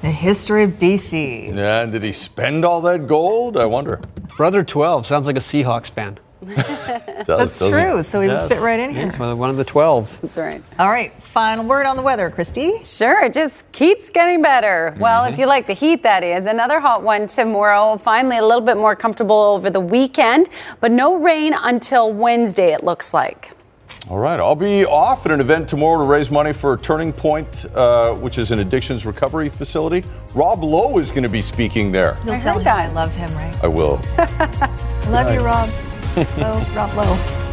The 0.00 0.10
history 0.10 0.64
of 0.64 0.72
BC. 0.72 1.54
Yeah, 1.54 1.84
did 1.86 2.02
he 2.02 2.12
spend 2.12 2.64
all 2.64 2.80
that 2.82 3.06
gold? 3.06 3.56
I 3.56 3.64
wonder. 3.64 4.00
Brother 4.36 4.62
12 4.62 5.06
sounds 5.06 5.26
like 5.26 5.36
a 5.36 5.40
Seahawks 5.40 5.90
fan. 5.90 6.18
does, 6.46 7.26
That's 7.26 7.58
true. 7.58 8.02
So 8.02 8.20
he 8.20 8.28
would 8.28 8.48
fit 8.48 8.60
right 8.60 8.78
in 8.78 8.94
here. 8.94 9.04
He's 9.04 9.18
one 9.18 9.50
of 9.50 9.56
the 9.56 9.64
12s. 9.64 10.20
That's 10.20 10.38
right. 10.38 10.62
All 10.78 10.88
right. 10.88 11.12
Final 11.22 11.64
word 11.64 11.84
on 11.84 11.96
the 11.96 12.02
weather, 12.02 12.30
Kristi. 12.30 12.84
Sure. 12.86 13.24
It 13.24 13.32
just 13.32 13.70
keeps 13.72 14.10
getting 14.10 14.40
better. 14.40 14.90
Mm-hmm. 14.92 15.00
Well, 15.00 15.24
if 15.24 15.38
you 15.38 15.46
like 15.46 15.66
the 15.66 15.72
heat, 15.72 16.02
that 16.04 16.22
is. 16.22 16.46
Another 16.46 16.78
hot 16.80 17.02
one 17.02 17.26
tomorrow. 17.26 17.96
Finally, 17.96 18.38
a 18.38 18.44
little 18.44 18.64
bit 18.64 18.76
more 18.76 18.94
comfortable 18.94 19.36
over 19.36 19.68
the 19.68 19.80
weekend, 19.80 20.48
but 20.80 20.92
no 20.92 21.16
rain 21.16 21.54
until 21.54 22.12
Wednesday, 22.12 22.72
it 22.72 22.84
looks 22.84 23.12
like. 23.12 23.50
All 24.08 24.18
right, 24.18 24.40
I'll 24.40 24.54
be 24.54 24.86
off 24.86 25.26
at 25.26 25.32
an 25.32 25.40
event 25.40 25.68
tomorrow 25.68 26.00
to 26.00 26.08
raise 26.08 26.30
money 26.30 26.54
for 26.54 26.78
Turning 26.78 27.12
Point, 27.12 27.66
uh, 27.74 28.14
which 28.14 28.38
is 28.38 28.52
an 28.52 28.58
addictions 28.58 29.04
recovery 29.04 29.50
facility. 29.50 30.02
Rob 30.34 30.62
Lowe 30.62 30.96
is 30.96 31.10
going 31.10 31.24
to 31.24 31.28
be 31.28 31.42
speaking 31.42 31.92
there. 31.92 32.16
You'll 32.24 32.36
I 32.36 32.38
tell 32.38 32.56
him 32.56 32.64
that. 32.64 32.78
I 32.78 32.92
love 32.92 33.14
him, 33.14 33.30
right? 33.34 33.54
I 33.62 33.66
will. 33.66 34.00
love 35.10 35.34
you, 35.34 35.40
Rob. 35.40 35.68
Lowe, 36.16 36.26
oh, 36.38 36.72
Rob 36.74 36.94
Lowe. 36.94 37.47